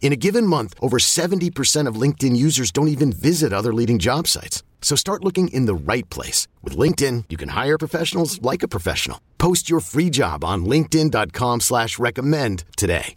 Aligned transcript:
In 0.00 0.12
a 0.12 0.16
given 0.16 0.46
month, 0.46 0.74
over 0.80 0.96
70% 0.98 1.86
of 1.86 2.00
LinkedIn 2.00 2.34
users 2.34 2.70
don't 2.70 2.88
even 2.88 3.12
visit 3.12 3.52
other 3.52 3.74
leading 3.74 3.98
job 3.98 4.26
sites. 4.26 4.62
So 4.80 4.96
start 4.96 5.22
looking 5.22 5.48
in 5.48 5.66
the 5.66 5.92
right 5.92 6.08
place. 6.08 6.48
With 6.62 6.78
LinkedIn, 6.78 7.24
you 7.28 7.36
can 7.36 7.50
hire 7.50 7.76
professionals 7.76 8.40
like 8.40 8.62
a 8.62 8.68
professional. 8.68 9.20
Post 9.36 9.68
your 9.68 9.80
free 9.80 10.08
job 10.08 10.44
on 10.44 10.64
linkedin.com 10.64 11.60
slash 11.60 11.98
recommend 11.98 12.64
today. 12.78 13.14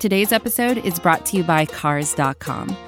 Today's 0.00 0.30
episode 0.30 0.78
is 0.84 1.00
brought 1.00 1.26
to 1.26 1.38
you 1.38 1.42
by 1.42 1.64
Cars.com. 1.66 2.87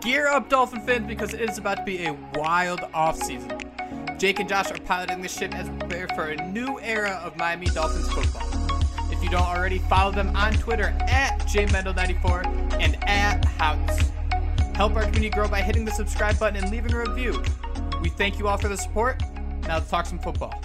Gear 0.00 0.28
up, 0.28 0.48
Dolphin 0.48 0.80
fans, 0.82 1.08
because 1.08 1.34
it 1.34 1.40
is 1.40 1.58
about 1.58 1.78
to 1.78 1.82
be 1.82 2.04
a 2.04 2.12
wild 2.34 2.80
offseason. 2.94 4.18
Jake 4.18 4.38
and 4.38 4.48
Josh 4.48 4.70
are 4.70 4.78
piloting 4.78 5.20
this 5.20 5.36
ship 5.36 5.54
as 5.54 5.68
we 5.68 5.76
prepare 5.78 6.06
for 6.08 6.28
a 6.28 6.50
new 6.50 6.78
era 6.80 7.20
of 7.24 7.36
Miami 7.36 7.66
Dolphins 7.66 8.08
football. 8.08 8.48
If 9.10 9.22
you 9.22 9.28
don't 9.28 9.42
already, 9.42 9.78
follow 9.78 10.12
them 10.12 10.34
on 10.36 10.52
Twitter 10.54 10.96
at 11.08 11.40
jmendel94 11.40 12.80
and 12.80 12.96
at 13.08 13.44
House. 13.44 14.12
Help 14.76 14.94
our 14.94 15.02
community 15.02 15.30
grow 15.30 15.48
by 15.48 15.62
hitting 15.62 15.84
the 15.84 15.90
subscribe 15.90 16.38
button 16.38 16.62
and 16.62 16.70
leaving 16.70 16.92
a 16.92 16.98
review. 16.98 17.42
We 18.00 18.08
thank 18.10 18.38
you 18.38 18.46
all 18.46 18.56
for 18.56 18.68
the 18.68 18.76
support. 18.76 19.20
Now 19.62 19.78
let's 19.78 19.90
talk 19.90 20.06
some 20.06 20.20
football. 20.20 20.62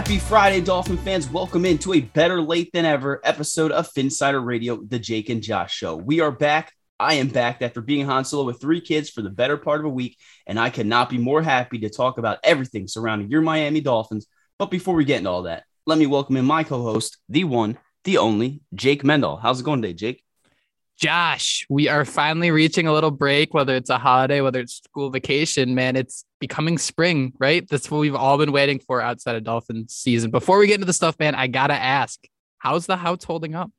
Happy 0.00 0.18
Friday, 0.18 0.62
Dolphin 0.62 0.96
fans. 0.96 1.28
Welcome 1.28 1.66
into 1.66 1.92
a 1.92 2.00
better 2.00 2.40
late 2.40 2.70
than 2.72 2.86
ever 2.86 3.20
episode 3.22 3.70
of 3.70 3.92
Phinsider 3.92 4.42
Radio, 4.42 4.82
the 4.82 4.98
Jake 4.98 5.28
and 5.28 5.42
Josh 5.42 5.74
Show. 5.74 5.94
We 5.94 6.20
are 6.20 6.32
back. 6.32 6.72
I 6.98 7.16
am 7.16 7.28
back 7.28 7.60
after 7.60 7.82
being 7.82 8.06
Han 8.06 8.24
Solo 8.24 8.46
with 8.46 8.62
three 8.62 8.80
kids 8.80 9.10
for 9.10 9.20
the 9.20 9.28
better 9.28 9.58
part 9.58 9.78
of 9.78 9.84
a 9.84 9.90
week, 9.90 10.16
and 10.46 10.58
I 10.58 10.70
cannot 10.70 11.10
be 11.10 11.18
more 11.18 11.42
happy 11.42 11.80
to 11.80 11.90
talk 11.90 12.16
about 12.16 12.38
everything 12.42 12.88
surrounding 12.88 13.28
your 13.28 13.42
Miami 13.42 13.82
Dolphins. 13.82 14.26
But 14.58 14.70
before 14.70 14.94
we 14.94 15.04
get 15.04 15.18
into 15.18 15.28
all 15.28 15.42
that, 15.42 15.64
let 15.84 15.98
me 15.98 16.06
welcome 16.06 16.38
in 16.38 16.46
my 16.46 16.64
co 16.64 16.82
host, 16.82 17.18
the 17.28 17.44
one, 17.44 17.76
the 18.04 18.16
only, 18.16 18.62
Jake 18.74 19.04
Mendel. 19.04 19.36
How's 19.36 19.60
it 19.60 19.64
going 19.64 19.82
today, 19.82 19.92
Jake? 19.92 20.24
Josh, 21.00 21.66
we 21.70 21.88
are 21.88 22.04
finally 22.04 22.50
reaching 22.50 22.86
a 22.86 22.92
little 22.92 23.10
break, 23.10 23.54
whether 23.54 23.74
it's 23.74 23.88
a 23.88 23.96
holiday, 23.96 24.42
whether 24.42 24.60
it's 24.60 24.82
school 24.84 25.08
vacation, 25.08 25.74
man, 25.74 25.96
it's 25.96 26.26
becoming 26.40 26.76
spring, 26.76 27.32
right? 27.38 27.66
That's 27.70 27.90
what 27.90 28.00
we've 28.00 28.14
all 28.14 28.36
been 28.36 28.52
waiting 28.52 28.80
for 28.80 29.00
outside 29.00 29.34
of 29.34 29.42
Dolphin 29.42 29.88
season. 29.88 30.30
Before 30.30 30.58
we 30.58 30.66
get 30.66 30.74
into 30.74 30.84
the 30.84 30.92
stuff, 30.92 31.18
man, 31.18 31.34
I 31.34 31.46
gotta 31.46 31.74
ask, 31.74 32.22
how's 32.58 32.84
the 32.84 32.98
house 32.98 33.24
holding 33.24 33.54
up? 33.54 33.70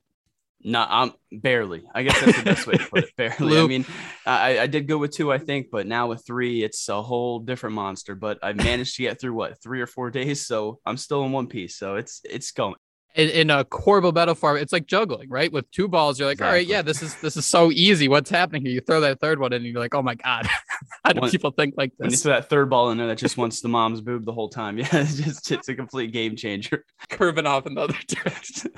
No, 0.63 0.83
I'm 0.87 1.11
barely. 1.31 1.83
I 1.93 2.01
guess 2.03 2.19
that's 2.19 2.37
the 2.37 2.43
best 2.43 2.65
way 2.67 2.73
to 2.77 2.85
put 2.85 3.03
it. 3.03 3.15
Barely. 3.17 3.59
I 3.59 3.67
mean, 3.67 3.85
I, 4.25 4.59
I 4.59 4.67
did 4.67 4.87
go 4.87 4.97
with 4.99 5.11
two, 5.11 5.31
I 5.31 5.39
think, 5.39 5.67
but 5.71 5.87
now 5.87 6.07
with 6.07 6.23
three, 6.25 6.63
it's 6.63 6.87
a 6.87 7.01
whole 7.01 7.39
different 7.39 7.75
monster. 7.75 8.13
But 8.13 8.37
I 8.43 8.53
managed 8.53 8.95
to 8.97 9.03
get 9.03 9.19
through 9.19 9.33
what 9.33 9.61
three 9.61 9.81
or 9.81 9.87
four 9.87 10.11
days, 10.11 10.45
so 10.45 10.79
I'm 10.85 10.97
still 10.97 11.23
in 11.23 11.31
one 11.31 11.47
piece. 11.47 11.77
So 11.77 11.95
it's 11.95 12.21
it's 12.23 12.51
going 12.51 12.75
in, 13.15 13.29
in 13.29 13.49
a 13.49 13.65
Corbo 13.65 14.11
metaphor, 14.11 14.57
it's 14.57 14.71
like 14.71 14.85
juggling, 14.85 15.29
right? 15.29 15.51
With 15.51 15.69
two 15.71 15.87
balls, 15.87 16.19
you're 16.19 16.27
like, 16.27 16.35
exactly. 16.35 16.47
all 16.47 16.53
right, 16.53 16.67
yeah, 16.67 16.81
this 16.81 17.01
is 17.01 17.19
this 17.21 17.35
is 17.35 17.45
so 17.45 17.71
easy. 17.71 18.07
What's 18.07 18.29
happening 18.29 18.63
here? 18.63 18.71
You 18.71 18.81
throw 18.81 19.01
that 19.01 19.19
third 19.19 19.39
one 19.39 19.53
in, 19.53 19.57
and 19.57 19.65
you're 19.65 19.79
like, 19.79 19.95
oh 19.95 20.01
my 20.01 20.15
god, 20.15 20.47
how 21.05 21.13
do 21.13 21.29
people 21.29 21.51
think 21.51 21.75
like 21.77 21.91
this? 21.97 22.05
When 22.05 22.11
you 22.11 22.17
throw 22.17 22.33
that 22.33 22.49
third 22.49 22.69
ball 22.69 22.91
in 22.91 22.97
there 22.97 23.07
that 23.07 23.17
just 23.17 23.37
wants 23.37 23.61
the 23.61 23.69
mom's 23.69 24.01
boob 24.01 24.25
the 24.25 24.33
whole 24.33 24.49
time, 24.49 24.77
yeah, 24.77 24.87
it's 24.91 25.17
just 25.17 25.51
it's 25.51 25.69
a 25.69 25.75
complete 25.75 26.13
game 26.13 26.35
changer. 26.35 26.85
Curving 27.09 27.45
off 27.45 27.65
another 27.65 27.93
the 28.07 28.15
direction. 28.15 28.71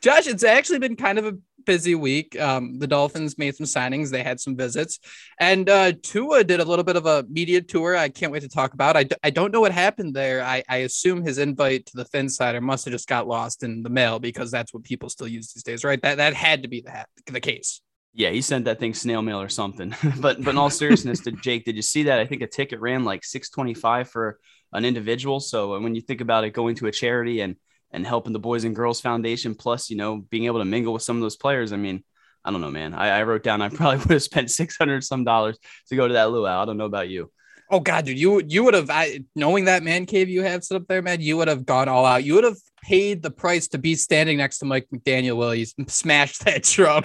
Josh, 0.00 0.26
it's 0.26 0.44
actually 0.44 0.80
been 0.80 0.96
kind 0.96 1.18
of 1.18 1.26
a 1.26 1.32
busy 1.64 1.94
week. 1.94 2.38
Um, 2.40 2.78
the 2.78 2.86
Dolphins 2.86 3.38
made 3.38 3.54
some 3.56 3.66
signings. 3.66 4.10
They 4.10 4.22
had 4.22 4.40
some 4.40 4.56
visits, 4.56 4.98
and 5.38 5.68
uh, 5.68 5.92
Tua 6.02 6.44
did 6.44 6.60
a 6.60 6.64
little 6.64 6.84
bit 6.84 6.96
of 6.96 7.06
a 7.06 7.24
media 7.28 7.60
tour. 7.60 7.96
I 7.96 8.08
can't 8.08 8.32
wait 8.32 8.42
to 8.42 8.48
talk 8.48 8.74
about. 8.74 8.96
I 8.96 9.04
d- 9.04 9.16
I 9.22 9.30
don't 9.30 9.52
know 9.52 9.60
what 9.60 9.72
happened 9.72 10.14
there. 10.14 10.42
I, 10.42 10.62
I 10.68 10.78
assume 10.78 11.22
his 11.22 11.38
invite 11.38 11.86
to 11.86 11.96
the 11.96 12.04
Phinsider 12.04 12.60
must 12.60 12.84
have 12.84 12.92
just 12.92 13.08
got 13.08 13.26
lost 13.26 13.62
in 13.62 13.82
the 13.82 13.90
mail 13.90 14.18
because 14.18 14.50
that's 14.50 14.72
what 14.72 14.84
people 14.84 15.08
still 15.08 15.28
use 15.28 15.52
these 15.52 15.62
days, 15.62 15.84
right? 15.84 16.00
That 16.02 16.16
that 16.16 16.34
had 16.34 16.62
to 16.62 16.68
be 16.68 16.80
the 16.80 17.04
the 17.32 17.40
case. 17.40 17.80
Yeah, 18.14 18.30
he 18.30 18.42
sent 18.42 18.66
that 18.66 18.78
thing 18.78 18.92
snail 18.92 19.22
mail 19.22 19.40
or 19.40 19.48
something. 19.48 19.94
but 20.20 20.42
but 20.42 20.50
in 20.50 20.58
all 20.58 20.70
seriousness, 20.70 21.20
to 21.20 21.32
Jake, 21.32 21.64
did 21.64 21.76
you 21.76 21.82
see 21.82 22.04
that? 22.04 22.18
I 22.18 22.26
think 22.26 22.42
a 22.42 22.46
ticket 22.46 22.80
ran 22.80 23.04
like 23.04 23.24
six 23.24 23.48
twenty 23.50 23.74
five 23.74 24.08
for 24.08 24.38
an 24.72 24.84
individual. 24.84 25.40
So 25.40 25.78
when 25.80 25.94
you 25.94 26.00
think 26.00 26.20
about 26.20 26.44
it, 26.44 26.50
going 26.50 26.76
to 26.76 26.86
a 26.86 26.92
charity 26.92 27.40
and 27.40 27.56
and 27.92 28.06
helping 28.06 28.32
the 28.32 28.38
Boys 28.38 28.64
and 28.64 28.74
Girls 28.74 29.00
Foundation, 29.00 29.54
plus, 29.54 29.90
you 29.90 29.96
know, 29.96 30.18
being 30.30 30.46
able 30.46 30.58
to 30.58 30.64
mingle 30.64 30.92
with 30.92 31.02
some 31.02 31.16
of 31.16 31.22
those 31.22 31.36
players. 31.36 31.72
I 31.72 31.76
mean, 31.76 32.02
I 32.44 32.50
don't 32.50 32.60
know, 32.60 32.70
man. 32.70 32.94
I, 32.94 33.08
I 33.08 33.22
wrote 33.22 33.42
down 33.42 33.62
I 33.62 33.68
probably 33.70 33.98
would 33.98 34.10
have 34.10 34.22
spent 34.22 34.50
600 34.50 35.04
some 35.04 35.24
dollars 35.24 35.58
to 35.88 35.96
go 35.96 36.08
to 36.08 36.14
that 36.14 36.30
luau. 36.30 36.62
I 36.62 36.64
don't 36.64 36.78
know 36.78 36.86
about 36.86 37.08
you. 37.08 37.30
Oh 37.70 37.80
God, 37.80 38.04
dude, 38.04 38.18
you 38.18 38.42
you 38.46 38.64
would 38.64 38.74
have 38.74 38.90
I, 38.90 39.24
knowing 39.34 39.64
that 39.64 39.82
man 39.82 40.04
cave 40.04 40.28
you 40.28 40.42
have 40.42 40.62
set 40.62 40.76
up 40.76 40.86
there, 40.88 41.00
man. 41.00 41.20
You 41.22 41.38
would 41.38 41.48
have 41.48 41.64
gone 41.64 41.88
all 41.88 42.04
out. 42.04 42.24
You 42.24 42.34
would 42.34 42.44
have 42.44 42.58
paid 42.82 43.22
the 43.22 43.30
price 43.30 43.68
to 43.68 43.78
be 43.78 43.94
standing 43.94 44.38
next 44.38 44.58
to 44.58 44.64
Mike 44.64 44.88
McDaniel 44.92 45.36
while 45.36 45.52
he 45.52 45.64
smashed 45.86 46.44
that 46.44 46.64
drum. 46.64 47.04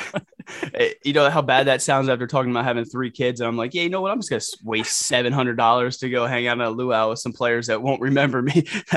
you 1.05 1.13
know 1.13 1.29
how 1.29 1.41
bad 1.41 1.67
that 1.67 1.81
sounds 1.81 2.09
after 2.09 2.27
talking 2.27 2.51
about 2.51 2.65
having 2.65 2.83
three 2.83 3.11
kids. 3.11 3.39
And 3.39 3.47
I'm 3.47 3.55
like, 3.55 3.73
yeah, 3.73 3.83
you 3.83 3.89
know 3.89 4.01
what? 4.01 4.11
I'm 4.11 4.19
just 4.19 4.29
gonna 4.29 4.41
waste 4.69 4.99
seven 5.07 5.31
hundred 5.31 5.57
dollars 5.57 5.97
to 5.97 6.09
go 6.09 6.25
hang 6.25 6.47
out 6.47 6.59
at 6.59 6.67
a 6.67 6.69
luau 6.71 7.09
with 7.09 7.19
some 7.19 7.33
players 7.33 7.67
that 7.67 7.81
won't 7.81 8.01
remember 8.01 8.41
me. 8.41 8.65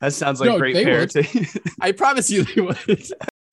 that 0.00 0.12
sounds 0.12 0.40
like 0.40 0.50
no, 0.50 0.58
great 0.58 0.76
parenting. 0.76 1.72
I 1.80 1.92
promise 1.92 2.30
you 2.30 2.44
they 2.44 2.60
would. 2.60 2.78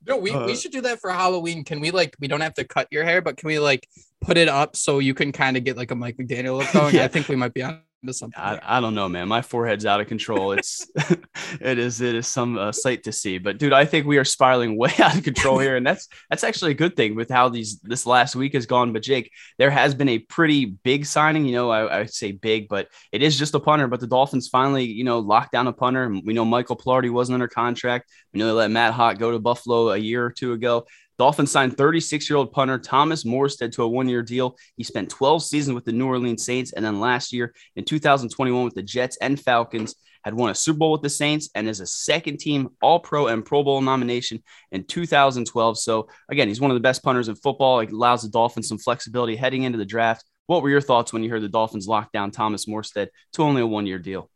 No, 0.08 0.18
we, 0.18 0.32
uh, 0.32 0.46
we 0.46 0.56
should 0.56 0.72
do 0.72 0.82
that 0.82 1.00
for 1.00 1.10
Halloween. 1.10 1.64
Can 1.64 1.80
we 1.80 1.92
like 1.92 2.16
we 2.20 2.28
don't 2.28 2.42
have 2.42 2.54
to 2.56 2.64
cut 2.64 2.88
your 2.92 3.04
hair, 3.04 3.22
but 3.22 3.38
can 3.38 3.48
we 3.48 3.60
like 3.60 3.88
put 4.22 4.38
it 4.38 4.48
up 4.48 4.76
so 4.76 5.00
you 5.00 5.14
can 5.14 5.32
kind 5.32 5.58
of 5.58 5.64
get 5.64 5.78
like 5.78 5.92
a 5.92 5.96
Mike 5.96 6.18
McDaniel 6.18 6.60
look 6.60 6.72
going? 6.72 6.96
yeah. 6.96 7.04
I 7.04 7.08
think 7.08 7.28
we 7.28 7.36
might 7.36 7.54
be 7.54 7.64
on 7.64 7.82
something. 8.14 8.40
I, 8.40 8.60
I, 8.64 8.80
don't 8.80 8.96
know, 8.96 9.10
man. 9.10 9.28
My 9.28 9.42
forehead's 9.42 9.86
out 9.86 10.02
of 10.02 10.08
control. 10.08 10.52
It's 10.52 10.90
it 11.62 11.78
is 11.78 12.02
it 12.02 12.16
is 12.16 12.28
some 12.28 12.58
uh, 12.58 12.72
sight 12.72 13.04
to 13.04 13.12
see. 13.12 13.38
But 13.38 13.58
dude, 13.58 13.74
I 13.74 13.86
think 13.86 14.06
we 14.06 14.18
are 14.18 14.24
spiraling 14.24 14.78
way 14.78 14.92
out 15.00 15.18
of 15.18 15.24
control 15.24 15.60
here, 15.60 15.76
and 15.76 15.86
that's 15.86 16.08
that's 16.30 16.44
actually 16.44 16.72
a 16.72 16.76
good 16.76 16.96
thing 16.96 17.16
with 17.16 17.30
how 17.30 17.50
these 17.50 17.80
this 17.80 18.06
last 18.06 18.36
week 18.36 18.54
has 18.54 18.66
gone. 18.66 18.94
But 18.94 19.04
Jake, 19.04 19.32
there 19.58 19.72
has 19.72 19.96
been 19.96 20.10
a 20.10 20.20
pretty 20.20 20.66
big 20.66 21.06
signing. 21.06 21.46
You 21.46 21.54
know, 21.54 21.70
I, 21.70 22.02
I 22.02 22.06
say 22.06 22.32
big, 22.32 22.68
but 22.68 22.88
it 23.12 23.22
is 23.22 23.38
just 23.38 23.56
a 23.56 23.60
punter. 23.60 23.88
But 23.88 24.00
the 24.00 24.08
Dolphins 24.08 24.48
finally, 24.48 24.86
you 24.86 25.04
know, 25.04 25.20
locked 25.20 25.52
down 25.52 25.68
a 25.68 25.74
punter. 25.74 26.10
We 26.24 26.34
know 26.34 26.46
Michael 26.46 26.78
Palardy 26.78 27.12
wasn't 27.12 27.36
under 27.36 27.48
contract. 27.48 28.10
We 28.34 28.40
know 28.40 28.48
they 28.48 28.54
let 28.54 28.72
Matt 28.72 28.94
Haack 28.94 29.20
go 29.20 29.32
to 29.32 29.40
Buffalo 29.40 29.90
a 29.90 29.98
year 29.98 30.26
or 30.26 30.32
two 30.32 30.54
ago 30.54 30.86
Dolphins 31.18 31.52
signed 31.52 31.78
36 31.78 32.30
year 32.30 32.38
old 32.38 32.52
punter 32.52 32.78
Thomas 32.78 33.24
Morstead 33.24 33.72
to 33.74 33.84
a 33.84 33.88
one 33.88 34.10
year 34.10 34.22
deal. 34.22 34.58
He 34.76 34.84
spent 34.84 35.10
12 35.10 35.44
seasons 35.44 35.76
with 35.76 35.86
the 35.86 35.92
New 35.92 36.08
Orleans 36.08 36.44
Saints, 36.44 36.74
and 36.74 36.84
then 36.84 37.00
last 37.00 37.32
year 37.32 37.54
in 37.76 37.86
2021 37.86 38.64
with 38.66 38.76
the 38.76 38.84
Jets 38.84 39.18
and 39.22 39.40
Falcons, 39.40 39.96
had 40.26 40.34
won 40.34 40.50
a 40.50 40.56
Super 40.56 40.80
Bowl 40.80 40.92
with 40.92 41.04
the 41.04 41.10
Saints, 41.10 41.50
and 41.54 41.70
is 41.70 41.80
a 41.80 41.86
second 41.86 42.40
team 42.40 42.70
All 42.82 43.00
Pro 43.00 43.28
and 43.28 43.46
Pro 43.46 43.64
Bowl 43.64 43.80
nomination 43.80 44.44
in 44.72 44.84
2012. 44.84 45.78
So, 45.78 46.10
again, 46.30 46.48
he's 46.48 46.60
one 46.60 46.72
of 46.72 46.76
the 46.76 46.82
best 46.82 47.04
punters 47.04 47.30
in 47.30 47.36
football. 47.36 47.80
It 47.80 47.92
allows 47.92 48.24
the 48.24 48.30
Dolphins 48.30 48.68
some 48.68 48.80
flexibility 48.80 49.36
heading 49.36 49.64
into 49.64 49.78
the 49.78 49.86
draft. 49.86 50.26
What 50.48 50.64
were 50.64 50.70
your 50.70 50.82
thoughts 50.82 51.14
when 51.14 51.24
you 51.24 51.30
heard 51.30 51.44
the 51.44 51.50
Dolphins 51.50 51.88
lock 51.88 52.12
down 52.12 52.32
Thomas 52.32 52.66
Morstead 52.66 53.10
to 53.34 53.44
only 53.44 53.62
a 53.62 53.68
one 53.68 53.86
year 53.86 54.00
deal? 54.00 54.30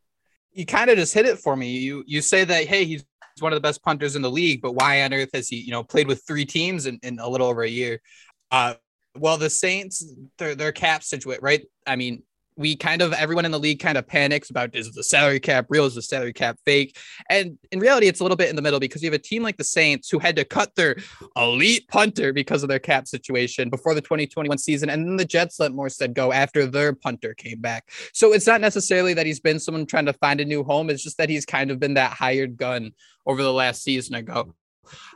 You 0.51 0.65
kind 0.65 0.89
of 0.89 0.97
just 0.97 1.13
hit 1.13 1.25
it 1.25 1.39
for 1.39 1.55
me. 1.55 1.77
You 1.77 2.03
you 2.07 2.21
say 2.21 2.43
that 2.43 2.65
hey 2.65 2.85
he's 2.85 3.03
one 3.41 3.53
of 3.53 3.57
the 3.57 3.61
best 3.61 3.83
punters 3.83 4.15
in 4.15 4.21
the 4.21 4.31
league, 4.31 4.61
but 4.61 4.73
why 4.73 5.03
on 5.03 5.13
earth 5.13 5.29
has 5.33 5.47
he 5.47 5.57
you 5.57 5.71
know 5.71 5.83
played 5.83 6.07
with 6.07 6.23
three 6.25 6.45
teams 6.45 6.85
in, 6.85 6.99
in 7.03 7.19
a 7.19 7.27
little 7.27 7.47
over 7.47 7.63
a 7.63 7.69
year? 7.69 8.01
Uh, 8.51 8.75
well, 9.17 9.37
the 9.37 9.49
Saints, 9.49 10.05
their 10.37 10.55
their 10.55 10.71
cap 10.71 11.03
situation, 11.03 11.43
right? 11.43 11.63
I 11.85 11.95
mean, 11.95 12.23
we 12.59 12.75
kind 12.75 13.01
of 13.01 13.13
everyone 13.13 13.45
in 13.45 13.51
the 13.51 13.59
league 13.59 13.79
kind 13.79 13.97
of 13.97 14.05
panics 14.05 14.49
about 14.49 14.75
is 14.75 14.91
the 14.91 15.03
salary 15.03 15.39
cap 15.39 15.65
real? 15.69 15.85
Is 15.85 15.95
the 15.95 16.01
salary 16.01 16.33
cap 16.33 16.57
fake? 16.65 16.97
And 17.29 17.57
in 17.71 17.79
reality 17.79 18.07
it's 18.07 18.19
a 18.19 18.23
little 18.23 18.35
bit 18.35 18.49
in 18.49 18.55
the 18.57 18.61
middle 18.61 18.81
because 18.81 19.01
you 19.01 19.07
have 19.07 19.19
a 19.19 19.23
team 19.23 19.41
like 19.41 19.55
the 19.55 19.63
saints 19.63 20.09
who 20.09 20.19
had 20.19 20.35
to 20.35 20.43
cut 20.43 20.75
their 20.75 20.97
elite 21.37 21.87
punter 21.87 22.33
because 22.33 22.61
of 22.61 22.69
their 22.69 22.79
cap 22.79 23.07
situation 23.07 23.69
before 23.69 23.93
the 23.93 24.01
2021 24.01 24.57
season 24.57 24.89
and 24.89 25.07
then 25.07 25.15
the 25.15 25.25
jets 25.25 25.59
let 25.59 25.71
morstead 25.71 26.13
go 26.13 26.33
after 26.33 26.65
their 26.65 26.93
punter 26.93 27.33
came 27.33 27.61
back. 27.61 27.89
So 28.11 28.33
it's 28.33 28.45
not 28.45 28.59
necessarily 28.59 29.13
that 29.13 29.25
he's 29.25 29.39
been 29.39 29.59
someone 29.59 29.85
trying 29.85 30.05
to 30.07 30.13
find 30.13 30.41
a 30.41 30.45
new 30.45 30.63
home. 30.63 30.89
It's 30.89 31.03
just 31.03 31.17
that 31.17 31.29
he's 31.29 31.45
kind 31.45 31.71
of 31.71 31.79
been 31.79 31.93
that 31.93 32.11
hired 32.11 32.57
gun 32.57 32.91
over 33.25 33.41
the 33.41 33.53
last 33.53 33.83
season 33.83 34.15
ago. 34.15 34.53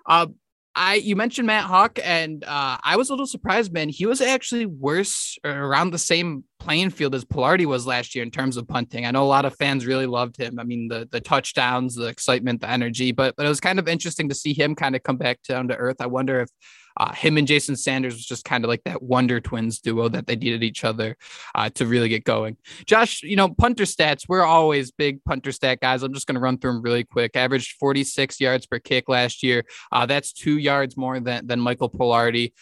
Uh, 0.06 0.28
I 0.76 0.96
you 0.96 1.16
mentioned 1.16 1.46
Matt 1.46 1.66
Haack, 1.66 2.00
and 2.04 2.44
uh, 2.44 2.78
I 2.84 2.96
was 2.96 3.10
a 3.10 3.14
little 3.14 3.28
surprised, 3.28 3.72
man. 3.72 3.90
He 3.90 4.06
was 4.06 4.22
actually 4.22 4.66
worse 4.66 5.38
around 5.44 5.92
the 5.92 6.00
same 6.00 6.46
playing 6.60 6.90
field 6.90 7.14
as 7.14 7.26
Palardy 7.26 7.66
was 7.66 7.86
last 7.86 8.16
year 8.16 8.24
in 8.24 8.32
terms 8.32 8.58
of 8.58 8.68
punting. 8.68 9.06
I 9.06 9.12
know 9.12 9.24
a 9.24 9.26
lot 9.26 9.46
of 9.46 9.56
fans 9.56 9.86
really 9.86 10.08
loved 10.08 10.38
him. 10.38 10.60
I 10.60 10.64
mean, 10.64 10.88
the 10.88 11.08
the 11.12 11.22
touchdowns, 11.22 11.96
the 11.96 12.08
excitement, 12.08 12.62
the 12.62 12.70
energy, 12.70 13.12
but 13.12 13.36
but 13.36 13.46
it 13.46 13.50
was 13.50 13.60
kind 13.60 13.78
of 13.78 13.88
interesting 13.88 14.30
to 14.30 14.36
see 14.36 14.54
him 14.54 14.74
kind 14.74 14.96
of 14.96 15.04
come 15.04 15.18
back 15.18 15.44
down 15.48 15.68
to 15.68 15.76
earth. 15.76 15.98
I 16.00 16.08
wonder 16.08 16.42
if 16.42 16.50
uh, 16.98 17.14
him 17.14 17.38
and 17.38 17.48
Jason 17.48 17.76
Sanders 17.76 18.14
was 18.14 18.26
just 18.26 18.46
kind 18.46 18.64
of 18.64 18.70
like 18.70 18.84
that 18.84 19.02
wonder 19.02 19.40
twins 19.40 19.80
duo 19.80 20.10
that 20.10 20.28
they 20.28 20.36
needed 20.36 20.64
each 20.64 20.84
other 20.84 21.18
uh, 21.56 21.70
to 21.72 21.86
really 21.86 22.10
get 22.10 22.24
going. 22.24 22.58
Josh, 22.86 23.24
you 23.24 23.36
know, 23.36 23.50
punter 23.50 23.84
stats, 23.84 24.26
we're 24.28 24.44
always 24.44 24.92
big 24.92 25.24
punter 25.24 25.52
stat 25.52 25.80
guys. 25.82 26.04
I'm 26.04 26.14
just 26.14 26.28
going 26.28 26.36
to 26.36 26.42
run 26.42 26.58
through 26.58 26.74
them 26.74 26.82
really 26.82 27.04
quick. 27.04 27.36
Averaged 27.36 27.78
46 27.80 28.40
yards 28.40 28.66
per 28.66 28.80
kick 28.80 29.10
last 29.10 29.44
year. 29.44 29.64
Uh, 29.92 30.06
that's 30.06 30.34
two 30.34 30.58
yards 30.58 30.98
more 30.98 31.20
than, 31.20 31.48
than 31.48 31.60
Michael 31.60 31.90
Palardy. 31.90 32.54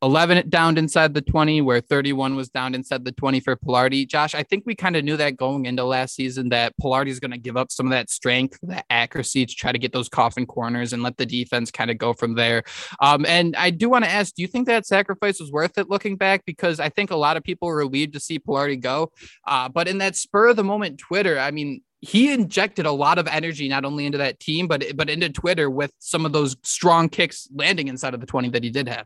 Uh, 0.00 0.06
11 0.06 0.48
down 0.48 0.78
inside 0.78 1.12
the 1.14 1.20
20, 1.20 1.60
where 1.62 1.80
31 1.80 2.36
was 2.36 2.48
down 2.48 2.74
inside 2.74 3.04
the 3.04 3.12
20 3.12 3.40
for 3.40 3.56
Palardy. 3.56 4.06
Josh, 4.06 4.34
I 4.34 4.42
think 4.42 4.64
we 4.64 4.74
kind 4.74 4.96
of 4.96 5.04
knew 5.04 5.16
that 5.16 5.36
going 5.36 5.66
into 5.66 5.84
last 5.84 6.14
season 6.14 6.50
that 6.50 6.72
Palardy 6.80 7.08
is 7.08 7.20
going 7.20 7.32
to 7.32 7.38
give 7.38 7.56
up 7.56 7.72
some 7.72 7.86
of 7.86 7.90
that 7.90 8.10
strength, 8.10 8.58
that 8.62 8.84
accuracy 8.90 9.44
to 9.44 9.54
try 9.54 9.72
to 9.72 9.78
get 9.78 9.92
those 9.92 10.08
coffin 10.08 10.46
corners 10.46 10.92
and 10.92 11.02
let 11.02 11.16
the 11.16 11.26
defense 11.26 11.70
kind 11.70 11.90
of 11.90 11.98
go 11.98 12.12
from 12.12 12.34
there. 12.34 12.62
Um, 13.00 13.26
and 13.26 13.56
I 13.56 13.70
do 13.70 13.88
want 13.88 14.04
to 14.04 14.10
ask, 14.10 14.34
do 14.34 14.42
you 14.42 14.48
think 14.48 14.66
that 14.66 14.86
sacrifice 14.86 15.40
was 15.40 15.50
worth 15.50 15.76
it 15.78 15.90
looking 15.90 16.16
back? 16.16 16.44
Because 16.44 16.78
I 16.78 16.88
think 16.88 17.10
a 17.10 17.16
lot 17.16 17.36
of 17.36 17.42
people 17.42 17.68
were 17.68 17.76
relieved 17.76 18.12
to 18.14 18.20
see 18.20 18.38
Palardy 18.38 18.80
go. 18.80 19.10
Uh, 19.46 19.68
but 19.68 19.88
in 19.88 19.98
that 19.98 20.16
spur 20.16 20.48
of 20.48 20.56
the 20.56 20.64
moment 20.64 20.98
Twitter, 20.98 21.38
I 21.38 21.50
mean, 21.50 21.82
he 22.00 22.32
injected 22.32 22.86
a 22.86 22.92
lot 22.92 23.18
of 23.18 23.26
energy 23.26 23.68
not 23.68 23.84
only 23.84 24.06
into 24.06 24.18
that 24.18 24.38
team 24.38 24.68
but 24.68 24.84
but 24.94 25.10
into 25.10 25.28
Twitter 25.28 25.68
with 25.68 25.92
some 25.98 26.24
of 26.24 26.32
those 26.32 26.56
strong 26.62 27.08
kicks 27.08 27.48
landing 27.52 27.88
inside 27.88 28.14
of 28.14 28.20
the 28.20 28.26
20 28.26 28.50
that 28.50 28.62
he 28.62 28.70
did 28.70 28.88
have. 28.88 29.04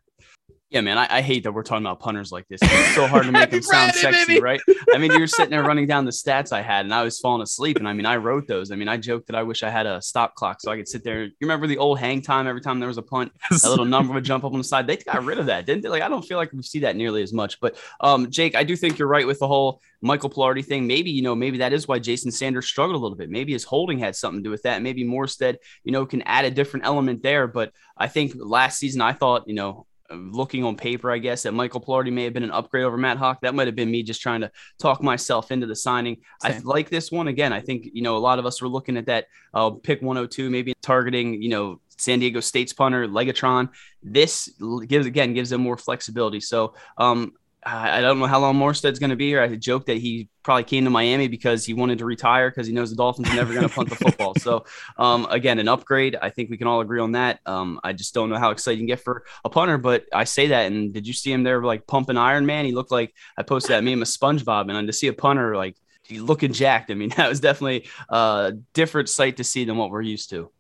Yeah, 0.73 0.81
man, 0.81 0.97
I, 0.97 1.07
I, 1.19 1.21
hate 1.21 1.45
that 1.45 1.53
we're 1.53 1.65
talking 1.65 1.85
about 1.85 2.01
punters 2.01 2.33
like 2.33 2.49
this. 2.49 2.59
It's 2.63 2.95
so 2.95 3.07
hard 3.07 3.27
to 3.27 3.33
make 3.33 3.51
them 3.51 3.61
sound 3.61 3.95
sexy, 3.95 4.41
right? 4.41 4.59
I 4.95 4.97
mean, 4.97 5.13
you're 5.13 5.27
sitting 5.27 5.51
there 5.51 5.63
running 5.63 5.87
down 5.87 6.07
the 6.07 6.11
stats 6.11 6.51
I 6.51 6.63
had, 6.63 6.87
and 6.87 6.95
I 6.95 7.03
was 7.03 7.21
falling 7.21 7.43
asleep. 7.43 7.77
And 7.77 7.87
I 7.87 7.93
mean, 7.93 8.07
I 8.07 8.17
wrote 8.17 8.47
those. 8.47 8.71
I 8.71 8.77
mean, 8.77 8.89
I 8.89 8.97
joked 8.97 9.27
that 9.27 9.37
I 9.37 9.43
wish 9.43 9.63
I 9.63 9.69
had 9.69 9.85
a 9.85 10.01
stop 10.01 10.35
clock 10.35 10.63
so 10.63 10.73
I 10.73 10.79
could 10.79 10.89
sit 10.89 11.05
there. 11.05 11.25
You 11.25 11.33
remember 11.43 11.67
the 11.67 11.77
old 11.77 11.99
hang 11.99 12.23
time 12.23 12.47
every 12.47 12.63
time 12.63 12.81
there 12.81 12.89
was 12.89 12.97
a 12.97 13.03
punt? 13.03 13.33
That 13.51 13.69
little 13.69 13.85
number 13.85 14.15
would 14.15 14.25
jump 14.25 14.45
up 14.45 14.53
on 14.53 14.59
the 14.59 14.65
side. 14.65 14.87
They 14.87 14.97
got 14.97 15.25
rid 15.25 15.39
of 15.39 15.47
that, 15.47 15.67
didn't 15.67 15.83
they? 15.83 15.91
Like, 15.91 16.03
I 16.03 16.09
don't 16.09 16.25
feel 16.25 16.39
like 16.39 16.51
we 16.55 16.63
see 16.63 16.79
that 16.81 16.97
nearly 16.97 17.23
as 17.23 17.35
much. 17.35 17.61
But 17.61 17.77
um, 18.01 18.31
Jake, 18.31 18.57
I 18.57 18.65
do 18.65 18.75
think 18.75 18.99
you're 18.99 19.09
right 19.09 19.27
with 19.27 19.41
the 19.41 19.49
whole 19.49 19.83
Michael 20.01 20.31
Palardy 20.31 20.65
thing. 20.65 20.87
Maybe, 20.87 21.11
you 21.11 21.21
know, 21.21 21.35
maybe 21.35 21.59
that 21.59 21.75
is 21.75 21.87
why 21.87 21.99
Jason 21.99 22.31
Sanders 22.31 22.67
struggled 22.67 22.97
a 22.97 22.99
little 22.99 23.17
bit. 23.17 23.29
Maybe 23.29 23.53
his 23.53 23.65
holding 23.65 23.99
had 23.99 24.17
something 24.17 24.43
to 24.43 24.45
do 24.45 24.51
with 24.51 24.63
that. 24.63 24.81
Maybe 24.81 25.05
Morstead, 25.05 25.59
you 25.85 25.93
know, 25.93 26.07
can 26.07 26.23
add 26.23 26.47
a 26.47 26.51
different 26.51 26.87
element 26.87 27.23
there. 27.23 27.47
But 27.47 27.73
I 27.95 28.09
think 28.09 28.33
last 28.35 28.79
season 28.79 29.03
I 29.03 29.13
thought, 29.13 29.47
you 29.47 29.55
know, 29.55 29.87
looking 30.17 30.65
on 30.65 30.77
paper, 30.77 31.11
I 31.11 31.19
guess, 31.19 31.43
that 31.43 31.53
Michael 31.53 31.81
Palardy 31.81 32.13
may 32.13 32.25
have 32.25 32.33
been 32.33 32.43
an 32.43 32.51
upgrade 32.51 32.85
over 32.85 32.97
Matt 32.97 33.19
Haack. 33.19 33.41
That 33.43 33.55
might 33.55 33.67
have 33.67 33.77
been 33.77 33.91
me 33.91 34.03
just 34.03 34.21
trying 34.21 34.43
to 34.43 34.51
talk 34.79 35.03
myself 35.03 35.51
into 35.51 35.67
the 35.67 35.77
signing. 35.77 36.19
Same. 36.43 36.53
I 36.53 36.59
like 36.65 36.91
this 36.91 37.11
one 37.11 37.29
again. 37.29 37.53
I 37.53 37.61
think, 37.61 37.89
you 37.93 38.03
know, 38.03 38.17
a 38.17 38.19
lot 38.19 38.39
of 38.39 38.47
us 38.47 38.61
were 38.61 38.69
looking 38.69 38.97
at 38.97 39.07
that 39.07 39.27
uh, 39.55 39.71
pick 39.71 40.03
102, 40.03 40.51
maybe 40.51 40.75
targeting, 40.83 41.43
you 41.43 41.49
know, 41.49 41.81
San 41.99 42.19
Diego 42.19 42.41
State's 42.41 42.73
punter, 42.73 43.07
Legatron. 43.07 43.69
This 44.03 44.49
gives, 44.87 45.07
again, 45.07 45.35
gives 45.35 45.51
them 45.51 45.61
more 45.61 45.77
flexibility. 45.77 46.41
So, 46.41 46.75
um, 46.99 47.33
I 47.65 48.01
don't 48.01 48.19
know 48.19 48.27
how 48.27 48.41
long 48.41 48.57
Morstead's 48.57 48.99
going 48.99 49.11
to 49.11 49.17
be 49.17 49.29
here. 49.29 49.41
I 49.41 49.55
joked 49.55 49.87
that 49.87 49.99
he 49.99 50.29
probably 50.43 50.65
came 50.65 50.83
to 50.85 50.91
Miami 50.91 51.29
because 51.29 51.65
he 51.65 51.75
wanted 51.75 51.99
to 51.99 52.05
retire 52.05 52.51
because 52.51 52.67
he 52.67 52.73
knows 52.73 52.91
the 52.91 52.97
Dolphins 52.97 53.29
are 53.29 53.37
never 53.37 53.55
going 53.55 53.69
to 53.69 53.73
punt 53.73 53.89
the 53.89 53.95
football. 53.95 54.35
So, 54.35 54.65
um, 54.99 55.29
again, 55.31 55.61
an 55.61 55.69
upgrade. 55.69 56.17
I 56.21 56.31
think 56.31 56.51
we 56.51 56.57
can 56.57 56.67
all 56.67 56.81
agree 56.81 57.01
on 57.01 57.13
that. 57.13 57.39
Um, 57.47 57.79
I 57.85 57.93
just 57.93 58.15
don't 58.15 58.31
know 58.31 58.39
how 58.39 58.51
excited 58.51 58.79
you 58.79 58.81
can 58.81 58.89
get 58.89 59.01
for 59.01 59.25
a 59.45 59.49
punter, 59.49 59.79
but 59.79 60.07
I 60.13 60.25
say 60.25 60.49
that. 60.49 60.73
And 60.73 60.93
did 60.93 61.07
you 61.07 61.13
see 61.13 61.33
him 61.33 61.45
there 61.45 61.63
like 61.63 61.87
pumping 61.87 62.17
Iron 62.17 62.47
Man? 62.47 62.65
He 62.65 62.73
looked 62.73 62.91
like 62.91 63.15
I 63.39 63.45
posted 63.45 63.71
that 63.71 63.85
meme 63.85 64.03
of 64.03 64.09
SpongeBob, 64.09 64.69
and 64.69 64.87
to 64.89 64.93
see 64.93 65.07
a 65.07 65.13
punter 65.13 65.57
like 65.57 65.77
he 66.03 66.19
looking 66.19 66.53
jacked. 66.53 66.91
I 66.91 66.95
mean, 66.95 67.11
that 67.17 67.29
was 67.29 67.39
definitely 67.39 67.89
a 68.09 68.55
different 68.75 69.09
sight 69.09 69.37
to 69.37 69.45
see 69.45 69.65
than 69.65 69.77
what 69.77 69.91
we're 69.91 70.03
used 70.03 70.31
to. 70.31 70.51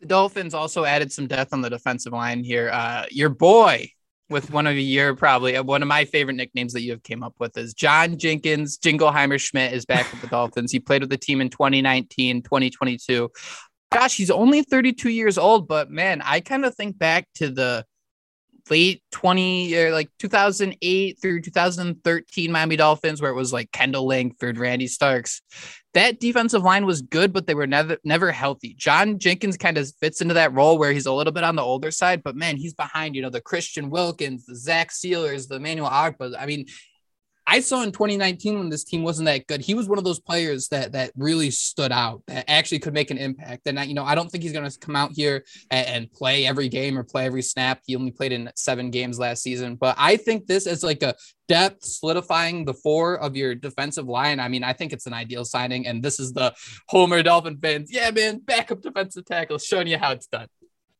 The 0.00 0.06
Dolphins 0.06 0.54
also 0.54 0.84
added 0.84 1.12
some 1.12 1.26
depth 1.26 1.52
on 1.52 1.62
the 1.62 1.70
defensive 1.70 2.12
line 2.12 2.42
here. 2.42 2.68
Uh, 2.70 3.06
your 3.10 3.30
boy 3.30 3.92
with 4.28 4.50
one 4.50 4.66
of 4.66 4.76
your 4.76 5.14
probably 5.14 5.56
uh, 5.56 5.62
one 5.62 5.82
of 5.82 5.88
my 5.88 6.04
favorite 6.04 6.34
nicknames 6.34 6.72
that 6.72 6.82
you 6.82 6.90
have 6.92 7.02
came 7.02 7.22
up 7.22 7.34
with 7.38 7.56
is 7.56 7.74
John 7.74 8.18
Jenkins. 8.18 8.78
Jingleheimer 8.78 9.40
Schmidt 9.40 9.72
is 9.72 9.86
back 9.86 10.10
with 10.10 10.20
the 10.20 10.26
Dolphins. 10.26 10.72
He 10.72 10.80
played 10.80 11.02
with 11.02 11.10
the 11.10 11.16
team 11.16 11.40
in 11.40 11.48
2019, 11.48 12.42
2022. 12.42 13.30
Gosh, 13.92 14.16
he's 14.16 14.30
only 14.30 14.62
32 14.62 15.10
years 15.10 15.38
old, 15.38 15.68
but 15.68 15.90
man, 15.90 16.20
I 16.24 16.40
kind 16.40 16.64
of 16.64 16.74
think 16.74 16.98
back 16.98 17.28
to 17.36 17.50
the 17.50 17.84
late 18.70 19.02
20 19.12 19.74
or 19.76 19.92
like 19.92 20.10
2008 20.18 21.18
through 21.20 21.40
2013 21.40 22.52
Miami 22.52 22.76
Dolphins, 22.76 23.20
where 23.20 23.30
it 23.30 23.36
was 23.36 23.52
like 23.52 23.72
Kendall 23.72 24.06
Langford, 24.06 24.58
Randy 24.58 24.86
Starks. 24.86 25.42
That 25.94 26.20
defensive 26.20 26.62
line 26.62 26.84
was 26.84 27.00
good, 27.00 27.32
but 27.32 27.46
they 27.46 27.54
were 27.54 27.66
never 27.66 27.96
never 28.04 28.30
healthy. 28.30 28.74
John 28.74 29.18
Jenkins 29.18 29.56
kind 29.56 29.78
of 29.78 29.90
fits 30.00 30.20
into 30.20 30.34
that 30.34 30.52
role 30.52 30.78
where 30.78 30.92
he's 30.92 31.06
a 31.06 31.12
little 31.12 31.32
bit 31.32 31.44
on 31.44 31.56
the 31.56 31.62
older 31.62 31.90
side, 31.90 32.22
but 32.22 32.36
man, 32.36 32.56
he's 32.56 32.74
behind, 32.74 33.14
you 33.14 33.22
know, 33.22 33.30
the 33.30 33.40
Christian 33.40 33.88
Wilkins, 33.88 34.44
the 34.44 34.56
Zach 34.56 34.90
Sielers, 34.90 35.48
the 35.48 35.58
Manuel 35.58 35.90
Ogbah. 35.90 36.34
I 36.38 36.46
mean, 36.46 36.66
I 37.48 37.60
saw 37.60 37.82
in 37.82 37.92
2019 37.92 38.58
when 38.58 38.68
this 38.68 38.82
team 38.82 39.02
wasn't 39.02 39.26
that 39.26 39.46
good, 39.46 39.60
he 39.60 39.74
was 39.74 39.88
one 39.88 39.98
of 39.98 40.04
those 40.04 40.18
players 40.18 40.68
that 40.68 40.92
that 40.92 41.12
really 41.16 41.50
stood 41.50 41.92
out, 41.92 42.22
that 42.26 42.44
actually 42.50 42.80
could 42.80 42.92
make 42.92 43.10
an 43.10 43.18
impact. 43.18 43.66
And 43.66 43.78
I, 43.78 43.84
you 43.84 43.94
know, 43.94 44.04
I 44.04 44.14
don't 44.14 44.28
think 44.28 44.42
he's 44.42 44.52
going 44.52 44.68
to 44.68 44.78
come 44.78 44.96
out 44.96 45.12
here 45.12 45.44
and, 45.70 45.86
and, 45.86 46.12
play 46.12 46.46
every 46.46 46.68
game 46.68 46.98
or 46.98 47.02
play 47.02 47.26
every 47.26 47.42
snap. 47.42 47.80
He 47.84 47.94
only 47.94 48.10
played 48.10 48.32
in 48.32 48.50
seven 48.56 48.90
games 48.90 49.18
last 49.18 49.42
season, 49.42 49.76
but 49.76 49.94
I 49.98 50.16
think 50.16 50.46
this 50.46 50.66
is 50.66 50.82
like 50.82 51.02
a 51.02 51.14
depth 51.48 51.84
solidifying 51.84 52.64
the 52.64 52.74
four 52.74 53.16
of 53.18 53.36
your 53.36 53.54
defensive 53.54 54.06
line. 54.06 54.40
I 54.40 54.48
mean, 54.48 54.64
I 54.64 54.72
think 54.72 54.92
it's 54.92 55.06
an 55.06 55.12
ideal 55.12 55.44
signing, 55.44 55.86
and 55.86 56.02
this 56.02 56.18
is 56.18 56.32
the 56.32 56.54
Homer 56.88 57.22
Dolphin 57.22 57.58
fans. 57.58 57.90
Yeah, 57.92 58.10
man, 58.10 58.38
backup 58.38 58.82
defensive 58.82 59.24
tackle, 59.24 59.58
showing 59.58 59.88
you 59.88 59.98
how 59.98 60.12
it's 60.12 60.26
done. 60.26 60.48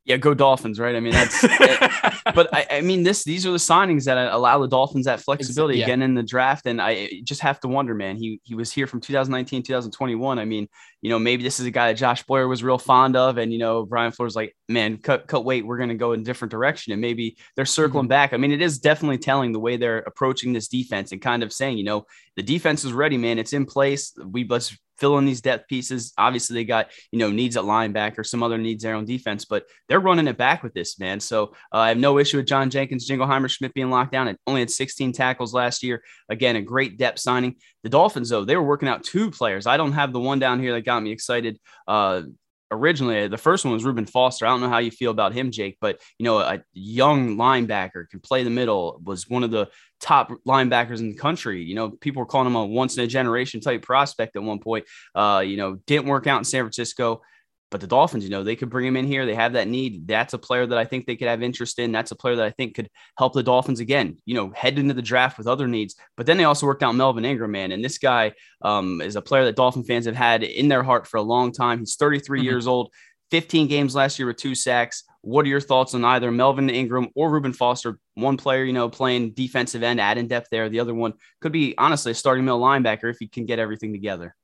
Yeah, 0.06 0.18
go 0.18 0.34
Dolphins, 0.34 0.78
right? 0.78 0.94
I 0.94 1.00
mean, 1.00 1.14
that's. 1.14 1.42
it, 1.42 1.90
but 2.34 2.54
I, 2.54 2.66
I, 2.70 2.80
mean, 2.80 3.02
this 3.02 3.25
these 3.25 3.44
are 3.44 3.50
the 3.50 3.58
signings 3.58 4.04
that 4.04 4.16
allow 4.32 4.60
the 4.60 4.68
Dolphins 4.68 5.06
that 5.06 5.18
flexibility 5.18 5.78
yeah. 5.78 5.84
again 5.84 6.00
in 6.00 6.14
the 6.14 6.22
draft, 6.22 6.66
and 6.66 6.80
I 6.80 7.22
just 7.25 7.40
have 7.40 7.58
to 7.60 7.68
wonder, 7.68 7.92
man. 7.92 8.16
He 8.16 8.40
he 8.44 8.54
was 8.54 8.72
here 8.72 8.86
from 8.86 9.00
2019, 9.00 9.64
2021. 9.64 10.38
I 10.38 10.44
mean, 10.44 10.68
you 11.02 11.10
know, 11.10 11.18
maybe 11.18 11.42
this 11.42 11.58
is 11.58 11.66
a 11.66 11.72
guy 11.72 11.88
that 11.88 11.98
Josh 11.98 12.22
Boyer 12.22 12.46
was 12.46 12.62
real 12.62 12.78
fond 12.78 13.16
of, 13.16 13.36
and 13.36 13.52
you 13.52 13.58
know, 13.58 13.84
Brian 13.84 14.12
Flores 14.12 14.36
like, 14.36 14.56
man, 14.68 14.96
cut 14.98 15.26
cut 15.26 15.44
weight, 15.44 15.66
we're 15.66 15.76
going 15.76 15.88
to 15.88 15.96
go 15.96 16.12
in 16.12 16.20
a 16.20 16.25
different 16.25 16.52
direction, 16.52 16.92
and 16.92 17.02
maybe 17.02 17.36
they're 17.56 17.66
circling 17.66 18.04
mm-hmm. 18.04 18.10
back. 18.10 18.32
I 18.32 18.36
mean, 18.36 18.52
it 18.52 18.62
is 18.62 18.78
definitely 18.78 19.18
telling 19.18 19.50
the 19.50 19.60
way 19.60 19.76
they're 19.76 20.04
approaching 20.06 20.52
this 20.52 20.68
defense 20.68 21.10
and 21.10 21.20
kind 21.20 21.42
of 21.42 21.52
saying, 21.52 21.78
you 21.78 21.84
know, 21.84 22.06
the 22.36 22.44
defense 22.44 22.84
is 22.84 22.92
ready, 22.92 23.18
man. 23.18 23.40
It's 23.40 23.52
in 23.52 23.66
place. 23.66 24.12
We 24.25 24.46
let's 24.48 24.78
fill 24.98 25.18
in 25.18 25.24
these 25.24 25.40
depth 25.40 25.68
pieces. 25.68 26.12
Obviously, 26.18 26.54
they 26.54 26.64
got 26.64 26.90
you 27.12 27.18
know 27.18 27.30
needs 27.30 27.56
at 27.56 27.64
linebacker, 27.64 28.24
some 28.24 28.42
other 28.42 28.58
needs 28.58 28.82
there 28.82 28.94
on 28.94 29.04
defense, 29.04 29.44
but 29.44 29.64
they're 29.88 30.00
running 30.00 30.28
it 30.28 30.36
back 30.36 30.62
with 30.62 30.74
this 30.74 30.98
man. 30.98 31.20
So 31.20 31.54
uh, 31.72 31.78
I 31.78 31.88
have 31.88 31.98
no 31.98 32.18
issue 32.18 32.36
with 32.38 32.46
John 32.46 32.70
Jenkins, 32.70 33.08
Jingleheimer 33.08 33.50
Schmidt 33.50 33.74
being 33.74 33.90
locked 33.90 34.12
down. 34.12 34.28
and 34.28 34.38
only 34.46 34.60
had 34.60 34.70
16 34.70 35.12
tackles 35.12 35.54
last 35.54 35.82
year. 35.82 36.02
Again, 36.28 36.56
a 36.56 36.62
great 36.62 36.98
depth 36.98 37.18
signing. 37.18 37.56
The 37.82 37.90
Dolphins, 37.90 38.30
though, 38.30 38.44
they 38.44 38.56
were 38.56 38.62
working 38.62 38.88
out 38.88 39.04
two 39.04 39.30
players. 39.30 39.66
I 39.66 39.76
don't 39.76 39.92
have 39.92 40.12
the 40.12 40.20
one 40.20 40.38
down 40.38 40.60
here 40.60 40.72
that 40.72 40.84
got 40.84 41.02
me 41.02 41.12
excited. 41.12 41.58
Uh, 41.86 42.22
originally 42.70 43.28
the 43.28 43.38
first 43.38 43.64
one 43.64 43.75
was 43.75 43.85
Reuben 43.85 44.06
Foster. 44.06 44.46
I 44.46 44.50
don't 44.50 44.61
know 44.61 44.68
how 44.68 44.78
you 44.78 44.90
feel 44.90 45.11
about 45.11 45.32
him, 45.32 45.50
Jake, 45.50 45.78
but 45.80 46.00
you 46.18 46.25
know, 46.25 46.38
a 46.38 46.62
young 46.73 47.37
linebacker 47.37 48.08
can 48.08 48.20
play 48.20 48.42
the 48.42 48.50
middle, 48.50 49.00
was 49.04 49.28
one 49.28 49.44
of 49.44 49.50
the 49.50 49.68
top 50.00 50.32
linebackers 50.46 50.99
in 50.99 51.11
the 51.11 51.16
country. 51.16 51.62
You 51.62 51.75
know, 51.75 51.90
people 51.90 52.20
were 52.20 52.26
calling 52.26 52.46
him 52.46 52.56
a 52.56 52.64
once 52.64 52.96
in 52.96 53.04
a 53.04 53.06
generation 53.06 53.61
type 53.61 53.82
prospect 53.82 54.37
at 54.37 54.42
one 54.42 54.58
point. 54.58 54.85
Uh, 55.14 55.42
you 55.44 55.56
know, 55.56 55.76
didn't 55.87 56.06
work 56.06 56.26
out 56.26 56.38
in 56.38 56.44
San 56.44 56.62
Francisco. 56.62 57.23
But 57.70 57.80
the 57.80 57.87
Dolphins, 57.88 58.23
you 58.23 58.30
know, 58.30 58.44
they 58.44 58.54
could 58.54 58.70
bring 58.70 58.87
him 58.87 58.96
in 58.96 59.06
here. 59.06 59.26
They 59.26 59.35
have 59.35 59.54
that 59.54 59.66
need. 59.66 60.06
That's 60.06 60.35
a 60.35 60.38
player 60.38 60.66
that 60.66 60.78
I 60.78 60.85
think 60.85 61.04
they 61.04 61.16
could 61.16 61.26
have 61.26 61.42
interest 61.42 61.80
in. 61.80 61.90
That's 61.90 62.12
a 62.12 62.16
player 62.16 62.37
that 62.37 62.46
I 62.46 62.50
think 62.50 62.76
could 62.76 62.88
help 63.18 63.32
the 63.32 63.42
Dolphins 63.42 63.80
again, 63.80 64.18
you 64.25 64.35
know, 64.35 64.50
head 64.50 64.78
into 64.78 64.94
the 64.94 65.02
draft 65.02 65.37
with 65.37 65.49
other 65.49 65.66
needs. 65.66 65.96
But 66.16 66.26
then 66.26 66.37
they 66.37 66.44
also 66.44 66.66
worked 66.66 66.85
out 66.85 66.94
Melvin 66.94 67.25
Ingram, 67.25 67.50
man. 67.50 67.73
And 67.73 67.85
this 67.85 67.99
guy 67.99 68.32
um, 68.62 69.00
is 69.00 69.16
a 69.16 69.23
player 69.23 69.44
that 69.44 69.56
Dolphin 69.56 69.82
fans 69.82 70.06
have 70.06 70.14
had 70.14 70.44
in 70.44 70.68
their 70.68 70.85
heart 70.85 71.08
for 71.08 71.16
a 71.16 71.23
long 71.23 71.50
time. 71.50 71.80
He's 71.80 71.96
33 71.96 72.38
mm-hmm. 72.38 72.44
years 72.44 72.68
old, 72.68 72.92
15 73.32 73.66
games 73.66 73.96
last 73.96 74.18
year 74.18 74.28
with 74.28 74.37
two 74.37 74.54
sacks. 74.54 75.02
What 75.23 75.44
are 75.44 75.49
your 75.49 75.61
thoughts 75.61 75.92
on 75.92 76.04
either 76.04 76.30
Melvin 76.30 76.70
Ingram 76.70 77.08
or 77.16 77.30
Reuben 77.30 77.52
Foster? 77.52 77.99
One 78.14 78.37
player, 78.37 78.62
you 78.62 78.73
know, 78.73 78.88
playing 78.88 79.32
defensive 79.32 79.82
end, 79.82 80.00
add 80.00 80.18
in 80.18 80.28
depth 80.28 80.50
there. 80.52 80.68
The 80.68 80.78
other 80.78 80.94
one 80.94 81.14
could 81.40 81.50
be 81.50 81.75
honestly 81.76 82.12
a 82.12 82.14
starting 82.14 82.44
middle 82.44 82.61
linebacker 82.61 83.11
if 83.11 83.16
he 83.18 83.26
can 83.26 83.44
get 83.44 83.58
everything 83.58 83.92
together. 83.92 84.37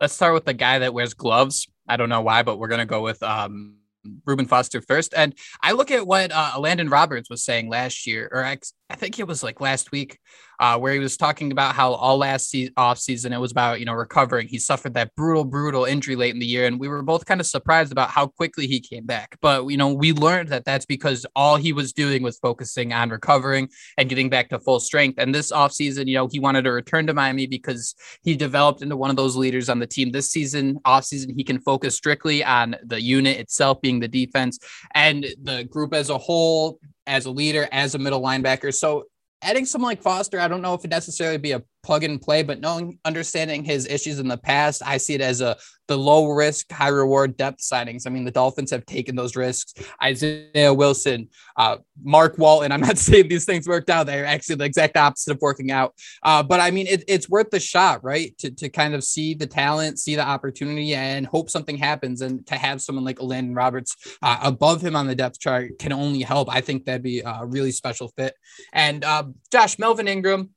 Let's 0.00 0.14
start 0.14 0.32
with 0.32 0.46
the 0.46 0.54
guy 0.54 0.78
that 0.78 0.94
wears 0.94 1.12
gloves. 1.12 1.68
I 1.88 1.96
don't 1.96 2.08
know 2.08 2.22
why, 2.22 2.42
but 2.42 2.58
we're 2.58 2.68
gonna 2.68 2.86
go 2.86 3.02
with 3.02 3.22
um, 3.22 3.76
Reuben 4.24 4.46
Foster 4.46 4.80
first. 4.80 5.14
And 5.16 5.34
I 5.62 5.72
look 5.72 5.90
at 5.90 6.06
what 6.06 6.32
uh, 6.32 6.52
Elandon 6.54 6.90
Roberts 6.90 7.30
was 7.30 7.44
saying 7.44 7.68
last 7.68 8.06
year, 8.06 8.28
or 8.32 8.44
I, 8.44 8.58
I 8.90 8.96
think 8.96 9.20
it 9.20 9.26
was 9.26 9.44
like 9.44 9.60
last 9.60 9.92
week, 9.92 10.18
uh, 10.58 10.76
where 10.76 10.92
he 10.92 10.98
was 10.98 11.16
talking 11.16 11.52
about 11.52 11.76
how 11.76 11.92
all 11.92 12.18
last 12.18 12.50
se- 12.50 12.70
off 12.76 12.98
season 12.98 13.32
it 13.32 13.38
was 13.38 13.52
about 13.52 13.78
you 13.78 13.86
know 13.86 13.92
recovering. 13.92 14.48
He 14.48 14.58
suffered 14.58 14.94
that 14.94 15.14
brutal, 15.14 15.44
brutal 15.44 15.84
injury 15.84 16.16
late 16.16 16.34
in 16.34 16.40
the 16.40 16.46
year, 16.46 16.66
and 16.66 16.78
we 16.80 16.88
were 16.88 17.02
both 17.02 17.24
kind 17.24 17.40
of 17.40 17.46
surprised 17.46 17.92
about 17.92 18.10
how 18.10 18.26
quickly 18.26 18.66
he 18.66 18.80
came 18.80 19.06
back. 19.06 19.38
But 19.40 19.68
you 19.68 19.76
know, 19.76 19.94
we 19.94 20.12
learned 20.12 20.48
that 20.48 20.64
that's 20.64 20.86
because 20.86 21.24
all 21.36 21.56
he 21.56 21.72
was 21.72 21.92
doing 21.92 22.24
was 22.24 22.38
focusing 22.38 22.92
on 22.92 23.10
recovering 23.10 23.68
and 23.96 24.08
getting 24.08 24.28
back 24.28 24.48
to 24.48 24.58
full 24.58 24.80
strength. 24.80 25.20
And 25.20 25.32
this 25.32 25.52
off 25.52 25.72
season, 25.72 26.08
you 26.08 26.16
know, 26.16 26.28
he 26.30 26.40
wanted 26.40 26.62
to 26.62 26.72
return 26.72 27.06
to 27.06 27.14
Miami 27.14 27.46
because 27.46 27.94
he 28.22 28.34
developed 28.34 28.82
into 28.82 28.96
one 28.96 29.10
of 29.10 29.16
those 29.16 29.36
leaders 29.36 29.68
on 29.68 29.78
the 29.78 29.86
team. 29.86 30.10
This 30.10 30.30
season, 30.30 30.78
off 30.84 31.04
season, 31.04 31.32
he 31.36 31.44
can 31.44 31.60
focus 31.60 31.94
strictly 31.94 32.42
on 32.42 32.74
the 32.84 33.00
unit 33.00 33.38
itself, 33.38 33.80
being 33.80 34.00
the 34.00 34.08
defense 34.08 34.58
and 34.96 35.26
the 35.42 35.62
group 35.64 35.94
as 35.94 36.10
a 36.10 36.18
whole 36.18 36.80
as 37.06 37.26
a 37.26 37.30
leader, 37.30 37.68
as 37.72 37.94
a 37.94 37.98
middle 37.98 38.20
linebacker. 38.20 38.72
So 38.72 39.04
adding 39.42 39.64
someone 39.64 39.90
like 39.90 40.02
Foster, 40.02 40.38
I 40.40 40.48
don't 40.48 40.62
know 40.62 40.74
if 40.74 40.84
it 40.84 40.90
necessarily 40.90 41.38
be 41.38 41.52
a 41.52 41.62
plug 41.82 42.04
and 42.04 42.20
play, 42.20 42.42
but 42.42 42.60
knowing 42.60 42.98
understanding 43.04 43.64
his 43.64 43.86
issues 43.86 44.18
in 44.18 44.28
the 44.28 44.36
past, 44.36 44.82
I 44.84 44.96
see 44.96 45.14
it 45.14 45.20
as 45.20 45.40
a 45.40 45.56
the 45.90 45.98
low 45.98 46.28
risk, 46.28 46.70
high 46.70 46.86
reward 46.86 47.36
depth 47.36 47.58
signings. 47.58 48.06
I 48.06 48.10
mean, 48.10 48.24
the 48.24 48.30
Dolphins 48.30 48.70
have 48.70 48.86
taken 48.86 49.16
those 49.16 49.34
risks. 49.34 49.74
Isaiah 50.00 50.72
Wilson, 50.72 51.28
uh, 51.56 51.78
Mark 52.00 52.38
Walton. 52.38 52.70
I'm 52.70 52.80
not 52.80 52.96
saying 53.08 53.26
these 53.28 53.44
things 53.44 53.66
worked 53.66 53.90
out. 53.90 54.06
They're 54.06 54.24
actually 54.24 54.54
the 54.54 54.66
exact 54.66 54.96
opposite 54.96 55.32
of 55.32 55.40
working 55.40 55.72
out. 55.72 55.94
Uh, 56.22 56.44
but 56.44 56.60
I 56.60 56.70
mean, 56.70 56.86
it, 56.86 57.02
it's 57.08 57.28
worth 57.28 57.50
the 57.50 57.58
shot, 57.58 58.04
right? 58.04 58.38
To, 58.38 58.52
to 58.52 58.68
kind 58.68 58.94
of 58.94 59.02
see 59.02 59.34
the 59.34 59.48
talent, 59.48 59.98
see 59.98 60.14
the 60.14 60.24
opportunity, 60.24 60.94
and 60.94 61.26
hope 61.26 61.50
something 61.50 61.76
happens. 61.76 62.20
And 62.20 62.46
to 62.46 62.54
have 62.54 62.80
someone 62.80 63.04
like 63.04 63.18
Elandon 63.18 63.56
Roberts 63.56 63.96
uh, 64.22 64.38
above 64.44 64.80
him 64.84 64.94
on 64.94 65.08
the 65.08 65.16
depth 65.16 65.40
chart 65.40 65.80
can 65.80 65.92
only 65.92 66.22
help. 66.22 66.48
I 66.54 66.60
think 66.60 66.84
that'd 66.84 67.02
be 67.02 67.20
a 67.26 67.44
really 67.44 67.72
special 67.72 68.12
fit. 68.16 68.36
And 68.72 69.04
uh, 69.04 69.24
Josh 69.50 69.76
Melvin 69.76 70.06
Ingram, 70.06 70.50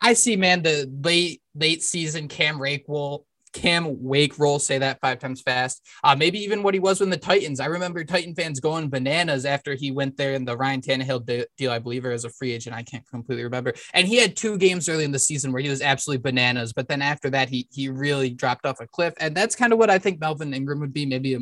I 0.00 0.14
see, 0.14 0.36
man, 0.36 0.62
the 0.62 0.90
late 1.02 1.42
late 1.54 1.82
season 1.82 2.28
Cam 2.28 2.60
Rake 2.60 2.88
will 2.88 3.26
Cam 3.52 4.02
Wake 4.02 4.38
roll, 4.38 4.58
say 4.58 4.78
that 4.78 5.00
five 5.00 5.18
times 5.18 5.42
fast. 5.42 5.84
Uh, 6.04 6.14
maybe 6.14 6.38
even 6.38 6.62
what 6.62 6.74
he 6.74 6.80
was 6.80 7.00
when 7.00 7.10
the 7.10 7.16
Titans. 7.16 7.60
I 7.60 7.66
remember 7.66 8.04
Titan 8.04 8.34
fans 8.34 8.60
going 8.60 8.88
bananas 8.88 9.44
after 9.44 9.74
he 9.74 9.90
went 9.90 10.16
there 10.16 10.34
in 10.34 10.44
the 10.44 10.56
Ryan 10.56 10.80
Tannehill 10.80 11.26
de- 11.26 11.46
deal, 11.56 11.72
I 11.72 11.78
believe, 11.78 12.04
or 12.04 12.12
as 12.12 12.24
a 12.24 12.30
free 12.30 12.52
agent. 12.52 12.76
I 12.76 12.82
can't 12.82 13.06
completely 13.08 13.44
remember. 13.44 13.74
And 13.92 14.06
he 14.06 14.16
had 14.16 14.36
two 14.36 14.56
games 14.56 14.88
early 14.88 15.04
in 15.04 15.12
the 15.12 15.18
season 15.18 15.52
where 15.52 15.62
he 15.62 15.68
was 15.68 15.82
absolutely 15.82 16.22
bananas. 16.22 16.72
But 16.72 16.88
then 16.88 17.02
after 17.02 17.30
that, 17.30 17.48
he 17.48 17.66
he 17.72 17.88
really 17.88 18.30
dropped 18.30 18.66
off 18.66 18.80
a 18.80 18.86
cliff. 18.86 19.14
And 19.18 19.36
that's 19.36 19.56
kind 19.56 19.72
of 19.72 19.78
what 19.78 19.90
I 19.90 19.98
think 19.98 20.20
Melvin 20.20 20.54
Ingram 20.54 20.80
would 20.80 20.92
be. 20.92 21.06
Maybe 21.06 21.34
a 21.34 21.40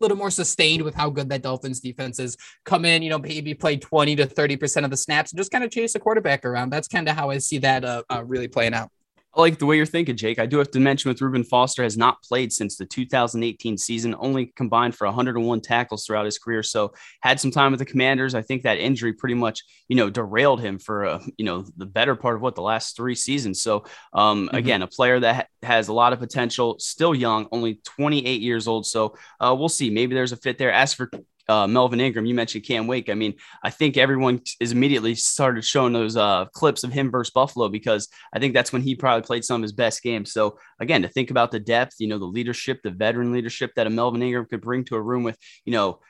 little 0.00 0.16
more 0.16 0.30
sustained 0.30 0.82
with 0.82 0.94
how 0.94 1.10
good 1.10 1.28
that 1.28 1.42
Dolphins 1.42 1.80
defense 1.80 2.18
is. 2.18 2.36
Come 2.64 2.84
in, 2.84 3.02
you 3.02 3.10
know, 3.10 3.18
maybe 3.18 3.54
play 3.54 3.76
20 3.76 4.16
to 4.16 4.26
30% 4.26 4.84
of 4.84 4.90
the 4.90 4.96
snaps 4.96 5.32
and 5.32 5.38
just 5.38 5.50
kind 5.50 5.64
of 5.64 5.70
chase 5.70 5.92
the 5.92 6.00
quarterback 6.00 6.44
around. 6.44 6.70
That's 6.70 6.88
kind 6.88 7.08
of 7.08 7.16
how 7.16 7.30
I 7.30 7.38
see 7.38 7.58
that 7.58 7.84
uh, 7.84 8.02
uh, 8.10 8.24
really 8.24 8.48
playing 8.48 8.74
out. 8.74 8.90
I 9.32 9.40
like 9.40 9.58
the 9.58 9.66
way 9.66 9.76
you're 9.76 9.86
thinking, 9.86 10.16
Jake. 10.16 10.40
I 10.40 10.46
do 10.46 10.58
have 10.58 10.72
to 10.72 10.80
mention 10.80 11.08
with 11.08 11.22
Reuben 11.22 11.44
Foster 11.44 11.84
has 11.84 11.96
not 11.96 12.20
played 12.22 12.52
since 12.52 12.76
the 12.76 12.84
2018 12.84 13.78
season, 13.78 14.16
only 14.18 14.46
combined 14.56 14.96
for 14.96 15.06
101 15.06 15.60
tackles 15.60 16.04
throughout 16.04 16.24
his 16.24 16.36
career. 16.36 16.64
So 16.64 16.94
had 17.20 17.38
some 17.38 17.52
time 17.52 17.70
with 17.70 17.78
the 17.78 17.84
Commanders. 17.84 18.34
I 18.34 18.42
think 18.42 18.64
that 18.64 18.78
injury 18.78 19.12
pretty 19.12 19.36
much, 19.36 19.62
you 19.86 19.94
know, 19.94 20.10
derailed 20.10 20.60
him 20.60 20.80
for, 20.80 21.04
uh, 21.04 21.22
you 21.38 21.44
know, 21.44 21.64
the 21.76 21.86
better 21.86 22.16
part 22.16 22.34
of 22.34 22.42
what 22.42 22.56
the 22.56 22.62
last 22.62 22.96
three 22.96 23.14
seasons. 23.14 23.60
So 23.62 23.84
um, 24.12 24.46
mm-hmm. 24.48 24.56
again, 24.56 24.82
a 24.82 24.88
player 24.88 25.20
that 25.20 25.34
ha- 25.34 25.46
has 25.62 25.86
a 25.86 25.92
lot 25.92 26.12
of 26.12 26.18
potential, 26.18 26.76
still 26.80 27.14
young, 27.14 27.46
only 27.52 27.80
28 27.84 28.40
years 28.40 28.66
old. 28.66 28.84
So 28.84 29.16
uh, 29.38 29.54
we'll 29.56 29.68
see. 29.68 29.90
Maybe 29.90 30.16
there's 30.16 30.32
a 30.32 30.36
fit 30.36 30.58
there. 30.58 30.72
As 30.72 30.92
for 30.92 31.08
uh, 31.48 31.66
Melvin 31.66 32.00
Ingram, 32.00 32.26
you 32.26 32.34
mentioned 32.34 32.64
Cam 32.64 32.86
Wake. 32.86 33.08
I 33.08 33.14
mean, 33.14 33.34
I 33.62 33.70
think 33.70 33.96
everyone 33.96 34.40
is 34.60 34.72
immediately 34.72 35.14
started 35.14 35.64
showing 35.64 35.92
those 35.92 36.16
uh, 36.16 36.46
clips 36.46 36.84
of 36.84 36.92
him 36.92 37.10
versus 37.10 37.32
Buffalo 37.32 37.68
because 37.68 38.08
I 38.32 38.38
think 38.38 38.54
that's 38.54 38.72
when 38.72 38.82
he 38.82 38.94
probably 38.94 39.22
played 39.22 39.44
some 39.44 39.56
of 39.56 39.62
his 39.62 39.72
best 39.72 40.02
games. 40.02 40.32
So 40.32 40.58
again, 40.80 41.02
to 41.02 41.08
think 41.08 41.30
about 41.30 41.50
the 41.50 41.60
depth, 41.60 41.96
you 41.98 42.08
know, 42.08 42.18
the 42.18 42.24
leadership, 42.24 42.80
the 42.82 42.90
veteran 42.90 43.32
leadership 43.32 43.72
that 43.76 43.86
a 43.86 43.90
Melvin 43.90 44.22
Ingram 44.22 44.46
could 44.46 44.60
bring 44.60 44.84
to 44.84 44.96
a 44.96 45.02
room 45.02 45.22
with, 45.22 45.38
you 45.64 45.72
know, 45.72 46.00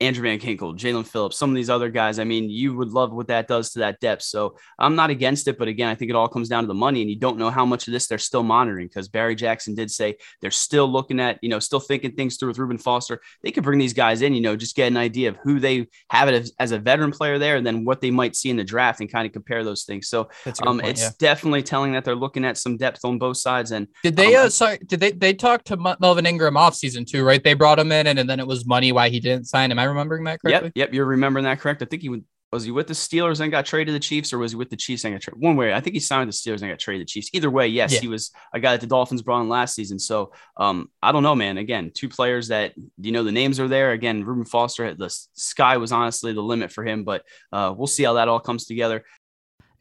Andrew 0.00 0.22
Van 0.22 0.38
Ginkel, 0.38 0.78
Jaelan 0.78 1.06
Phillips, 1.06 1.36
some 1.36 1.50
of 1.50 1.56
these 1.56 1.68
other 1.68 1.90
guys. 1.90 2.18
I 2.18 2.24
mean, 2.24 2.48
you 2.48 2.74
would 2.76 2.88
love 2.88 3.12
what 3.12 3.28
that 3.28 3.48
does 3.48 3.70
to 3.72 3.80
that 3.80 4.00
depth. 4.00 4.22
So 4.22 4.56
I'm 4.78 4.96
not 4.96 5.10
against 5.10 5.46
it, 5.46 5.58
but 5.58 5.68
again, 5.68 5.88
I 5.88 5.94
think 5.94 6.08
it 6.10 6.16
all 6.16 6.26
comes 6.26 6.48
down 6.48 6.62
to 6.62 6.66
the 6.66 6.74
money, 6.74 7.02
and 7.02 7.10
you 7.10 7.16
don't 7.16 7.36
know 7.36 7.50
how 7.50 7.66
much 7.66 7.86
of 7.86 7.92
this 7.92 8.06
they're 8.06 8.16
still 8.16 8.42
monitoring 8.42 8.86
because 8.86 9.08
Barry 9.08 9.34
Jackson 9.34 9.74
did 9.74 9.90
say 9.90 10.16
they're 10.40 10.50
still 10.50 10.90
looking 10.90 11.20
at, 11.20 11.38
you 11.42 11.50
know, 11.50 11.58
still 11.58 11.80
thinking 11.80 12.12
things 12.12 12.38
through 12.38 12.48
with 12.48 12.58
Reuben 12.58 12.78
Foster. 12.78 13.20
They 13.42 13.50
could 13.50 13.62
bring 13.62 13.78
these 13.78 13.92
guys 13.92 14.22
in, 14.22 14.32
you 14.32 14.40
know, 14.40 14.56
just 14.56 14.74
get 14.74 14.88
an 14.88 14.96
idea 14.96 15.28
of 15.28 15.36
who 15.42 15.60
they 15.60 15.88
have 16.08 16.28
it 16.28 16.34
as, 16.34 16.52
as 16.58 16.72
a 16.72 16.78
veteran 16.78 17.10
player 17.10 17.38
there, 17.38 17.56
and 17.56 17.66
then 17.66 17.84
what 17.84 18.00
they 18.00 18.10
might 18.10 18.36
see 18.36 18.48
in 18.48 18.56
the 18.56 18.64
draft, 18.64 19.00
and 19.00 19.12
kind 19.12 19.26
of 19.26 19.32
compare 19.34 19.64
those 19.64 19.84
things. 19.84 20.08
So 20.08 20.30
um, 20.66 20.78
point, 20.78 20.88
it's 20.88 21.02
yeah. 21.02 21.10
definitely 21.18 21.62
telling 21.62 21.92
that 21.92 22.06
they're 22.06 22.16
looking 22.16 22.46
at 22.46 22.56
some 22.56 22.78
depth 22.78 23.04
on 23.04 23.18
both 23.18 23.36
sides. 23.36 23.72
And 23.72 23.86
did 24.02 24.16
they? 24.16 24.34
Um, 24.34 24.46
uh, 24.46 24.48
sorry, 24.48 24.78
did 24.78 25.00
they? 25.00 25.12
They 25.12 25.34
talked 25.34 25.66
to 25.66 25.96
Melvin 26.00 26.24
Ingram 26.24 26.56
off 26.56 26.74
season 26.74 27.04
too, 27.04 27.22
right? 27.22 27.44
They 27.44 27.52
brought 27.52 27.78
him 27.78 27.92
in, 27.92 28.06
and, 28.06 28.18
and 28.18 28.30
then 28.30 28.40
it 28.40 28.46
was 28.46 28.64
money 28.64 28.92
why 28.92 29.10
he 29.10 29.20
didn't 29.20 29.44
sign. 29.44 29.57
Am 29.64 29.78
I 29.78 29.84
remembering 29.84 30.24
that? 30.24 30.40
that 30.42 30.48
correctly? 30.48 30.72
Yep, 30.74 30.88
yep, 30.88 30.94
you're 30.94 31.06
remembering 31.06 31.44
that 31.44 31.60
correct. 31.60 31.82
I 31.82 31.86
think 31.86 32.02
he 32.02 32.08
would 32.08 32.24
was 32.52 32.64
he 32.64 32.70
with 32.70 32.86
the 32.86 32.94
Steelers 32.94 33.40
and 33.40 33.50
got 33.50 33.66
traded 33.66 33.88
to 33.88 33.92
the 33.92 34.00
Chiefs, 34.00 34.32
or 34.32 34.38
was 34.38 34.52
he 34.52 34.56
with 34.56 34.70
the 34.70 34.76
Chiefs 34.76 35.04
and 35.04 35.14
got 35.14 35.20
traded? 35.20 35.42
One 35.42 35.56
way, 35.56 35.74
I 35.74 35.80
think 35.80 35.94
he 35.94 36.00
signed 36.00 36.26
with 36.26 36.42
the 36.42 36.50
Steelers 36.50 36.62
and 36.62 36.70
got 36.70 36.78
traded 36.78 37.06
to 37.06 37.10
the 37.10 37.20
Chiefs. 37.20 37.30
Either 37.34 37.50
way, 37.50 37.68
yes, 37.68 37.92
yeah. 37.92 38.00
he 38.00 38.08
was 38.08 38.30
a 38.54 38.60
guy 38.60 38.72
that 38.72 38.80
the 38.80 38.86
Dolphins 38.86 39.22
brought 39.22 39.42
in 39.42 39.48
last 39.48 39.74
season. 39.74 39.98
So 39.98 40.32
um, 40.56 40.88
I 41.02 41.12
don't 41.12 41.22
know, 41.22 41.34
man. 41.34 41.58
Again, 41.58 41.90
two 41.92 42.08
players 42.08 42.48
that 42.48 42.72
you 42.98 43.12
know 43.12 43.22
the 43.22 43.32
names 43.32 43.60
are 43.60 43.68
there. 43.68 43.92
Again, 43.92 44.24
Reuben 44.24 44.46
Foster, 44.46 44.94
the 44.94 45.10
sky 45.34 45.76
was 45.76 45.92
honestly 45.92 46.32
the 46.32 46.42
limit 46.42 46.72
for 46.72 46.84
him, 46.84 47.04
but 47.04 47.22
uh, 47.52 47.74
we'll 47.76 47.86
see 47.86 48.04
how 48.04 48.14
that 48.14 48.28
all 48.28 48.40
comes 48.40 48.64
together. 48.64 49.04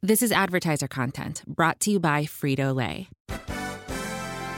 This 0.01 0.21
is 0.21 0.31
advertiser 0.31 0.87
content 0.87 1.43
brought 1.47 1.79
to 1.81 1.91
you 1.91 1.99
by 1.99 2.23
Frito 2.23 2.75
Lay. 2.75 3.07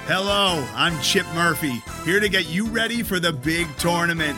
Hello, 0.07 0.67
I'm 0.73 0.99
Chip 1.03 1.27
Murphy, 1.35 1.83
here 2.03 2.19
to 2.19 2.27
get 2.27 2.49
you 2.49 2.65
ready 2.65 3.03
for 3.03 3.19
the 3.19 3.31
big 3.31 3.67
tournament. 3.77 4.37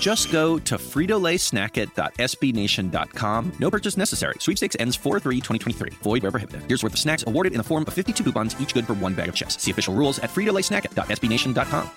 Just 0.00 0.32
go 0.32 0.58
to 0.58 0.76
fritolaysnacket.sbnation.com. 0.76 3.52
No 3.58 3.70
purchase 3.70 3.96
necessary. 3.96 4.34
Sweepstakes 4.38 4.76
ends 4.80 4.96
4-3-2023. 4.96 5.94
Void 6.02 6.22
where 6.22 6.32
prohibited. 6.32 6.62
Here's 6.68 6.82
worth 6.82 6.94
of 6.94 6.98
snacks 6.98 7.22
awarded 7.26 7.52
in 7.52 7.58
the 7.58 7.64
form 7.64 7.84
of 7.86 7.94
52 7.94 8.24
coupons, 8.24 8.60
each 8.60 8.74
good 8.74 8.86
for 8.86 8.94
one 8.94 9.14
bag 9.14 9.28
of 9.28 9.34
chips. 9.34 9.62
See 9.62 9.70
official 9.70 9.94
rules 9.94 10.18
at 10.18 10.30
fritolaysnacket.sbnation.com. 10.30 11.90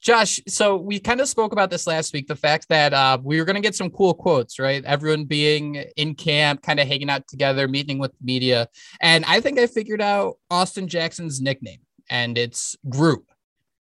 Josh, 0.00 0.40
so 0.46 0.76
we 0.76 1.00
kind 1.00 1.20
of 1.20 1.28
spoke 1.28 1.52
about 1.52 1.70
this 1.70 1.86
last 1.86 2.14
week 2.14 2.28
the 2.28 2.36
fact 2.36 2.68
that 2.68 2.94
uh, 2.94 3.18
we 3.22 3.38
were 3.38 3.44
going 3.44 3.56
to 3.56 3.62
get 3.62 3.74
some 3.74 3.90
cool 3.90 4.14
quotes, 4.14 4.60
right? 4.60 4.84
Everyone 4.84 5.24
being 5.24 5.84
in 5.96 6.14
camp, 6.14 6.62
kind 6.62 6.78
of 6.78 6.86
hanging 6.86 7.10
out 7.10 7.26
together, 7.26 7.66
meeting 7.66 7.98
with 7.98 8.12
the 8.12 8.24
media. 8.24 8.68
And 9.00 9.24
I 9.24 9.40
think 9.40 9.58
I 9.58 9.66
figured 9.66 10.00
out 10.00 10.36
Austin 10.50 10.86
Jackson's 10.86 11.40
nickname, 11.40 11.80
and 12.08 12.38
it's 12.38 12.76
Groot, 12.88 13.24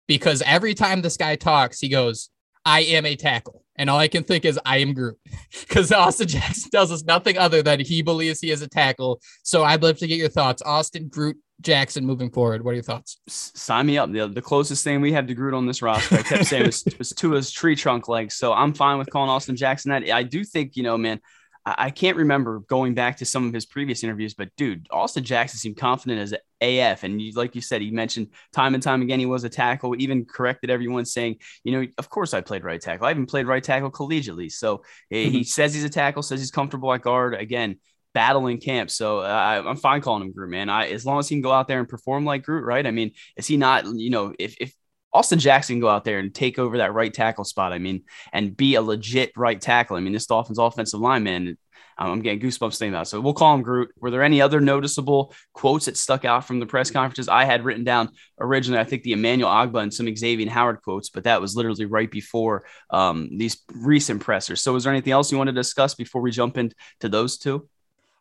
Because 0.07 0.41
every 0.43 0.73
time 0.73 1.03
this 1.03 1.17
guy 1.17 1.35
talks, 1.35 1.79
he 1.79 1.87
goes, 1.87 2.31
I 2.67 2.81
am 2.81 3.05
a 3.05 3.15
tackle. 3.15 3.63
And 3.77 3.89
all 3.89 3.97
I 3.97 4.09
can 4.09 4.25
think 4.25 4.43
is, 4.43 4.59
I 4.65 4.77
am 4.77 4.93
Groot. 4.93 5.17
Because 5.67 5.91
Austin 5.91 6.27
Jackson 6.27 6.69
tells 6.69 6.91
us 6.91 7.03
nothing 7.03 7.37
other 7.37 7.63
than 7.63 7.79
he 7.79 8.01
believes 8.01 8.41
he 8.41 8.51
is 8.51 8.61
a 8.61 8.67
tackle. 8.67 9.21
So 9.43 9.63
I'd 9.63 9.81
love 9.81 9.97
to 9.99 10.07
get 10.07 10.17
your 10.17 10.29
thoughts. 10.29 10.61
Austin 10.61 11.07
Groot 11.07 11.37
Jackson 11.61 12.05
moving 12.05 12.29
forward. 12.29 12.63
What 12.63 12.71
are 12.71 12.75
your 12.75 12.83
thoughts? 12.83 13.19
Sign 13.27 13.85
me 13.85 13.97
up. 13.97 14.11
The, 14.11 14.27
the 14.27 14.41
closest 14.41 14.83
thing 14.83 14.99
we 14.99 15.13
have 15.13 15.27
to 15.27 15.33
Groot 15.33 15.53
on 15.53 15.65
this 15.65 15.81
roster, 15.81 16.17
I 16.17 16.21
kept 16.23 16.45
saying 16.45 16.65
was, 16.65 16.83
was 16.97 17.09
Tua's 17.11 17.51
tree 17.51 17.75
trunk 17.75 18.09
legs. 18.09 18.35
So 18.35 18.51
I'm 18.51 18.73
fine 18.73 18.97
with 18.97 19.09
calling 19.09 19.29
Austin 19.29 19.55
Jackson 19.55 19.91
that. 19.91 20.09
I 20.11 20.23
do 20.23 20.43
think, 20.43 20.75
you 20.75 20.83
know, 20.83 20.97
man, 20.97 21.21
I, 21.65 21.75
I 21.77 21.89
can't 21.89 22.17
remember 22.17 22.59
going 22.59 22.93
back 22.93 23.17
to 23.17 23.25
some 23.25 23.47
of 23.47 23.53
his 23.53 23.65
previous 23.65 24.03
interviews, 24.03 24.33
but 24.33 24.49
dude, 24.57 24.87
Austin 24.91 25.23
Jackson 25.23 25.59
seemed 25.59 25.77
confident 25.77 26.19
as 26.19 26.35
AF. 26.61 27.03
And 27.03 27.21
you, 27.21 27.31
like 27.33 27.55
you 27.55 27.61
said, 27.61 27.81
he 27.81 27.91
mentioned 27.91 28.27
time 28.53 28.73
and 28.73 28.83
time 28.83 29.01
again 29.01 29.19
he 29.19 29.25
was 29.25 29.43
a 29.43 29.49
tackle, 29.49 29.95
even 29.99 30.25
corrected 30.25 30.69
everyone 30.69 31.05
saying, 31.05 31.37
you 31.63 31.71
know, 31.71 31.87
of 31.97 32.09
course 32.09 32.33
I 32.33 32.41
played 32.41 32.63
right 32.63 32.81
tackle. 32.81 33.07
I 33.07 33.11
even 33.11 33.25
played 33.25 33.47
right 33.47 33.63
tackle 33.63 33.91
collegiately. 33.91 34.51
So 34.51 34.83
mm-hmm. 35.11 35.31
he 35.31 35.43
says 35.43 35.73
he's 35.73 35.83
a 35.83 35.89
tackle, 35.89 36.23
says 36.23 36.39
he's 36.39 36.51
comfortable 36.51 36.93
at 36.93 37.01
guard. 37.01 37.35
Again, 37.35 37.77
battling 38.13 38.59
camp. 38.59 38.89
So 38.89 39.19
uh, 39.19 39.25
I, 39.25 39.69
am 39.69 39.75
fine 39.75 40.01
calling 40.01 40.23
him 40.23 40.33
Groot, 40.33 40.49
man. 40.49 40.69
I, 40.69 40.87
as 40.87 41.05
long 41.05 41.19
as 41.19 41.29
he 41.29 41.35
can 41.35 41.41
go 41.41 41.51
out 41.51 41.67
there 41.67 41.79
and 41.79 41.87
perform 41.87 42.25
like 42.25 42.43
Groot, 42.43 42.65
right? 42.65 42.85
I 42.85 42.91
mean, 42.91 43.11
is 43.35 43.45
he 43.45 43.57
not, 43.57 43.85
you 43.85 44.09
know, 44.09 44.33
if, 44.39 44.55
if 44.59 44.73
Austin 45.13 45.39
Jackson 45.39 45.79
go 45.79 45.87
out 45.87 46.03
there 46.03 46.19
and 46.19 46.33
take 46.33 46.57
over 46.59 46.79
that 46.79 46.93
right 46.93 47.13
tackle 47.13 47.43
spot, 47.43 47.73
I 47.73 47.79
mean, 47.79 48.03
and 48.33 48.57
be 48.57 48.75
a 48.75 48.81
legit 48.81 49.31
right 49.35 49.59
tackle. 49.59 49.97
I 49.97 49.99
mean, 49.99 50.13
this 50.13 50.25
Dolphins 50.25 50.57
offensive 50.57 50.99
lineman, 50.99 51.57
I'm 51.97 52.21
getting 52.21 52.39
goosebumps 52.39 52.77
thinking 52.77 52.93
about. 52.93 53.07
It. 53.07 53.09
So 53.09 53.21
we'll 53.21 53.33
call 53.33 53.55
him 53.55 53.61
Groot. 53.61 53.91
Were 53.99 54.11
there 54.11 54.23
any 54.23 54.41
other 54.41 54.61
noticeable 54.61 55.33
quotes 55.53 55.85
that 55.85 55.97
stuck 55.97 56.25
out 56.25 56.45
from 56.45 56.59
the 56.59 56.65
press 56.65 56.91
conferences? 56.91 57.27
I 57.27 57.45
had 57.45 57.65
written 57.65 57.83
down 57.83 58.09
originally, 58.39 58.79
I 58.79 58.83
think 58.83 59.03
the 59.03 59.13
Emmanuel 59.13 59.49
Ogbah 59.49 59.83
and 59.83 59.93
some 59.93 60.13
Xavier 60.15 60.49
Howard 60.49 60.81
quotes, 60.81 61.09
but 61.09 61.23
that 61.23 61.41
was 61.41 61.55
literally 61.55 61.85
right 61.85 62.09
before 62.09 62.65
um, 62.89 63.29
these 63.37 63.57
recent 63.73 64.21
pressers. 64.21 64.61
So 64.61 64.73
was 64.73 64.83
there 64.83 64.93
anything 64.93 65.13
else 65.13 65.31
you 65.31 65.37
want 65.37 65.47
to 65.47 65.53
discuss 65.53 65.95
before 65.95 66.21
we 66.21 66.31
jump 66.31 66.57
into 66.57 66.75
those 67.01 67.37
two? 67.37 67.67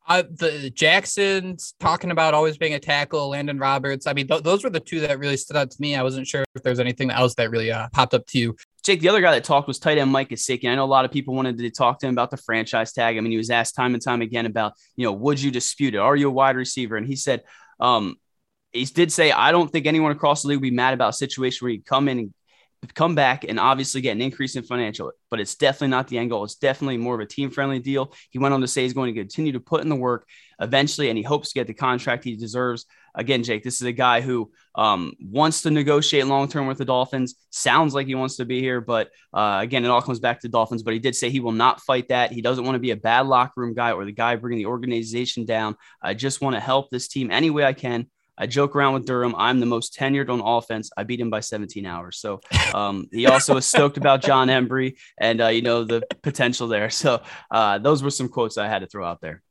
Uh, 0.09 0.23
the 0.31 0.71
Jacksons 0.71 1.75
talking 1.81 2.13
about 2.13 2.33
always 2.33 2.57
being 2.57 2.75
a 2.75 2.79
tackle, 2.79 3.31
Elandon 3.31 3.61
Roberts. 3.61 4.07
I 4.07 4.13
mean, 4.13 4.29
th- 4.29 4.45
those 4.45 4.63
were 4.63 4.71
the 4.71 4.79
two 4.79 5.01
that 5.01 5.19
really 5.19 5.37
stood 5.37 5.57
out 5.57 5.73
to 5.73 5.77
me. 5.81 5.97
I 5.97 6.03
wasn't 6.05 6.29
sure 6.29 6.45
if 6.55 6.63
there's 6.63 6.79
anything 6.79 7.11
else 7.11 7.35
that 7.35 7.51
really 7.51 7.73
uh, 7.73 7.89
popped 7.93 8.15
up 8.15 8.25
to 8.29 8.39
you. 8.39 8.57
Jake, 8.87 9.01
the 9.01 9.09
other 9.09 9.21
guy 9.21 9.33
that 9.33 9.43
talked 9.43 9.67
was 9.67 9.81
tight 9.81 9.99
end 9.99 10.13
Mike 10.13 10.29
Gesicki. 10.29 10.71
I 10.71 10.77
know 10.77 10.85
a 10.85 10.87
lot 10.87 11.05
of 11.05 11.11
people 11.11 11.35
wanted 11.35 11.59
to 11.59 11.71
talk 11.71 11.99
to 11.99 12.07
him 12.07 12.15
about 12.15 12.31
the 12.31 12.37
franchise 12.37 12.93
tag. 12.93 13.19
I 13.19 13.21
mean, 13.21 13.33
he 13.33 13.37
was 13.37 13.51
asked 13.51 13.75
time 13.75 13.95
and 13.95 14.03
time 14.03 14.23
again 14.23 14.47
about, 14.47 14.75
you 14.95 15.05
know, 15.05 15.11
would 15.11 15.43
you 15.43 15.51
dispute 15.51 15.97
it? 15.97 15.99
Are 15.99 16.15
you 16.15 16.29
a 16.29 16.31
wide 16.31 16.55
receiver? 16.55 16.97
And 16.97 17.05
he 17.05 17.17
said, 17.17 17.43
um, 17.81 18.15
he 18.73 18.85
did 18.85 19.11
say, 19.11 19.33
I 19.33 19.51
don't 19.51 19.73
think 19.73 19.87
anyone 19.87 20.13
across 20.13 20.43
the 20.43 20.49
league 20.49 20.59
would 20.59 20.63
be 20.63 20.71
mad 20.71 20.95
about 20.95 21.09
a 21.09 21.15
situation 21.15 21.65
where 21.65 21.73
you 21.73 21.83
come 21.83 22.09
in 22.09 22.19
and 22.21 22.35
come 22.95 23.17
back 23.17 23.43
and 23.43 23.59
obviously 23.59 24.03
get 24.03 24.13
an 24.13 24.23
increase 24.23 24.55
in 24.55 24.63
financial, 24.63 25.11
but 25.31 25.41
it's 25.41 25.57
definitely 25.57 25.89
not 25.89 26.07
the 26.07 26.19
end 26.19 26.31
goal. 26.31 26.45
It's 26.45 26.55
definitely 26.55 26.99
more 26.99 27.17
of 27.17 27.21
a 27.21 27.27
team 27.27 27.51
friendly 27.51 27.81
deal. 27.81 28.15
He 28.31 28.39
went 28.39 28.55
on 28.55 28.61
to 28.61 28.69
say 28.69 28.83
he's 28.83 28.93
going 28.93 29.13
to 29.13 29.21
continue 29.21 29.51
to 29.53 29.61
put 29.61 29.83
in 29.83 29.89
the 29.89 29.97
work 29.97 30.29
eventually, 30.61 31.09
and 31.09 31.19
he 31.19 31.25
hopes 31.25 31.49
to 31.49 31.59
get 31.59 31.67
the 31.67 31.75
contract 31.75 32.23
he 32.23 32.37
deserves. 32.37 32.87
Again, 33.17 33.43
Jake, 33.43 33.65
this 33.65 33.77
is 33.77 33.87
a 33.87 33.93
guy 33.93 34.21
who 34.21 34.53
um, 34.75 35.15
wants 35.21 35.63
to 35.63 35.71
negotiate 35.71 36.27
long 36.27 36.49
term 36.49 36.67
with 36.67 36.79
the 36.79 36.85
Dolphins. 36.85 37.35
Sounds 37.51 37.95
like 37.95 38.07
he 38.07 38.15
wants 38.15 38.37
to 38.37 38.45
be 38.45 38.61
here, 38.61 38.81
but 38.81 39.11
uh, 39.33 39.59
again, 39.63 39.85
it 39.85 39.89
all 39.89 40.03
comes 40.03 40.21
back 40.21 40.41
to 40.41 40.49
Dolphins. 40.49 40.83
But 40.83 40.95
he 40.95 41.01
did 41.01 41.17
say 41.17 41.31
he 41.31 41.41
will 41.41 41.53
not 41.53 41.81
fight 41.81 42.09
that. 42.09 42.31
He 42.31 42.43
doesn't 42.43 42.65
want 42.65 42.75
to 42.75 42.81
be 42.81 42.91
a 42.91 42.97
bad 42.97 43.27
locker 43.27 43.61
room 43.61 43.75
guy 43.75 43.93
or 43.93 44.05
the 44.05 44.13
guy 44.13 44.37
bringing 44.37 44.59
the 44.59 44.67
organization 44.67 45.47
down. 45.47 45.77
I 46.03 46.15
just 46.15 46.41
want 46.41 46.55
to 46.55 46.61
help 46.61 46.91
this 46.91 47.09
team 47.09 47.31
any 47.31 47.51
way 47.51 47.65
I 47.65 47.73
can. 47.73 48.07
I 48.39 48.47
joke 48.47 48.77
around 48.77 48.95
with 48.95 49.07
Durham. 49.07 49.35
I'm 49.37 49.61
the 49.61 49.67
most 49.67 49.95
tenured 49.95 50.29
on 50.29 50.41
offense. 50.41 50.91
I 50.97 51.05
beat 51.05 51.21
him 51.21 51.31
by 51.31 51.41
17 51.41 51.87
hours. 51.87 52.19
So 52.19 52.41
um, 52.75 53.09
he 53.11 53.27
also 53.27 53.57
is 53.57 53.67
stoked 53.67 53.97
about 53.97 54.23
Jon 54.23 54.49
Embree 54.49 54.97
and 55.19 55.41
uh, 55.41 55.49
you 55.49 55.63
know 55.63 55.85
the 55.85 56.03
potential 56.23 56.69
there. 56.69 56.91
So 56.91 57.23
uh, 57.51 57.79
those 57.79 58.03
were 58.03 58.11
some 58.11 58.29
quotes 58.29 58.59
I 58.59 58.69
had 58.69 58.81
to 58.81 58.87
throw 58.87 59.07
out 59.07 59.21
there. 59.21 59.43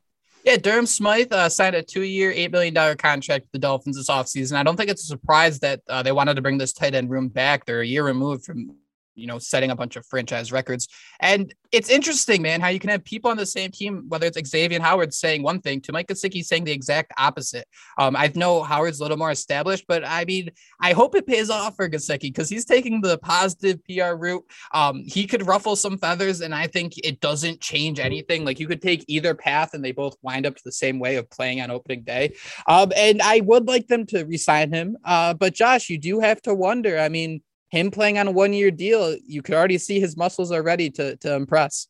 Yeah, 0.45 0.57
Durham 0.57 0.85
Smythe 0.85 1.33
uh, 1.33 1.49
signed 1.49 1.75
a 1.75 1.81
two-year, 1.81 2.31
eight 2.31 2.51
million 2.51 2.71
dollar 2.71 2.95
contract 2.95 3.45
with 3.45 3.51
the 3.51 3.57
Dolphins 3.57 3.97
this 3.97 4.09
offseason. 4.09 4.55
I 4.55 4.61
don't 4.61 4.77
think 4.77 4.91
it's 4.91 5.03
a 5.03 5.07
surprise 5.07 5.59
that 5.61 5.81
uh, 5.89 6.03
they 6.03 6.11
wanted 6.11 6.35
to 6.35 6.43
bring 6.43 6.59
this 6.59 6.71
tight 6.71 6.93
end 6.93 7.09
room 7.09 7.29
back. 7.29 7.65
They're 7.65 7.81
a 7.81 7.85
year 7.85 8.05
removed 8.05 8.45
from 8.45 8.75
you 9.15 9.27
know, 9.27 9.39
setting 9.39 9.71
a 9.71 9.75
bunch 9.75 9.95
of 9.95 10.05
franchise 10.05 10.51
records. 10.51 10.87
And 11.19 11.53
it's 11.71 11.89
interesting, 11.89 12.41
man, 12.41 12.61
how 12.61 12.69
you 12.69 12.79
can 12.79 12.89
have 12.89 13.03
people 13.03 13.31
on 13.31 13.37
the 13.37 13.45
same 13.45 13.71
team, 13.71 14.05
whether 14.07 14.27
it's 14.27 14.49
Xavier 14.49 14.79
Howard 14.81 15.13
saying 15.13 15.43
one 15.43 15.59
thing 15.59 15.81
to 15.81 15.91
Mike 15.91 16.07
Gesicki 16.07 16.43
saying 16.43 16.63
the 16.63 16.71
exact 16.71 17.11
opposite. 17.17 17.67
Um, 17.97 18.15
I 18.15 18.31
know 18.35 18.63
Howard's 18.63 18.99
a 18.99 19.03
little 19.03 19.17
more 19.17 19.31
established, 19.31 19.85
but 19.87 20.05
I 20.05 20.25
mean, 20.25 20.49
I 20.79 20.93
hope 20.93 21.15
it 21.15 21.27
pays 21.27 21.49
off 21.49 21.75
for 21.75 21.89
Gesicki 21.89 22.21
because 22.21 22.49
he's 22.49 22.65
taking 22.65 23.01
the 23.01 23.17
positive 23.17 23.79
PR 23.85 24.15
route. 24.15 24.43
Um, 24.73 25.03
he 25.05 25.27
could 25.27 25.45
ruffle 25.45 25.75
some 25.75 25.97
feathers, 25.97 26.41
and 26.41 26.53
I 26.53 26.67
think 26.67 26.93
it 27.03 27.19
doesn't 27.19 27.61
change 27.61 27.99
anything. 27.99 28.45
Like 28.45 28.59
you 28.59 28.67
could 28.67 28.81
take 28.81 29.03
either 29.07 29.33
path, 29.33 29.73
and 29.73 29.83
they 29.83 29.91
both 29.91 30.15
wind 30.21 30.45
up 30.45 30.55
to 30.55 30.63
the 30.63 30.71
same 30.71 30.99
way 30.99 31.15
of 31.15 31.29
playing 31.29 31.61
on 31.61 31.71
opening 31.71 32.03
day. 32.03 32.35
Um, 32.67 32.91
and 32.95 33.21
I 33.21 33.41
would 33.41 33.67
like 33.67 33.87
them 33.87 34.05
to 34.07 34.23
resign 34.23 34.71
him. 34.71 34.97
Uh, 35.03 35.33
but 35.33 35.53
Josh, 35.53 35.89
you 35.89 35.97
do 35.97 36.19
have 36.19 36.41
to 36.43 36.53
wonder. 36.53 36.99
I 36.99 37.09
mean, 37.09 37.41
him 37.69 37.91
playing 37.91 38.17
on 38.17 38.27
a 38.27 38.31
one 38.31 38.53
year 38.53 38.71
deal, 38.71 39.15
you 39.25 39.41
could 39.41 39.55
already 39.55 39.77
see 39.77 39.99
his 39.99 40.17
muscles 40.17 40.51
are 40.51 40.63
ready 40.63 40.89
to 40.91 41.15
to 41.17 41.33
impress. 41.35 41.87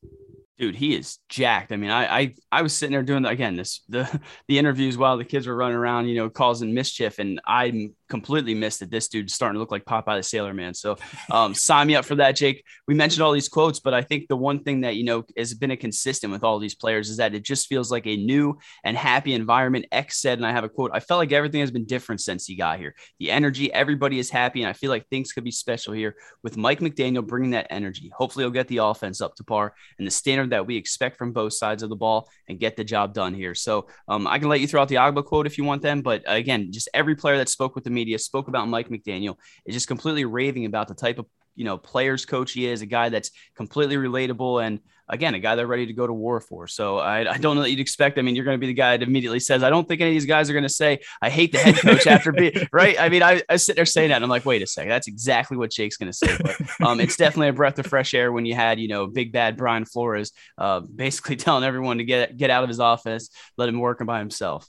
Dude, 0.57 0.75
he 0.75 0.95
is 0.95 1.19
jacked. 1.27 1.73
I 1.73 1.75
mean, 1.75 1.91
I 1.91 2.19
I, 2.19 2.35
I 2.51 2.61
was 2.61 2.73
sitting 2.73 2.93
there 2.93 3.03
doing 3.03 3.23
the, 3.23 3.29
again 3.29 3.55
this 3.55 3.81
the 3.89 4.21
the 4.47 4.57
interviews 4.57 4.97
while 4.97 5.17
the 5.17 5.25
kids 5.25 5.47
were 5.47 5.55
running 5.55 5.77
around, 5.77 6.07
you 6.07 6.15
know, 6.15 6.29
causing 6.29 6.73
mischief, 6.73 7.19
and 7.19 7.41
I'm 7.45 7.93
completely 8.09 8.53
missed 8.53 8.79
that 8.79 8.91
this 8.91 9.07
dude's 9.07 9.33
starting 9.33 9.55
to 9.55 9.59
look 9.59 9.71
like 9.71 9.85
Popeye 9.85 10.17
the 10.17 10.23
Sailor 10.23 10.53
Man. 10.53 10.73
So 10.73 10.97
um, 11.31 11.53
sign 11.53 11.87
me 11.87 11.95
up 11.95 12.05
for 12.05 12.15
that, 12.15 12.35
Jake. 12.35 12.63
We 12.87 12.93
mentioned 12.93 13.23
all 13.23 13.31
these 13.31 13.49
quotes, 13.49 13.79
but 13.79 13.93
I 13.93 14.01
think 14.01 14.27
the 14.27 14.35
one 14.35 14.59
thing 14.59 14.81
that, 14.81 14.95
you 14.95 15.03
know, 15.03 15.23
has 15.37 15.53
been 15.53 15.71
a 15.71 15.77
consistent 15.77 16.31
with 16.31 16.43
all 16.43 16.59
these 16.59 16.75
players 16.75 17.09
is 17.09 17.17
that 17.17 17.33
it 17.33 17.43
just 17.43 17.67
feels 17.67 17.91
like 17.91 18.07
a 18.07 18.17
new 18.17 18.57
and 18.83 18.95
happy 18.95 19.33
environment. 19.33 19.85
X 19.91 20.21
said, 20.21 20.37
and 20.37 20.45
I 20.45 20.51
have 20.51 20.63
a 20.63 20.69
quote, 20.69 20.91
I 20.93 20.99
felt 20.99 21.19
like 21.19 21.31
everything 21.31 21.61
has 21.61 21.71
been 21.71 21.85
different 21.85 22.21
since 22.21 22.45
he 22.45 22.55
got 22.55 22.79
here. 22.79 22.95
The 23.19 23.31
energy, 23.31 23.73
everybody 23.73 24.19
is 24.19 24.29
happy. 24.29 24.61
And 24.61 24.69
I 24.69 24.73
feel 24.73 24.89
like 24.89 25.07
things 25.07 25.31
could 25.33 25.43
be 25.43 25.51
special 25.51 25.93
here 25.93 26.15
with 26.43 26.57
Mike 26.57 26.79
McDaniel 26.79 27.25
bringing 27.25 27.51
that 27.51 27.67
energy. 27.69 28.11
Hopefully 28.15 28.43
he'll 28.43 28.51
get 28.51 28.67
the 28.67 28.77
offense 28.77 29.21
up 29.21 29.35
to 29.35 29.43
par 29.43 29.73
and 29.97 30.05
the 30.05 30.11
standard 30.11 30.51
that 30.51 30.67
we 30.67 30.77
expect 30.77 31.17
from 31.17 31.31
both 31.31 31.53
sides 31.53 31.83
of 31.83 31.89
the 31.89 31.95
ball 31.95 32.29
and 32.47 32.59
get 32.59 32.77
the 32.77 32.83
job 32.83 33.13
done 33.13 33.33
here. 33.33 33.55
So 33.55 33.87
um, 34.07 34.27
I 34.27 34.39
can 34.39 34.49
let 34.49 34.59
you 34.59 34.67
throw 34.67 34.81
out 34.81 34.89
the 34.89 34.95
Ogbah 34.95 35.25
quote 35.25 35.47
if 35.47 35.57
you 35.57 35.63
want 35.63 35.81
them, 35.81 36.01
but 36.01 36.23
again, 36.27 36.71
just 36.71 36.89
every 36.93 37.15
player 37.15 37.37
that 37.37 37.49
spoke 37.49 37.73
with 37.75 37.83
the 37.83 37.94
media 37.95 38.19
spoke 38.19 38.47
about 38.47 38.67
Mike 38.67 38.89
McDaniel 38.89 39.37
is 39.65 39.73
just 39.73 39.87
completely 39.87 40.25
raving 40.25 40.65
about 40.65 40.87
the 40.87 40.93
type 40.93 41.17
of 41.17 41.25
you 41.55 41.63
know 41.63 41.77
players 41.77 42.25
coach 42.25 42.51
he 42.51 42.67
is, 42.67 42.81
a 42.81 42.85
guy 42.85 43.09
that's 43.09 43.31
completely 43.55 43.95
relatable 43.95 44.63
and 44.63 44.79
again 45.07 45.35
a 45.35 45.39
guy 45.39 45.55
they're 45.55 45.67
ready 45.67 45.85
to 45.85 45.93
go 45.93 46.05
to 46.05 46.13
war 46.13 46.39
for. 46.41 46.67
So 46.67 46.97
I, 46.97 47.33
I 47.33 47.37
don't 47.37 47.55
know 47.55 47.61
that 47.61 47.69
you'd 47.69 47.79
expect. 47.79 48.17
I 48.17 48.21
mean, 48.21 48.35
you're 48.35 48.45
going 48.45 48.55
to 48.55 48.59
be 48.59 48.67
the 48.67 48.73
guy 48.73 48.97
that 48.97 49.07
immediately 49.07 49.39
says, 49.39 49.63
I 49.63 49.69
don't 49.69 49.87
think 49.87 50.01
any 50.01 50.11
of 50.11 50.15
these 50.15 50.25
guys 50.25 50.49
are 50.49 50.53
going 50.53 50.63
to 50.63 50.69
say 50.69 50.99
I 51.21 51.29
hate 51.29 51.51
the 51.51 51.59
head 51.59 51.77
coach 51.77 52.07
after 52.07 52.31
being 52.31 52.53
right. 52.71 52.99
I 52.99 53.09
mean, 53.09 53.23
I, 53.23 53.41
I 53.47 53.55
sit 53.57 53.75
there 53.75 53.85
saying 53.85 54.09
that 54.09 54.15
and 54.15 54.25
I'm 54.25 54.29
like, 54.29 54.45
wait 54.45 54.61
a 54.61 54.67
second, 54.67 54.89
that's 54.89 55.07
exactly 55.07 55.57
what 55.57 55.71
Jake's 55.71 55.97
going 55.97 56.11
to 56.11 56.17
say. 56.17 56.35
But 56.41 56.85
um, 56.85 56.99
it's 56.99 57.15
definitely 57.15 57.49
a 57.49 57.53
breath 57.53 57.79
of 57.79 57.87
fresh 57.87 58.13
air 58.13 58.31
when 58.31 58.45
you 58.45 58.55
had 58.55 58.79
you 58.79 58.87
know 58.87 59.07
big 59.07 59.31
bad 59.31 59.57
Brian 59.57 59.85
Flores 59.85 60.31
uh, 60.57 60.81
basically 60.81 61.35
telling 61.37 61.63
everyone 61.63 61.99
to 61.99 62.03
get 62.03 62.35
get 62.37 62.49
out 62.49 62.63
of 62.63 62.69
his 62.69 62.79
office, 62.79 63.29
let 63.57 63.69
him 63.69 63.79
work 63.79 64.03
by 64.05 64.19
himself. 64.19 64.67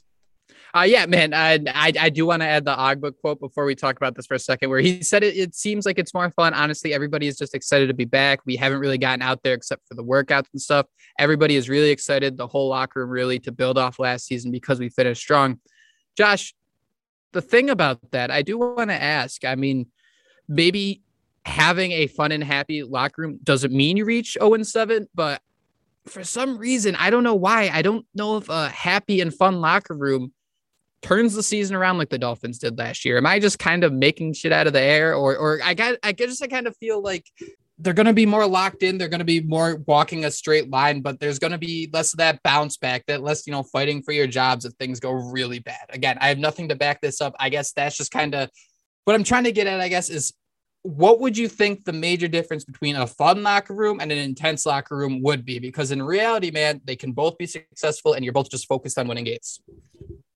Uh, 0.75 0.83
yeah, 0.83 1.07
man. 1.07 1.33
I, 1.33 1.59
I, 1.69 1.93
I 1.99 2.11
do 2.11 2.27
want 2.27 2.43
to 2.43 2.47
add 2.47 2.65
the 2.65 2.75
Ogbah 2.75 3.17
quote 3.21 3.41
before 3.41 3.65
we 3.65 3.75
talk 3.75 3.97
about 3.97 4.15
this 4.15 4.27
for 4.27 4.35
a 4.35 4.39
second, 4.39 4.71
where 4.71 4.81
he 4.81 5.03
said 5.03 5.23
it, 5.23 5.37
it 5.37 5.55
seems 5.55 5.87
like 5.87 5.99
it's 5.99 6.13
more 6.13 6.31
fun. 6.31 6.55
Honestly, 6.55 6.93
everybody 6.93 7.27
is 7.27 7.39
just 7.39 7.55
excited 7.55 7.89
to 7.89 7.95
be 7.95 8.05
back. 8.05 8.41
We 8.45 8.57
haven't 8.57 8.81
really 8.81 8.99
gotten 8.99 9.23
out 9.23 9.43
there 9.43 9.55
except 9.55 9.87
for 9.89 9.95
the 9.95 10.05
workouts 10.05 10.49
and 10.53 10.61
stuff. 10.61 10.87
Everybody 11.19 11.57
is 11.57 11.69
really 11.69 11.91
excited, 11.91 12.37
the 12.37 12.47
whole 12.47 12.69
locker 12.69 13.01
room 13.01 13.11
really, 13.11 13.39
to 13.41 13.53
build 13.53 13.79
off 13.79 13.99
last 13.99 14.27
season 14.27 14.51
because 14.51 14.79
we 14.79 14.89
finished 14.89 15.23
strong. 15.23 15.61
Josh, 16.17 16.55
the 17.33 17.43
thing 17.43 17.71
about 17.71 18.11
that, 18.11 18.31
I 18.31 18.43
do 18.43 18.59
want 18.59 18.91
to 18.91 19.03
ask. 19.03 19.45
I 19.45 19.55
mean, 19.55 19.87
maybe 20.49 21.03
having 21.45 21.93
a 21.93 22.07
fun 22.07 22.33
and 22.33 22.43
happy 22.43 22.83
locker 22.83 23.23
room 23.23 23.39
doesn't 23.43 23.73
mean 23.73 23.97
you 23.97 24.05
reach 24.05 24.37
0 24.41 24.63
7, 24.63 25.09
but 25.15 25.41
for 26.07 26.25
some 26.25 26.59
reason, 26.59 26.97
I 26.97 27.11
don't 27.11 27.25
know 27.25 27.35
why. 27.35 27.69
I 27.73 27.83
don't 27.83 28.07
know 28.15 28.37
if 28.37 28.49
a 28.49 28.69
happy 28.69 29.21
and 29.21 29.35
fun 29.35 29.61
locker 29.61 29.95
room 29.95 30.33
turns 31.07 31.35
the 31.35 31.43
season 31.43 31.77
around 31.77 31.99
like 31.99 32.09
the 32.09 32.19
Dolphins 32.19 32.59
did 32.59 32.79
last 32.79 33.05
year? 33.05 33.17
Am 33.17 33.27
I 33.27 33.39
just 33.39 33.59
kind 33.59 33.85
of 33.85 33.93
making 33.93 34.33
shit 34.33 34.53
out 34.53 34.67
of 34.67 34.73
the 34.73 34.81
air, 34.81 35.15
or 35.15 35.37
or 35.37 35.61
I 35.63 35.75
got 35.75 35.97
I 36.03 36.13
guess 36.13 36.43
I 36.43 36.49
kind 36.49 36.67
of 36.67 36.77
feel 36.77 37.01
like 37.01 37.25
they're 37.79 37.95
going 37.95 38.07
to 38.07 38.13
be 38.13 38.27
more 38.27 38.47
locked 38.47 38.83
in. 38.83 38.97
They're 38.97 39.09
going 39.09 39.21
to 39.21 39.25
be 39.25 39.41
more 39.41 39.83
walking 39.87 40.25
a 40.25 40.31
straight 40.31 40.71
line, 40.71 41.03
but 41.03 41.21
there's 41.21 41.39
going 41.39 41.53
to 41.53 41.59
be 41.59 41.91
less 41.93 42.15
of 42.15 42.19
that 42.19 42.43
bounce 42.43 42.79
back, 42.79 43.05
that 43.07 43.23
less, 43.23 43.47
you 43.47 43.53
know, 43.53 43.63
fighting 43.63 44.03
for 44.03 44.13
your 44.13 44.27
jobs 44.27 44.65
if 44.65 44.73
things 44.75 44.99
go 44.99 45.13
really 45.13 45.59
bad. 45.59 45.85
Again, 45.91 46.17
I 46.21 46.29
have 46.29 46.39
nothing 46.39 46.71
to 46.71 46.75
back 46.75 47.03
this 47.03 47.21
up. 47.21 47.35
I 47.39 47.51
guess 47.51 47.73
that's 47.73 47.97
just 47.97 48.11
kind 48.11 48.35
of 48.35 48.49
what 49.05 49.15
I'm 49.15 49.25
trying 49.25 49.45
to 49.45 49.53
get 49.53 49.67
at, 49.67 49.79
I 49.79 49.89
guess, 49.89 50.09
is 50.09 50.33
what 50.87 51.21
would 51.21 51.37
you 51.37 51.49
think 51.49 51.85
the 51.85 51.93
major 51.93 52.29
difference 52.29 52.65
between 52.65 52.95
a 52.95 53.07
fun 53.07 53.43
locker 53.43 53.75
room 53.75 53.99
and 54.01 54.13
an 54.13 54.19
intense 54.19 54.65
locker 54.65 54.97
room 54.97 55.21
would 55.23 55.45
be? 55.45 55.59
Because 55.59 55.91
in 55.91 56.01
reality, 56.01 56.53
man, 56.53 56.81
they 56.85 56.95
can 56.95 57.11
both 57.13 57.37
be 57.39 57.47
successful 57.47 58.13
and 58.13 58.25
you're 58.25 58.33
both 58.33 58.51
just 58.51 58.69
focused 58.69 58.97
on 58.97 59.09
winning 59.09 59.25
games. 59.25 59.61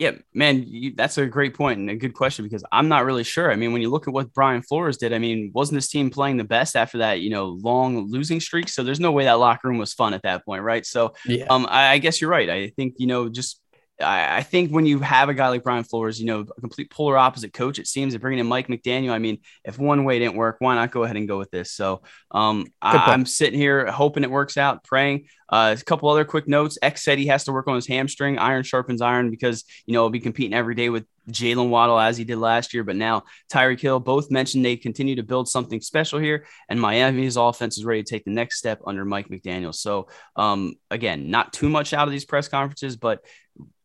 Yeah, 0.01 0.13
man, 0.35 0.65
you, 0.67 0.95
that's 0.97 1.19
a 1.19 1.27
great 1.27 1.55
point 1.55 1.79
and 1.79 1.89
a 1.89 1.95
good 1.95 2.15
question 2.15 2.45
because 2.45 2.65
I'm 2.73 2.89
not 2.89 3.05
really 3.05 3.23
sure. 3.23 3.53
I 3.53 3.57
mean, 3.57 3.73
when 3.73 3.83
you 3.83 3.91
look 3.91 4.09
at 4.09 4.15
what 4.15 4.33
Brian 4.33 4.63
Flores 4.63 4.97
did, 4.97 5.13
I 5.13 5.19
mean, 5.19 5.53
wasn't 5.55 5.77
this 5.77 5.89
team 5.89 6.11
playing 6.11 6.39
the 6.39 6.45
best 6.45 6.75
after 6.75 6.99
that, 6.99 7.21
you 7.21 7.31
know, 7.31 7.59
long 7.63 8.09
losing 8.09 8.41
streak? 8.41 8.69
So 8.69 8.83
there's 8.83 8.99
no 8.99 9.13
way 9.13 9.25
that 9.25 9.35
locker 9.35 9.69
room 9.69 9.79
was 9.79 9.93
fun 9.93 10.15
at 10.15 10.23
that 10.23 10.45
point, 10.45 10.63
right? 10.63 10.85
So, 10.85 11.15
yeah. 11.27 11.45
um, 11.51 11.67
I, 11.69 11.89
I 11.89 11.99
guess 11.99 12.21
you're 12.21 12.31
right. 12.31 12.51
I 12.51 12.69
think 12.71 12.95
you 12.99 13.07
know, 13.07 13.29
just 13.29 13.61
I, 14.01 14.39
I, 14.39 14.43
think 14.43 14.71
when 14.71 14.87
you 14.87 15.01
have 15.01 15.29
a 15.29 15.35
guy 15.35 15.49
like 15.49 15.63
Brian 15.63 15.85
Flores, 15.85 16.19
you 16.19 16.27
know, 16.27 16.41
a 16.41 16.61
complete 16.61 16.91
polar 16.91 17.17
opposite 17.17 17.53
coach, 17.53 17.79
it 17.79 17.87
seems 17.87 18.13
that 18.13 18.21
bringing 18.21 18.39
in 18.39 18.47
Mike 18.47 18.69
McDaniel. 18.69 19.13
I 19.13 19.19
mean, 19.19 19.39
if 19.65 19.79
one 19.79 20.05
way 20.05 20.19
didn't 20.19 20.37
work, 20.37 20.57
why 20.59 20.75
not 20.75 20.91
go 20.91 21.05
ahead 21.05 21.17
and 21.17 21.29
go 21.29 21.39
with 21.39 21.51
this? 21.51 21.73
So 21.73 22.03
um, 22.31 22.67
I, 22.81 23.13
am 23.13 23.27
sitting 23.27 23.59
here 23.59 23.87
hoping 23.87 24.25
it 24.25 24.31
works 24.31 24.57
out, 24.57 24.85
praying. 24.85 25.27
Uh, 25.49 25.77
a 25.79 25.85
couple 25.85 26.09
other 26.09 26.25
quick 26.25 26.47
notes. 26.47 26.79
X 26.81 27.03
said 27.03 27.19
he 27.19 27.27
has 27.27 27.45
to 27.45 27.53
work 27.53 27.67
on 27.67 27.75
his 27.75 27.87
hamstring. 27.87 28.39
Iron 28.39 28.63
sharpens 28.63 29.03
iron 29.03 29.31
because, 29.31 29.65
you 29.87 29.95
know, 29.95 30.03
he'll 30.03 30.11
be 30.11 30.21
competing 30.21 30.55
every 30.55 30.75
day 30.75 30.89
with 30.91 31.05
Jaylen 31.31 31.69
Waddle 31.69 31.99
as 31.99 32.17
he 32.17 32.25
did 32.25 32.39
last 32.39 32.75
year, 32.75 32.85
but 32.85 32.97
now 32.97 33.25
Tyreek 33.53 33.81
Hill 33.81 34.01
both 34.01 34.31
mentioned 34.31 34.65
they 34.65 34.77
continue 34.77 35.17
to 35.17 35.23
build 35.23 35.49
something 35.49 35.81
special 35.81 36.19
here, 36.19 36.47
and 36.69 36.81
Miami's 36.81 37.37
offense 37.37 37.79
is 37.79 37.85
ready 37.85 38.03
to 38.03 38.11
take 38.11 38.25
the 38.25 38.31
next 38.31 38.59
step 38.59 38.81
under 38.87 39.05
Mike 39.05 39.29
McDaniel. 39.29 39.75
So, 39.75 40.09
um, 40.37 40.75
again, 40.91 41.31
not 41.31 41.53
too 41.53 41.69
much 41.69 41.93
out 41.93 42.09
of 42.09 42.13
these 42.13 42.25
press 42.25 42.49
conferences, 42.49 42.97
but 42.97 43.25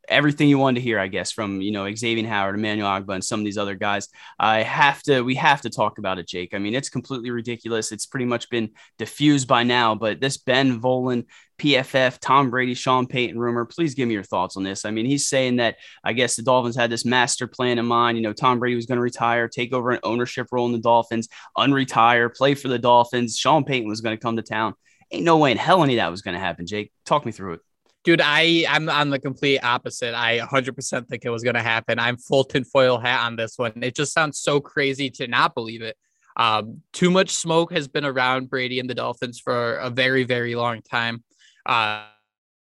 everything 0.08 0.48
you 0.50 0.58
wanted 0.58 0.80
to 0.80 0.84
hear, 0.84 1.00
I 1.00 1.08
guess, 1.08 1.32
from 1.32 1.62
you 1.62 1.72
know 1.72 1.94
Xavier 1.94 2.28
Howard, 2.28 2.56
Emmanuel 2.56 2.88
Ogbah, 2.88 3.16
and 3.16 3.24
some 3.24 3.40
of 3.40 3.46
these 3.46 3.58
other 3.58 3.76
guys. 3.76 4.10
I 4.40 4.64
have 4.64 5.02
to, 5.04 5.22
we 5.22 5.36
have 5.36 5.62
to 5.62 5.70
talk 5.70 5.98
about 5.98 6.20
it, 6.20 6.28
Jake. 6.28 6.54
I 6.54 6.60
mean, 6.60 6.76
it's 6.76 6.90
completely 6.90 7.32
ridiculous. 7.32 7.92
It's 7.92 8.06
pretty 8.06 8.26
much 8.26 8.50
been 8.50 8.72
diffused 8.98 9.48
by 9.48 9.64
now, 9.64 9.96
but 9.96 10.20
this 10.20 10.38
Ben 10.38 10.80
Volin, 10.80 11.26
PFF, 11.58 12.20
Tom 12.20 12.50
Brady, 12.50 12.74
Sean 12.74 13.08
Payton 13.08 13.40
rumor. 13.40 13.66
Please 13.66 13.96
give 13.96 14.08
me 14.08 14.14
your 14.14 14.24
thoughts 14.24 14.58
on 14.58 14.64
this. 14.64 14.86
I 14.86 14.92
mean, 14.92 15.06
he's 15.06 15.28
saying 15.28 15.58
that 15.58 15.78
I 16.04 16.14
guess 16.14 16.36
the 16.36 16.44
Dolphins 16.44 16.76
had 16.76 16.90
this 16.90 17.06
master 17.06 17.48
plan 17.48 17.80
in 17.80 17.86
mind. 17.86 18.18
You 18.18 18.24
know, 18.24 18.34
Tom 18.34 18.60
Brady 18.60 18.76
was 18.76 18.86
going 18.86 18.98
to 18.98 19.02
retire, 19.02 19.48
take 19.48 19.74
over 19.74 19.92
an 19.92 20.00
ownership 20.04 20.48
role 20.52 20.66
in 20.66 20.74
the 20.74 20.80
Dolphins, 20.80 21.30
unretire, 21.58 22.36
play 22.36 22.56
for 22.56 22.68
the 22.68 22.80
Dolphins. 22.80 23.38
Sean 23.38 23.64
Payton 23.64 23.88
was 23.88 24.02
going 24.02 24.16
to 24.16 24.22
come 24.22 24.36
to 24.36 24.42
town. 24.42 24.74
Ain't 25.12 25.24
no 25.24 25.38
way 25.38 25.52
in 25.52 25.58
hell 25.58 25.84
any 25.84 25.94
of 25.94 25.98
that 25.98 26.12
was 26.12 26.22
going 26.22 26.34
to 26.34 26.40
happen, 26.40 26.66
Jake. 26.66 26.92
Talk 27.06 27.26
me 27.26 27.32
through 27.32 27.54
it. 27.54 27.62
Dude, 28.06 28.22
I 28.24 28.66
I'm 28.70 28.88
on 28.88 29.10
the 29.10 29.20
complete 29.20 29.60
opposite. 29.64 30.14
I 30.14 30.38
100% 30.38 31.08
think 31.08 31.26
it 31.26 31.30
was 31.32 31.44
going 31.44 31.56
to 31.56 31.64
happen. 31.64 31.98
I'm 31.98 32.18
full 32.18 32.44
tinfoil 32.44 33.00
hat 33.00 33.26
on 33.26 33.36
this 33.36 33.58
one. 33.58 33.74
It 33.82 33.96
just 33.96 34.14
sounds 34.14 34.40
so 34.40 34.62
crazy 34.62 35.10
to 35.12 35.28
not 35.28 35.56
believe 35.56 35.82
it. 35.82 35.98
Um, 36.38 36.82
too 36.94 37.10
much 37.10 37.32
smoke 37.32 37.72
has 37.72 37.88
been 37.88 38.06
around 38.06 38.50
Brady 38.50 38.80
and 38.80 38.88
the 38.88 38.94
Dolphins 38.94 39.40
for 39.40 39.78
a 39.78 39.90
very, 39.90 40.24
very 40.24 40.54
long 40.54 40.82
time. 40.84 41.24
Uh, 41.66 42.04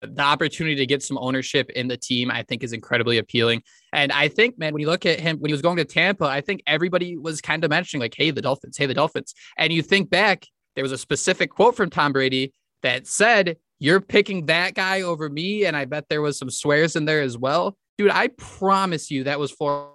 the 0.02 0.22
opportunity 0.22 0.76
to 0.76 0.86
get 0.86 1.04
some 1.04 1.18
ownership 1.18 1.70
in 1.72 1.88
the 1.88 1.98
team, 1.98 2.32
I 2.32 2.44
think, 2.44 2.64
is 2.64 2.74
incredibly 2.74 3.18
appealing. 3.18 3.64
And 3.94 4.12
I 4.12 4.28
think, 4.28 4.58
man, 4.58 4.74
when 4.74 4.82
you 4.82 4.88
look 4.88 5.06
at 5.06 5.20
him 5.20 5.38
when 5.40 5.50
he 5.50 5.54
was 5.54 5.62
going 5.62 5.78
to 5.78 5.86
Tampa, 5.86 6.26
I 6.26 6.42
think 6.42 6.64
everybody 6.68 7.18
was 7.18 7.42
kind 7.42 7.64
of 7.64 7.70
mentioning, 7.70 8.02
like, 8.02 8.16
hey, 8.16 8.32
the 8.32 8.42
Dolphins, 8.42 8.78
hey, 8.78 8.86
the 8.86 8.94
Dolphins. 8.94 9.34
And 9.58 9.72
you 9.72 9.82
think 9.82 10.10
back, 10.10 10.46
there 10.76 10.84
was 10.84 10.92
a 10.92 10.98
specific 10.98 11.50
quote 11.50 11.76
from 11.76 11.90
Tom 11.90 12.14
Brady 12.14 12.54
that 12.82 13.08
said 13.08 13.58
you're 13.80 14.02
picking 14.02 14.46
that 14.48 14.76
guy 14.76 15.02
over 15.02 15.30
me. 15.30 15.66
And 15.66 15.76
I 15.76 15.86
bet 15.86 16.10
there 16.10 16.22
was 16.22 16.38
some 16.38 16.50
swears 16.50 16.96
in 16.96 17.06
there 17.06 17.22
as 17.22 17.38
well. 17.38 17.78
Dude, 17.98 18.12
I 18.12 18.28
promise 18.28 19.10
you 19.10 19.24
that 19.26 19.40
was 19.40 19.52
Flores 19.52 19.90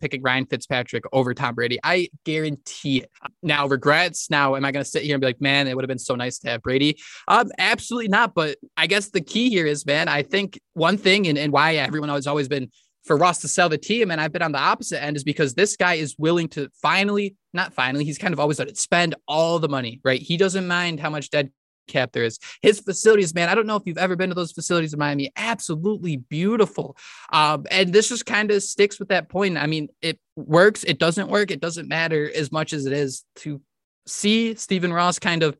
picking 0.00 0.22
Ryan 0.22 0.46
Fitzpatrick 0.46 1.04
over 1.12 1.34
Tom 1.34 1.54
Brady. 1.54 1.78
I 1.82 2.08
guarantee 2.24 2.98
it. 2.98 3.10
Now, 3.42 3.66
regrets. 3.66 4.30
Now, 4.30 4.54
am 4.54 4.64
I 4.64 4.70
going 4.70 4.84
to 4.84 4.88
sit 4.90 5.02
here 5.02 5.14
and 5.14 5.20
be 5.20 5.26
like, 5.26 5.40
man, 5.40 5.66
it 5.66 5.74
would 5.74 5.82
have 5.82 5.88
been 5.88 5.98
so 5.98 6.14
nice 6.14 6.38
to 6.40 6.50
have 6.50 6.62
Brady? 6.62 6.96
Um, 7.26 7.50
absolutely 7.58 8.08
not. 8.08 8.34
But 8.34 8.58
I 8.76 8.86
guess 8.86 9.10
the 9.10 9.20
key 9.20 9.50
here 9.50 9.66
is, 9.66 9.84
man, 9.84 10.08
I 10.08 10.22
think 10.22 10.60
one 10.74 10.96
thing 10.96 11.26
and, 11.26 11.38
and 11.38 11.52
why 11.52 11.74
everyone 11.74 12.08
has 12.10 12.26
always 12.26 12.48
been 12.48 12.70
for 13.04 13.16
Ross 13.16 13.40
to 13.42 13.48
sell 13.48 13.68
the 13.68 13.76
team, 13.76 14.10
and 14.10 14.18
I've 14.18 14.32
been 14.32 14.40
on 14.42 14.52
the 14.52 14.58
opposite 14.58 15.02
end, 15.02 15.16
is 15.16 15.24
because 15.24 15.54
this 15.54 15.76
guy 15.76 15.94
is 15.94 16.16
willing 16.18 16.48
to 16.48 16.70
finally, 16.80 17.36
not 17.52 17.74
finally, 17.74 18.02
he's 18.04 18.16
kind 18.16 18.32
of 18.32 18.40
always 18.40 18.56
done 18.56 18.68
it, 18.68 18.78
spend 18.78 19.14
all 19.28 19.58
the 19.58 19.68
money, 19.68 20.00
right? 20.04 20.20
He 20.20 20.38
doesn't 20.38 20.66
mind 20.66 21.00
how 21.00 21.10
much 21.10 21.28
dead 21.28 21.50
cap 21.86 22.12
there 22.12 22.24
is. 22.24 22.38
His 22.62 22.80
facilities, 22.80 23.34
man, 23.34 23.48
I 23.48 23.54
don't 23.54 23.66
know 23.66 23.76
if 23.76 23.82
you've 23.86 23.98
ever 23.98 24.16
been 24.16 24.30
to 24.30 24.34
those 24.34 24.52
facilities 24.52 24.92
in 24.92 24.98
Miami. 24.98 25.32
Absolutely 25.36 26.16
beautiful. 26.16 26.96
Um, 27.32 27.66
and 27.70 27.92
this 27.92 28.08
just 28.08 28.26
kind 28.26 28.50
of 28.50 28.62
sticks 28.62 28.98
with 28.98 29.08
that 29.08 29.28
point. 29.28 29.58
I 29.58 29.66
mean, 29.66 29.88
it 30.02 30.18
works, 30.36 30.84
it 30.84 30.98
doesn't 30.98 31.28
work, 31.28 31.50
it 31.50 31.60
doesn't 31.60 31.88
matter 31.88 32.30
as 32.34 32.50
much 32.50 32.72
as 32.72 32.86
it 32.86 32.92
is 32.92 33.24
to 33.36 33.60
see 34.06 34.54
Stephen 34.54 34.92
Ross 34.92 35.18
kind 35.18 35.42
of 35.42 35.56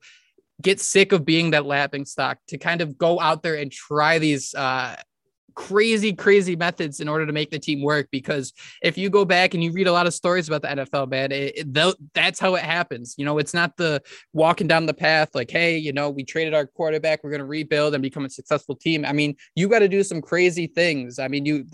get 0.62 0.80
sick 0.80 1.12
of 1.12 1.24
being 1.24 1.50
that 1.50 1.66
lapping 1.66 2.04
stock 2.04 2.38
to 2.48 2.58
kind 2.58 2.80
of 2.80 2.96
go 2.96 3.20
out 3.20 3.42
there 3.42 3.56
and 3.56 3.72
try 3.72 4.18
these 4.18 4.54
uh, 4.54 4.96
crazy, 5.54 6.12
crazy 6.12 6.56
methods 6.56 7.00
in 7.00 7.08
order 7.08 7.26
to 7.26 7.32
make 7.32 7.50
the 7.50 7.58
team 7.58 7.82
work. 7.82 8.08
Because 8.10 8.52
if 8.82 8.98
you 8.98 9.10
go 9.10 9.24
back 9.24 9.54
and 9.54 9.62
you 9.62 9.72
read 9.72 9.86
a 9.86 9.92
lot 9.92 10.06
of 10.06 10.14
stories 10.14 10.48
about 10.48 10.62
the 10.62 10.68
NFL, 10.68 11.10
man, 11.10 11.32
it, 11.32 11.52
it, 11.56 11.96
that's 12.14 12.40
how 12.40 12.54
it 12.54 12.62
happens. 12.62 13.14
You 13.18 13.24
know, 13.24 13.38
it's 13.38 13.54
not 13.54 13.76
the 13.76 14.02
walking 14.32 14.66
down 14.66 14.86
the 14.86 14.94
path 14.94 15.30
like, 15.34 15.50
hey, 15.50 15.76
you 15.76 15.92
know, 15.92 16.10
we 16.10 16.24
traded 16.24 16.54
our 16.54 16.66
quarterback, 16.66 17.22
we're 17.22 17.30
going 17.30 17.40
to 17.40 17.46
rebuild 17.46 17.94
and 17.94 18.02
become 18.02 18.24
a 18.24 18.30
successful 18.30 18.74
team. 18.74 19.04
I 19.04 19.12
mean, 19.12 19.36
you 19.54 19.68
got 19.68 19.80
to 19.80 19.88
do 19.88 20.02
some 20.02 20.20
crazy 20.20 20.66
things. 20.66 21.18
I 21.18 21.28
mean, 21.28 21.46
you 21.46 21.66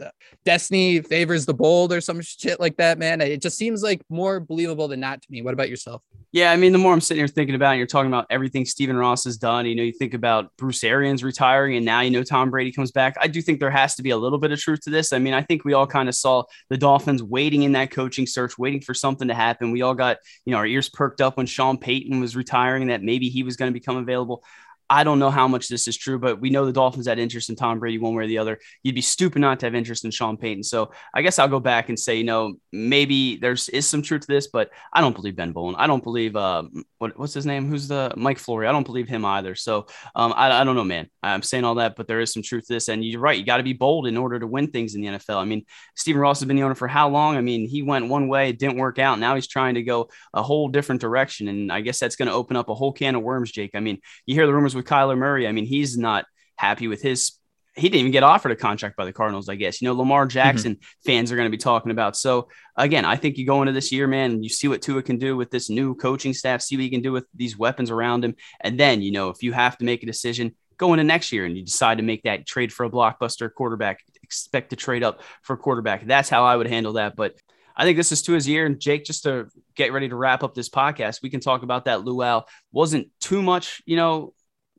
destiny 0.44 1.00
favors 1.00 1.46
the 1.46 1.54
bold 1.54 1.92
or 1.92 2.00
some 2.00 2.20
shit 2.20 2.60
like 2.60 2.76
that, 2.76 2.98
man. 2.98 3.20
It 3.20 3.42
just 3.42 3.56
seems 3.56 3.82
like 3.82 4.02
more 4.08 4.40
believable 4.40 4.88
than 4.88 5.00
not 5.00 5.22
to 5.22 5.28
me. 5.30 5.42
What 5.42 5.54
about 5.54 5.68
yourself? 5.68 6.02
Yeah, 6.32 6.52
I 6.52 6.56
mean, 6.56 6.70
the 6.70 6.78
more 6.78 6.92
I'm 6.92 7.00
sitting 7.00 7.20
here 7.20 7.26
thinking 7.26 7.56
about, 7.56 7.74
it, 7.74 7.78
you're 7.78 7.88
talking 7.88 8.10
about 8.10 8.26
everything 8.30 8.64
Stephen 8.64 8.96
Ross 8.96 9.24
has 9.24 9.36
done. 9.36 9.66
You 9.66 9.74
know, 9.74 9.82
you 9.82 9.92
think 9.92 10.14
about 10.14 10.56
Bruce 10.56 10.84
Arians 10.84 11.24
retiring, 11.24 11.74
and 11.74 11.84
now 11.84 12.02
you 12.02 12.10
know 12.10 12.22
Tom 12.22 12.50
Brady 12.50 12.70
comes 12.70 12.92
back. 12.92 13.16
I 13.20 13.26
do 13.26 13.42
think 13.42 13.58
there 13.58 13.68
has 13.68 13.96
to 13.96 14.02
be 14.04 14.10
a 14.10 14.16
little 14.16 14.38
bit 14.38 14.52
of 14.52 14.60
truth 14.60 14.82
to 14.82 14.90
this. 14.90 15.12
I 15.12 15.18
mean, 15.18 15.34
I 15.34 15.42
think 15.42 15.64
we 15.64 15.72
all 15.72 15.88
kind 15.88 16.08
of 16.08 16.14
saw 16.14 16.44
the 16.68 16.76
Dolphins 16.76 17.20
waiting 17.20 17.64
in 17.64 17.72
that 17.72 17.90
coaching 17.90 18.28
search, 18.28 18.56
waiting 18.56 18.80
for 18.80 18.94
something 18.94 19.26
to 19.26 19.34
happen. 19.34 19.72
We 19.72 19.82
all 19.82 19.94
got 19.94 20.18
you 20.44 20.52
know 20.52 20.58
our 20.58 20.66
ears 20.66 20.88
perked 20.88 21.20
up 21.20 21.36
when 21.36 21.46
Sean 21.46 21.78
Payton 21.78 22.20
was 22.20 22.36
retiring, 22.36 22.86
that 22.88 23.02
maybe 23.02 23.28
he 23.28 23.42
was 23.42 23.56
going 23.56 23.72
to 23.72 23.78
become 23.78 23.96
available. 23.96 24.44
I 24.90 25.05
don't 25.05 25.20
know 25.20 25.31
how 25.31 25.46
much 25.46 25.68
this 25.68 25.87
is 25.87 25.96
true, 25.96 26.18
but 26.18 26.40
we 26.40 26.50
know 26.50 26.66
the 26.66 26.72
Dolphins 26.72 27.07
had 27.07 27.20
interest 27.20 27.48
in 27.48 27.55
Tom 27.55 27.79
Brady 27.79 27.98
one 27.98 28.16
way 28.16 28.24
or 28.24 28.26
the 28.26 28.38
other. 28.38 28.59
You'd 28.83 28.96
be 28.96 29.00
stupid 29.00 29.38
not 29.38 29.61
to 29.61 29.66
have 29.66 29.74
interest 29.76 30.05
in 30.05 30.11
Sean 30.11 30.37
Payton. 30.37 30.64
So 30.64 30.90
I 31.14 31.22
guess 31.22 31.38
I'll 31.38 31.46
go 31.46 31.61
back 31.61 31.88
and 31.88 31.98
say, 31.98 32.16
you 32.16 32.24
know, 32.24 32.55
maybe 32.72 33.37
there's 33.37 33.68
is 33.68 33.88
some 33.88 34.03
truth 34.03 34.22
to 34.22 34.26
this, 34.26 34.48
but 34.48 34.70
I 34.92 35.00
don't 35.00 35.14
believe 35.14 35.37
Ben 35.37 35.55
Volin. 35.55 35.76
I 35.79 35.87
don't 35.87 36.03
believe 36.03 36.35
uh, 36.35 36.64
what, 36.98 37.16
what's 37.16 37.35
his 37.35 37.46
name? 37.46 37.68
Who's 37.68 37.87
the 37.87 38.12
Mike 38.16 38.40
Florio? 38.40 38.68
I 38.68 38.72
don't 38.72 38.87
believe 38.87 39.09
him 39.09 39.24
either. 39.24 39.55
So 39.55 39.87
um, 40.16 40.35
I, 40.37 40.61
I 40.61 40.64
don't 40.64 40.74
know, 40.74 40.83
man. 40.83 41.09
I'm 41.22 41.42
saying 41.42 41.62
all 41.62 41.76
that, 41.76 41.94
but 41.94 42.09
there 42.09 42.20
is 42.20 42.33
some 42.33 42.42
truth 42.42 42.66
to 42.66 42.72
this. 42.72 42.88
And 42.88 43.05
you're 43.05 43.20
right. 43.20 43.38
You 43.38 43.44
got 43.44 43.59
to 43.59 43.62
be 43.62 43.72
bold 43.72 44.09
in 44.09 44.16
order 44.16 44.40
to 44.40 44.46
win 44.48 44.72
things 44.72 44.96
in 44.96 45.03
the 45.03 45.09
NFL. 45.09 45.37
I 45.37 45.44
mean, 45.44 45.66
Stephen 45.94 46.20
Ross 46.20 46.40
has 46.40 46.48
been 46.48 46.57
the 46.57 46.64
owner 46.64 46.74
for 46.74 46.88
how 46.88 47.09
long? 47.09 47.37
I 47.37 47.42
mean, 47.42 47.68
he 47.68 47.83
went 47.83 48.09
one 48.09 48.26
way, 48.26 48.48
it 48.48 48.59
didn't 48.59 48.79
work 48.79 48.98
out. 48.98 49.20
Now 49.20 49.37
he's 49.37 49.46
trying 49.46 49.76
to 49.76 49.83
go 49.83 50.11
a 50.35 50.42
whole 50.42 50.66
different 50.66 51.00
direction. 51.00 51.46
And 51.46 51.70
I 51.70 51.81
guess 51.81 52.00
that's 52.00 52.16
going 52.16 52.26
to 52.26 52.35
open 52.35 52.57
up 52.57 52.68
a 52.68 52.74
whole 52.74 52.92
can 52.92 53.14
of 53.14 53.22
worms, 53.22 53.53
Jake. 53.53 53.70
I 53.74 53.81
mean, 53.81 53.98
you 54.26 54.35
hear 54.35 54.46
the 54.46 54.55
rumors 54.55 54.74
with 54.80 54.90
Kyler 54.90 55.16
Murray. 55.16 55.46
I 55.46 55.52
mean, 55.52 55.66
he's 55.66 55.96
not 55.96 56.26
happy 56.56 56.88
with 56.88 57.02
his. 57.02 57.32
He 57.76 57.88
didn't 57.88 58.00
even 58.00 58.12
get 58.12 58.24
offered 58.24 58.52
a 58.52 58.56
contract 58.56 58.96
by 58.96 59.04
the 59.04 59.12
Cardinals, 59.12 59.48
I 59.48 59.54
guess. 59.54 59.80
You 59.80 59.88
know, 59.88 59.94
Lamar 59.94 60.22
mm-hmm. 60.22 60.30
Jackson 60.30 60.74
mm-hmm. 60.74 61.06
fans 61.06 61.30
are 61.30 61.36
going 61.36 61.46
to 61.46 61.56
be 61.56 61.56
talking 61.56 61.92
about. 61.92 62.16
So 62.16 62.48
again, 62.76 63.04
I 63.04 63.16
think 63.16 63.38
you 63.38 63.46
go 63.46 63.62
into 63.62 63.72
this 63.72 63.92
year, 63.92 64.06
man, 64.06 64.42
you 64.42 64.48
see 64.48 64.68
what 64.68 64.82
Tua 64.82 65.02
can 65.02 65.18
do 65.18 65.36
with 65.36 65.50
this 65.50 65.70
new 65.70 65.94
coaching 65.94 66.34
staff, 66.34 66.62
see 66.62 66.76
what 66.76 66.82
he 66.82 66.90
can 66.90 67.02
do 67.02 67.12
with 67.12 67.26
these 67.34 67.56
weapons 67.56 67.90
around 67.90 68.24
him, 68.24 68.34
and 68.60 68.78
then 68.78 69.02
you 69.02 69.12
know 69.12 69.28
if 69.30 69.42
you 69.42 69.52
have 69.52 69.78
to 69.78 69.84
make 69.84 70.02
a 70.02 70.06
decision, 70.06 70.54
go 70.80 70.94
into 70.94 71.04
next 71.04 71.30
year 71.30 71.44
and 71.44 71.56
you 71.56 71.64
decide 71.64 71.98
to 71.98 72.02
make 72.02 72.22
that 72.22 72.46
trade 72.46 72.72
for 72.72 72.84
a 72.84 72.90
blockbuster 72.90 73.52
quarterback, 73.52 74.00
expect 74.22 74.70
to 74.70 74.76
trade 74.76 75.04
up 75.04 75.20
for 75.42 75.52
a 75.52 75.58
quarterback. 75.58 76.06
That's 76.06 76.30
how 76.30 76.44
I 76.44 76.56
would 76.56 76.66
handle 76.66 76.94
that. 76.94 77.16
But 77.16 77.34
I 77.76 77.84
think 77.84 77.98
this 77.98 78.12
is 78.12 78.22
Tua's 78.22 78.48
year. 78.48 78.64
And 78.64 78.80
Jake, 78.80 79.04
just 79.04 79.24
to 79.24 79.48
get 79.74 79.92
ready 79.92 80.08
to 80.08 80.16
wrap 80.16 80.42
up 80.42 80.54
this 80.54 80.70
podcast, 80.70 81.22
we 81.22 81.28
can 81.28 81.40
talk 81.40 81.62
about 81.62 81.84
that. 81.84 82.02
Luau 82.04 82.44
wasn't 82.72 83.08
too 83.20 83.42
much, 83.42 83.82
you 83.84 83.96
know, 83.96 84.32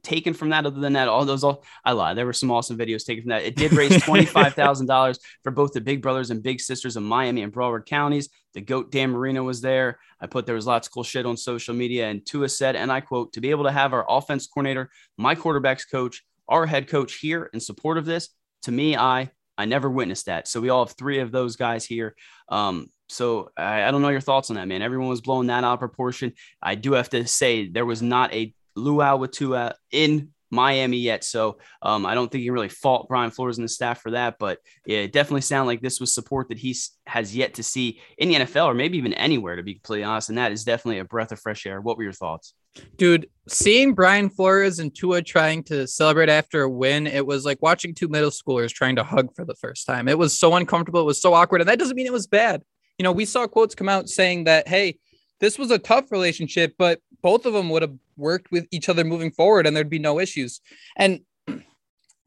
taken 0.03 0.33
from 0.33 0.49
that 0.49 0.65
other 0.65 0.79
than 0.79 0.93
that 0.93 1.07
all 1.07 1.25
those 1.25 1.43
all 1.43 1.63
i 1.85 1.91
lied. 1.91 2.17
There 2.17 2.25
were 2.25 2.33
some 2.33 2.51
awesome 2.51 2.77
videos 2.77 3.05
taken 3.05 3.23
from 3.23 3.29
that. 3.29 3.43
It 3.43 3.55
did 3.55 3.73
raise 3.73 3.91
$25000 3.91 5.19
for 5.43 5.51
both 5.51 5.73
the 5.73 5.81
big 5.81 6.01
brothers 6.01 6.31
and 6.31 6.41
big 6.41 6.59
sisters 6.59 6.95
of 6.95 7.03
miami 7.03 7.43
and 7.43 7.53
broward 7.53 7.85
counties. 7.85 8.29
The 8.53 8.61
goat 8.61 8.91
dan 8.91 9.11
marino 9.11 9.43
was 9.43 9.61
there. 9.61 9.99
I 10.19 10.27
put 10.27 10.45
there 10.45 10.55
was 10.55 10.67
lots 10.67 10.87
of 10.87 10.93
cool 10.93 11.03
shit 11.03 11.25
on 11.25 11.37
social 11.37 11.73
media. 11.75 12.09
And 12.09 12.25
tua 12.25 12.49
said 12.49 12.75
and 12.75 12.91
i 12.91 12.99
quote 12.99 13.33
to 13.33 13.41
be 13.41 13.51
able 13.51 13.65
to 13.65 13.71
have 13.71 13.93
our 13.93 14.05
offense 14.09 14.47
coordinator 14.47 14.89
my 15.17 15.35
quarterbacks 15.35 15.89
coach 15.89 16.23
our 16.47 16.65
head 16.65 16.87
coach 16.87 17.15
here 17.15 17.49
in 17.53 17.59
support 17.59 17.97
of 17.97 18.05
this 18.05 18.29
to 18.63 18.71
me 18.71 18.97
i 18.97 19.29
i 19.57 19.65
never 19.65 19.89
witnessed 19.89 20.25
that. 20.25 20.47
So 20.47 20.59
we 20.61 20.69
all 20.69 20.85
have 20.85 20.95
three 20.95 21.19
of 21.19 21.31
those 21.31 21.55
guys 21.55 21.85
here. 21.85 22.15
Um 22.49 22.89
So 23.09 23.51
I, 23.57 23.83
I 23.83 23.91
don't 23.91 24.01
know 24.01 24.09
your 24.09 24.21
thoughts 24.21 24.49
on 24.49 24.55
that, 24.55 24.67
man. 24.67 24.81
Everyone 24.81 25.09
was 25.09 25.21
blowing 25.21 25.47
that 25.47 25.63
out 25.63 25.73
of 25.73 25.79
proportion. 25.79 26.33
I 26.61 26.75
do 26.75 26.93
have 26.93 27.09
to 27.09 27.27
say 27.27 27.67
there 27.67 27.85
was 27.85 28.01
not 28.01 28.33
a 28.33 28.53
luau 28.75 29.25
Tua 29.25 29.75
in 29.91 30.29
Miami 30.51 30.97
yet. 30.97 31.23
So 31.23 31.57
um, 31.81 32.05
I 32.05 32.13
don't 32.13 32.29
think 32.29 32.43
you 32.43 32.49
can 32.49 32.53
really 32.53 32.69
fault 32.69 33.07
Brian 33.07 33.31
Flores 33.31 33.57
and 33.57 33.63
the 33.63 33.69
staff 33.69 34.01
for 34.01 34.11
that. 34.11 34.35
But 34.37 34.59
yeah, 34.85 34.99
it 34.99 35.13
definitely 35.13 35.41
sounded 35.41 35.67
like 35.67 35.81
this 35.81 35.99
was 35.99 36.13
support 36.13 36.49
that 36.49 36.59
he 36.59 36.75
has 37.07 37.35
yet 37.35 37.55
to 37.55 37.63
see 37.63 38.01
in 38.17 38.29
the 38.29 38.35
NFL 38.35 38.65
or 38.65 38.73
maybe 38.73 38.97
even 38.97 39.13
anywhere, 39.13 39.55
to 39.55 39.63
be 39.63 39.75
completely 39.75 40.03
honest. 40.03 40.29
And 40.29 40.37
that 40.37 40.51
is 40.51 40.63
definitely 40.63 40.99
a 40.99 41.05
breath 41.05 41.31
of 41.31 41.39
fresh 41.39 41.65
air. 41.65 41.79
What 41.81 41.97
were 41.97 42.03
your 42.03 42.11
thoughts? 42.11 42.53
Dude, 42.97 43.29
seeing 43.49 43.93
Brian 43.93 44.29
Flores 44.29 44.79
and 44.79 44.93
Tua 44.93 45.21
trying 45.21 45.63
to 45.63 45.87
celebrate 45.87 46.29
after 46.29 46.61
a 46.61 46.69
win, 46.69 47.07
it 47.07 47.25
was 47.25 47.45
like 47.45 47.61
watching 47.61 47.93
two 47.93 48.07
middle 48.07 48.29
schoolers 48.29 48.69
trying 48.69 48.95
to 48.97 49.03
hug 49.03 49.33
for 49.35 49.43
the 49.43 49.55
first 49.55 49.85
time. 49.85 50.07
It 50.07 50.17
was 50.17 50.37
so 50.37 50.55
uncomfortable. 50.55 51.01
It 51.01 51.05
was 51.05 51.21
so 51.21 51.33
awkward. 51.33 51.61
And 51.61 51.69
that 51.69 51.79
doesn't 51.79 51.95
mean 51.95 52.05
it 52.05 52.13
was 52.13 52.27
bad. 52.27 52.61
You 52.97 53.03
know, 53.03 53.11
we 53.11 53.25
saw 53.25 53.47
quotes 53.47 53.75
come 53.75 53.89
out 53.89 54.09
saying 54.09 54.45
that, 54.45 54.67
hey, 54.67 54.99
this 55.41 55.59
was 55.59 55.71
a 55.71 55.79
tough 55.79 56.11
relationship, 56.11 56.75
but 56.77 57.01
both 57.21 57.45
of 57.45 57.53
them 57.53 57.69
would 57.69 57.81
have 57.81 57.95
worked 58.15 58.51
with 58.51 58.67
each 58.71 58.87
other 58.87 59.03
moving 59.03 59.31
forward 59.31 59.67
and 59.67 59.75
there'd 59.75 59.89
be 59.89 59.99
no 59.99 60.19
issues. 60.19 60.61
And 60.95 61.21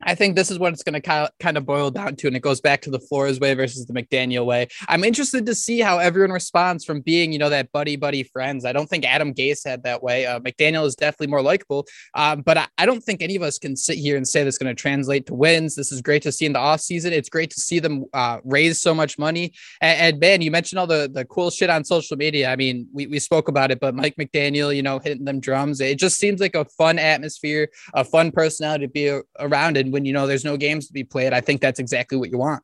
I 0.02 0.14
think 0.14 0.36
this 0.36 0.50
is 0.50 0.58
what 0.58 0.72
it's 0.72 0.82
going 0.82 1.00
to 1.00 1.30
kind 1.40 1.56
of 1.56 1.64
boil 1.64 1.90
down 1.90 2.16
to. 2.16 2.26
And 2.26 2.36
it 2.36 2.40
goes 2.40 2.60
back 2.60 2.82
to 2.82 2.90
the 2.90 2.98
Flores 2.98 3.40
way 3.40 3.54
versus 3.54 3.86
the 3.86 3.92
McDaniel 3.92 4.44
way. 4.44 4.68
I'm 4.88 5.04
interested 5.04 5.46
to 5.46 5.54
see 5.54 5.80
how 5.80 5.98
everyone 5.98 6.32
responds 6.32 6.84
from 6.84 7.00
being, 7.00 7.32
you 7.32 7.38
know, 7.38 7.48
that 7.48 7.72
buddy 7.72 7.96
buddy 7.96 8.22
friends. 8.22 8.64
I 8.64 8.72
don't 8.72 8.88
think 8.88 9.04
Adam 9.04 9.32
Gase 9.32 9.66
had 9.66 9.82
that 9.84 10.02
way. 10.02 10.26
Uh, 10.26 10.40
McDaniel 10.40 10.86
is 10.86 10.94
definitely 10.94 11.28
more 11.28 11.42
likable. 11.42 11.86
Um, 12.14 12.42
but 12.42 12.58
I, 12.58 12.66
I, 12.78 12.86
don't 12.86 13.02
think 13.02 13.22
any 13.22 13.36
of 13.36 13.42
us 13.42 13.58
can 13.58 13.76
sit 13.76 13.96
here 13.96 14.16
and 14.16 14.26
say 14.26 14.44
that's 14.44 14.58
going 14.58 14.74
to 14.74 14.80
translate 14.80 15.26
to 15.26 15.34
wins. 15.34 15.74
This 15.74 15.92
is 15.92 16.02
great 16.02 16.22
to 16.22 16.32
see 16.32 16.46
in 16.46 16.52
the 16.52 16.58
offseason. 16.58 17.12
It's 17.12 17.28
great 17.28 17.50
to 17.50 17.60
see 17.60 17.78
them 17.78 18.04
uh, 18.12 18.40
raise 18.44 18.80
so 18.80 18.94
much 18.94 19.18
money. 19.18 19.52
And, 19.80 20.00
and, 20.00 20.20
man, 20.20 20.42
you 20.42 20.50
mentioned 20.50 20.78
all 20.78 20.86
the, 20.86 21.10
the 21.12 21.24
cool 21.24 21.50
shit 21.50 21.70
on 21.70 21.84
social 21.84 22.16
media. 22.16 22.50
I 22.50 22.56
mean, 22.56 22.86
we, 22.92 23.06
we 23.06 23.18
spoke 23.18 23.48
about 23.48 23.70
it, 23.70 23.80
but 23.80 23.94
Mike 23.94 24.16
McDaniel, 24.16 24.74
you 24.74 24.82
know, 24.82 24.98
hitting 24.98 25.24
them 25.24 25.40
drums. 25.40 25.80
It 25.80 25.98
just 25.98 26.18
seems 26.18 26.40
like 26.40 26.54
a 26.54 26.64
fun 26.64 26.98
atmosphere, 26.98 27.70
a 27.94 28.04
fun 28.04 28.30
personality 28.32 28.86
to 28.86 28.92
be 28.92 29.20
around. 29.38 29.83
And 29.84 29.92
when 29.92 30.04
you 30.04 30.12
know 30.12 30.26
there's 30.26 30.44
no 30.44 30.56
games 30.56 30.86
to 30.86 30.92
be 30.92 31.04
played, 31.04 31.32
I 31.32 31.40
think 31.40 31.60
that's 31.60 31.78
exactly 31.78 32.18
what 32.18 32.30
you 32.30 32.38
want. 32.38 32.62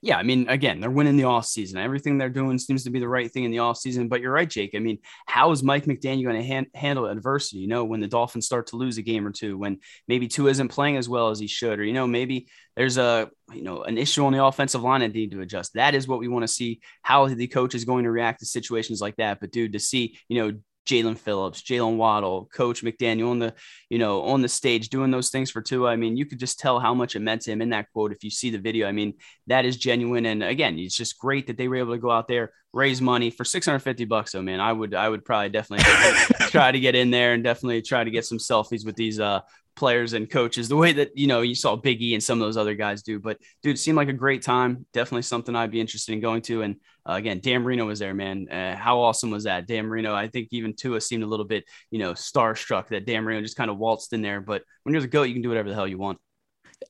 Yeah, 0.00 0.16
I 0.16 0.22
mean, 0.22 0.48
again, 0.48 0.78
they're 0.78 0.90
winning 0.90 1.16
the 1.16 1.24
off 1.24 1.44
season. 1.44 1.80
Everything 1.80 2.18
they're 2.18 2.28
doing 2.28 2.56
seems 2.56 2.84
to 2.84 2.90
be 2.90 3.00
the 3.00 3.08
right 3.08 3.28
thing 3.28 3.42
in 3.42 3.50
the 3.50 3.58
off 3.58 3.78
season. 3.78 4.06
But 4.06 4.20
you're 4.20 4.32
right, 4.32 4.48
Jake. 4.48 4.76
I 4.76 4.78
mean, 4.78 4.98
how 5.26 5.50
is 5.50 5.64
Mike 5.64 5.86
McDaniel 5.86 6.22
going 6.22 6.40
to 6.40 6.46
han- 6.46 6.70
handle 6.72 7.06
adversity? 7.06 7.58
You 7.58 7.66
know, 7.66 7.84
when 7.84 7.98
the 7.98 8.06
Dolphins 8.06 8.46
start 8.46 8.68
to 8.68 8.76
lose 8.76 8.96
a 8.98 9.02
game 9.02 9.26
or 9.26 9.32
Tua, 9.32 9.56
when 9.56 9.80
maybe 10.06 10.28
two 10.28 10.46
isn't 10.46 10.68
playing 10.68 10.98
as 10.98 11.08
well 11.08 11.30
as 11.30 11.40
he 11.40 11.48
should, 11.48 11.80
or 11.80 11.84
you 11.84 11.94
know, 11.94 12.06
maybe 12.06 12.46
there's 12.76 12.96
a 12.96 13.28
you 13.52 13.62
know 13.62 13.82
an 13.82 13.98
issue 13.98 14.24
on 14.24 14.32
the 14.32 14.44
offensive 14.44 14.82
line 14.82 15.00
that 15.00 15.12
need 15.12 15.32
to 15.32 15.40
adjust. 15.40 15.74
That 15.74 15.96
is 15.96 16.06
what 16.06 16.20
we 16.20 16.28
want 16.28 16.44
to 16.44 16.48
see. 16.48 16.80
How 17.02 17.26
the 17.26 17.48
coach 17.48 17.74
is 17.74 17.84
going 17.84 18.04
to 18.04 18.12
react 18.12 18.38
to 18.38 18.46
situations 18.46 19.00
like 19.00 19.16
that. 19.16 19.40
But 19.40 19.50
dude, 19.50 19.72
to 19.72 19.80
see 19.80 20.16
you 20.28 20.40
know 20.40 20.58
Jaelan 20.86 21.18
Phillips, 21.18 21.62
Jaylen 21.62 21.96
Waddle, 21.96 22.48
Coach 22.52 22.82
McDaniel 22.82 23.30
on 23.30 23.38
the, 23.38 23.54
you 23.90 23.98
know, 23.98 24.22
on 24.22 24.40
the 24.40 24.48
stage 24.48 24.88
doing 24.88 25.10
those 25.10 25.30
things 25.30 25.50
for 25.50 25.60
Tua. 25.60 25.90
I 25.90 25.96
mean, 25.96 26.16
you 26.16 26.24
could 26.24 26.38
just 26.38 26.58
tell 26.58 26.80
how 26.80 26.94
much 26.94 27.14
it 27.14 27.20
meant 27.20 27.42
to 27.42 27.52
him 27.52 27.60
in 27.62 27.70
that 27.70 27.90
quote 27.92 28.12
if 28.12 28.24
you 28.24 28.30
see 28.30 28.50
the 28.50 28.58
video. 28.58 28.88
I 28.88 28.92
mean, 28.92 29.14
that 29.46 29.64
is 29.64 29.76
genuine. 29.76 30.26
And 30.26 30.42
again, 30.42 30.78
it's 30.78 30.96
just 30.96 31.18
great 31.18 31.46
that 31.48 31.56
they 31.56 31.68
were 31.68 31.76
able 31.76 31.92
to 31.92 31.98
go 31.98 32.10
out 32.10 32.28
there, 32.28 32.52
raise 32.72 33.00
money 33.00 33.30
for 33.30 33.44
650 33.44 34.04
bucks. 34.06 34.32
So 34.32 34.42
man, 34.42 34.60
I 34.60 34.72
would 34.72 34.94
I 34.94 35.08
would 35.08 35.24
probably 35.24 35.50
definitely 35.50 35.84
try 36.48 36.72
to 36.72 36.80
get 36.80 36.94
in 36.94 37.10
there 37.10 37.34
and 37.34 37.44
definitely 37.44 37.82
try 37.82 38.04
to 38.04 38.10
get 38.10 38.24
some 38.24 38.38
selfies 38.38 38.84
with 38.84 38.96
these 38.96 39.20
uh 39.20 39.40
players 39.78 40.12
and 40.12 40.28
coaches 40.28 40.68
the 40.68 40.76
way 40.76 40.92
that 40.92 41.16
you 41.16 41.28
know 41.28 41.40
you 41.40 41.54
saw 41.54 41.76
Biggie 41.76 42.12
and 42.12 42.22
some 42.22 42.42
of 42.42 42.46
those 42.46 42.56
other 42.56 42.74
guys 42.74 43.02
do. 43.02 43.20
But 43.20 43.38
dude, 43.62 43.76
it 43.76 43.78
seemed 43.78 43.96
like 43.96 44.08
a 44.08 44.12
great 44.12 44.42
time. 44.42 44.84
Definitely 44.92 45.22
something 45.22 45.54
I'd 45.54 45.70
be 45.70 45.80
interested 45.80 46.12
in 46.12 46.20
going 46.20 46.42
to. 46.42 46.62
And 46.62 46.76
uh, 47.08 47.12
again, 47.12 47.38
Dan 47.40 47.62
Marino 47.62 47.86
was 47.86 48.00
there, 48.00 48.12
man. 48.12 48.48
Uh, 48.50 48.74
how 48.74 48.98
awesome 48.98 49.30
was 49.30 49.44
that? 49.44 49.68
Dan 49.68 49.86
Marino. 49.86 50.14
I 50.14 50.26
think 50.26 50.48
even 50.50 50.74
Tua 50.74 51.00
seemed 51.00 51.22
a 51.22 51.28
little 51.28 51.46
bit, 51.46 51.64
you 51.92 52.00
know, 52.00 52.12
starstruck 52.12 52.88
that 52.88 53.06
Dan 53.06 53.22
Marino 53.22 53.40
just 53.40 53.56
kind 53.56 53.70
of 53.70 53.78
waltzed 53.78 54.12
in 54.12 54.20
there. 54.20 54.40
But 54.40 54.64
when 54.82 54.94
you're 54.94 55.02
the 55.02 55.08
goat, 55.08 55.24
you 55.24 55.32
can 55.32 55.42
do 55.42 55.48
whatever 55.48 55.68
the 55.68 55.76
hell 55.76 55.86
you 55.86 55.98
want. 55.98 56.18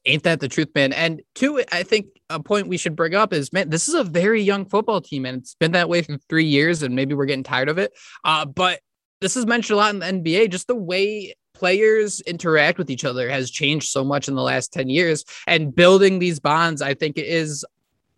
Ain't 0.07 0.23
that 0.23 0.41
the 0.41 0.49
truth, 0.49 0.69
man? 0.75 0.95
And 0.95 1.21
two, 1.35 1.63
I 1.71 1.83
think 1.83 2.07
a 2.31 2.43
point 2.43 2.69
we 2.69 2.79
should 2.79 2.97
bring 2.97 3.15
up 3.15 3.35
is, 3.35 3.53
man, 3.53 3.69
this 3.69 3.87
is 3.87 3.95
a 3.95 4.05
very 4.05 4.43
young 4.43 4.65
football 4.67 5.03
team, 5.03 5.27
and 5.27 5.39
it's 5.39 5.55
been 5.55 5.73
that 5.73 5.91
way 5.91 6.01
for 6.01 6.17
three 6.31 6.47
years, 6.47 6.83
and 6.83 6.95
maybe 6.95 7.15
we're 7.15 7.27
getting 7.27 7.45
tired 7.45 7.69
of 7.69 7.79
it. 7.79 7.93
Uh, 8.25 8.45
but 8.47 8.81
this 9.21 9.37
is 9.37 9.47
mentioned 9.47 9.75
a 9.75 9.79
lot 9.79 9.95
in 9.95 9.99
the 10.01 10.07
NBA, 10.07 10.51
just 10.51 10.69
the 10.69 10.75
way 10.75 11.35
players 11.59 12.21
interact 12.21 12.79
with 12.79 12.91
each 12.91 13.05
other 13.05 13.29
has 13.29 13.51
changed 13.51 13.89
so 13.89 14.05
much 14.05 14.29
in 14.29 14.35
the 14.35 14.43
last 14.43 14.73
10 14.73 14.89
years 14.89 15.25
and 15.47 15.75
building 15.75 16.19
these 16.19 16.39
bonds 16.39 16.81
i 16.81 16.95
think 16.95 17.19
is 17.19 17.65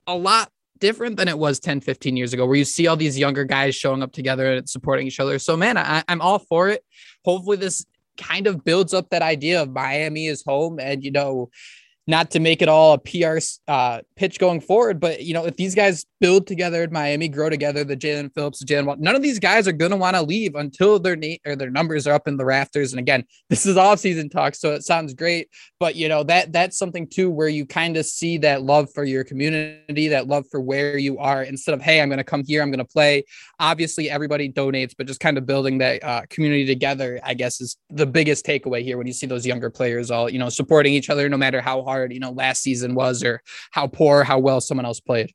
a 0.06 0.16
lot 0.16 0.50
different 0.80 1.16
than 1.16 1.28
it 1.28 1.38
was 1.38 1.60
10 1.60 1.80
15 1.80 2.16
years 2.16 2.32
ago 2.32 2.46
where 2.46 2.56
you 2.56 2.64
see 2.64 2.86
all 2.86 2.96
these 2.96 3.18
younger 3.18 3.44
guys 3.44 3.74
showing 3.74 4.02
up 4.02 4.12
together 4.12 4.54
and 4.54 4.68
supporting 4.68 5.06
each 5.06 5.20
other. 5.20 5.38
So 5.38 5.56
man 5.56 5.76
I, 5.76 6.02
i'm 6.08 6.20
all 6.20 6.38
for 6.38 6.68
it. 6.68 6.84
Hopefully 7.24 7.58
this 7.58 7.84
kind 8.16 8.46
of 8.46 8.64
builds 8.64 8.92
up 8.92 9.08
that 9.10 9.22
idea 9.22 9.62
of 9.62 9.70
miami 9.70 10.26
is 10.26 10.42
home 10.44 10.78
and 10.80 11.04
you 11.04 11.10
know 11.10 11.50
not 12.10 12.30
to 12.32 12.40
make 12.40 12.60
it 12.60 12.68
all 12.68 12.94
a 12.94 12.98
PR 12.98 13.38
uh, 13.68 14.00
pitch 14.16 14.38
going 14.38 14.60
forward, 14.60 15.00
but 15.00 15.22
you 15.22 15.32
know, 15.32 15.46
if 15.46 15.56
these 15.56 15.74
guys 15.74 16.04
build 16.20 16.46
together 16.46 16.82
in 16.82 16.92
Miami, 16.92 17.28
grow 17.28 17.48
together, 17.48 17.84
the 17.84 17.96
Jaelan 17.96 18.34
Phillips, 18.34 18.62
Jalen, 18.64 18.98
none 18.98 19.16
of 19.16 19.22
these 19.22 19.38
guys 19.38 19.66
are 19.66 19.72
going 19.72 19.92
to 19.92 19.96
want 19.96 20.16
to 20.16 20.22
leave 20.22 20.54
until 20.54 20.98
their 20.98 21.16
na- 21.16 21.36
or 21.46 21.56
their 21.56 21.70
numbers 21.70 22.06
are 22.06 22.14
up 22.14 22.28
in 22.28 22.36
the 22.36 22.44
rafters. 22.44 22.92
And 22.92 23.00
again, 23.00 23.24
this 23.48 23.64
is 23.64 23.76
off 23.76 24.00
season 24.00 24.28
talk, 24.28 24.54
so 24.54 24.72
it 24.72 24.82
sounds 24.82 25.14
great, 25.14 25.48
but 25.78 25.96
you 25.96 26.08
know 26.08 26.22
that 26.24 26.52
that's 26.52 26.76
something 26.76 27.06
too 27.06 27.30
where 27.30 27.48
you 27.48 27.64
kind 27.64 27.96
of 27.96 28.04
see 28.04 28.38
that 28.38 28.62
love 28.62 28.92
for 28.92 29.04
your 29.04 29.24
community, 29.24 30.08
that 30.08 30.26
love 30.26 30.44
for 30.50 30.60
where 30.60 30.98
you 30.98 31.18
are, 31.18 31.42
instead 31.42 31.74
of 31.74 31.80
hey, 31.80 32.00
I'm 32.00 32.08
going 32.08 32.18
to 32.18 32.24
come 32.24 32.44
here, 32.44 32.62
I'm 32.62 32.70
going 32.70 32.78
to 32.78 32.84
play. 32.84 33.24
Obviously, 33.58 34.10
everybody 34.10 34.50
donates, 34.50 34.94
but 34.96 35.06
just 35.06 35.20
kind 35.20 35.38
of 35.38 35.46
building 35.46 35.78
that 35.78 36.02
uh, 36.02 36.22
community 36.28 36.66
together, 36.66 37.20
I 37.22 37.34
guess, 37.34 37.60
is 37.60 37.76
the 37.88 38.06
biggest 38.06 38.44
takeaway 38.44 38.82
here 38.82 38.98
when 38.98 39.06
you 39.06 39.12
see 39.12 39.26
those 39.26 39.46
younger 39.46 39.70
players 39.70 40.10
all 40.10 40.28
you 40.28 40.38
know 40.38 40.48
supporting 40.48 40.92
each 40.92 41.10
other, 41.10 41.28
no 41.28 41.36
matter 41.36 41.60
how 41.60 41.82
hard 41.82 41.99
hard, 42.00 42.12
you 42.12 42.20
know, 42.20 42.30
last 42.30 42.62
season 42.62 42.94
was 42.94 43.22
or 43.22 43.42
how 43.70 43.86
poor, 43.86 44.24
how 44.24 44.38
well 44.38 44.60
someone 44.60 44.86
else 44.86 45.00
played. 45.00 45.32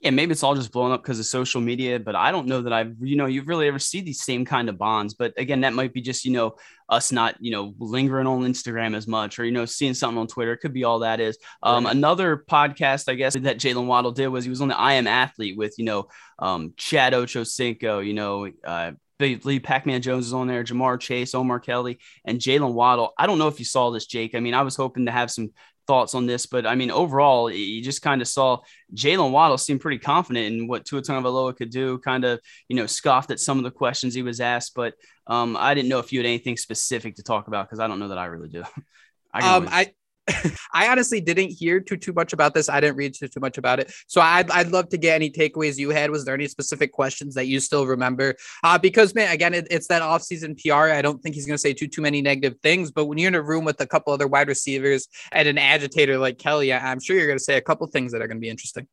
Yeah, 0.00 0.10
maybe 0.10 0.32
it's 0.32 0.42
all 0.42 0.54
just 0.54 0.72
blown 0.72 0.92
up 0.92 1.02
because 1.02 1.18
of 1.18 1.24
social 1.24 1.60
media, 1.60 1.98
but 1.98 2.14
I 2.14 2.30
don't 2.30 2.46
know 2.46 2.60
that 2.62 2.72
I've, 2.72 2.94
you 3.00 3.16
know, 3.16 3.26
you've 3.26 3.48
really 3.48 3.66
ever 3.66 3.78
see 3.78 4.02
these 4.02 4.22
same 4.22 4.44
kind 4.44 4.68
of 4.68 4.76
bonds. 4.76 5.14
But 5.14 5.32
again, 5.38 5.62
that 5.62 5.72
might 5.72 5.94
be 5.94 6.02
just, 6.02 6.24
you 6.24 6.32
know, 6.32 6.56
us 6.88 7.12
not, 7.12 7.36
you 7.40 7.50
know, 7.50 7.74
lingering 7.78 8.26
on 8.26 8.42
Instagram 8.42 8.94
as 8.94 9.08
much 9.08 9.38
or, 9.38 9.44
you 9.44 9.52
know, 9.52 9.64
seeing 9.64 9.94
something 9.94 10.18
on 10.18 10.26
Twitter. 10.26 10.52
It 10.52 10.58
could 10.58 10.74
be 10.74 10.84
all 10.84 10.98
that 10.98 11.18
is. 11.18 11.38
Um, 11.62 11.86
right. 11.86 11.96
Another 11.96 12.44
podcast, 12.48 13.08
I 13.08 13.14
guess, 13.14 13.34
that 13.34 13.58
Jaylen 13.58 13.86
Waddle 13.86 14.12
did 14.12 14.28
was 14.28 14.44
he 14.44 14.50
was 14.50 14.60
on 14.60 14.68
the 14.68 14.78
I 14.78 14.92
Am 14.94 15.06
Athlete 15.06 15.56
with, 15.56 15.74
you 15.78 15.86
know, 15.86 16.08
um, 16.38 16.74
Chad 16.76 17.14
Ochocinco, 17.14 18.06
you 18.06 18.12
know, 18.12 18.50
uh, 18.64 18.92
Lee 19.18 19.60
Pac-Man 19.60 20.02
Jones 20.02 20.26
is 20.26 20.34
on 20.34 20.46
there, 20.46 20.62
Ja'Marr 20.62 21.00
Chase, 21.00 21.34
Omar 21.34 21.58
Kelly, 21.58 21.98
and 22.26 22.38
Jaylen 22.38 22.74
Waddle. 22.74 23.14
I 23.18 23.26
don't 23.26 23.38
know 23.38 23.48
if 23.48 23.58
you 23.58 23.64
saw 23.64 23.90
this, 23.90 24.04
Jake. 24.04 24.34
I 24.34 24.40
mean, 24.40 24.52
I 24.52 24.60
was 24.60 24.76
hoping 24.76 25.06
to 25.06 25.10
have 25.10 25.30
some 25.30 25.52
thoughts 25.86 26.14
on 26.14 26.26
this, 26.26 26.46
but 26.46 26.66
I 26.66 26.74
mean, 26.74 26.90
overall, 26.90 27.50
you 27.50 27.82
just 27.82 28.02
kind 28.02 28.20
of 28.20 28.28
saw 28.28 28.58
Jaylen 28.94 29.30
Waddle 29.30 29.58
seem 29.58 29.78
pretty 29.78 29.98
confident 29.98 30.46
in 30.46 30.68
what 30.68 30.84
Tua 30.84 31.02
Tagovailoa 31.02 31.56
could 31.56 31.70
do. 31.70 31.98
Kind 31.98 32.24
of, 32.24 32.40
you 32.68 32.76
know, 32.76 32.86
scoffed 32.86 33.30
at 33.30 33.40
some 33.40 33.58
of 33.58 33.64
the 33.64 33.70
questions 33.70 34.14
he 34.14 34.22
was 34.22 34.40
asked, 34.40 34.72
but 34.74 34.94
um, 35.26 35.56
I 35.58 35.74
didn't 35.74 35.88
know 35.88 35.98
if 35.98 36.12
you 36.12 36.18
had 36.18 36.26
anything 36.26 36.56
specific 36.56 37.16
to 37.16 37.22
talk 37.22 37.48
about 37.48 37.66
because 37.66 37.80
I 37.80 37.86
don't 37.86 37.98
know 37.98 38.08
that 38.08 38.18
I 38.18 38.26
really 38.26 38.48
do. 38.48 38.64
I 39.32 39.56
um, 39.56 39.68
I 39.70 39.92
I 40.72 40.88
honestly 40.88 41.20
didn't 41.20 41.50
hear 41.50 41.80
too 41.80 41.96
too 41.96 42.12
much 42.12 42.32
about 42.32 42.54
this. 42.54 42.68
I 42.68 42.80
didn't 42.80 42.96
read 42.96 43.14
too 43.14 43.28
too 43.28 43.40
much 43.40 43.58
about 43.58 43.80
it. 43.80 43.92
So 44.06 44.20
I'd, 44.20 44.50
I'd 44.50 44.68
love 44.68 44.88
to 44.90 44.98
get 44.98 45.14
any 45.14 45.30
takeaways 45.30 45.78
you 45.78 45.90
had. 45.90 46.10
Was 46.10 46.24
there 46.24 46.34
any 46.34 46.48
specific 46.48 46.92
questions 46.92 47.34
that 47.34 47.46
you 47.46 47.60
still 47.60 47.86
remember? 47.86 48.34
Uh, 48.64 48.78
because 48.78 49.14
man, 49.14 49.32
again, 49.32 49.54
it, 49.54 49.66
it's 49.70 49.88
that 49.88 50.02
offseason 50.02 50.60
PR. 50.60 50.92
I 50.92 51.02
don't 51.02 51.22
think 51.22 51.34
he's 51.34 51.46
going 51.46 51.54
to 51.54 51.58
say 51.58 51.72
too 51.72 51.86
too 51.86 52.02
many 52.02 52.22
negative 52.22 52.58
things. 52.62 52.90
But 52.90 53.06
when 53.06 53.18
you're 53.18 53.28
in 53.28 53.34
a 53.34 53.42
room 53.42 53.64
with 53.64 53.80
a 53.80 53.86
couple 53.86 54.12
other 54.12 54.26
wide 54.26 54.48
receivers 54.48 55.08
and 55.32 55.46
an 55.46 55.58
agitator 55.58 56.18
like 56.18 56.38
Kelly, 56.38 56.72
I'm 56.72 57.00
sure 57.00 57.16
you're 57.16 57.26
going 57.26 57.38
to 57.38 57.44
say 57.44 57.56
a 57.56 57.62
couple 57.62 57.86
things 57.86 58.12
that 58.12 58.22
are 58.22 58.26
going 58.26 58.38
to 58.38 58.42
be 58.42 58.50
interesting. 58.50 58.88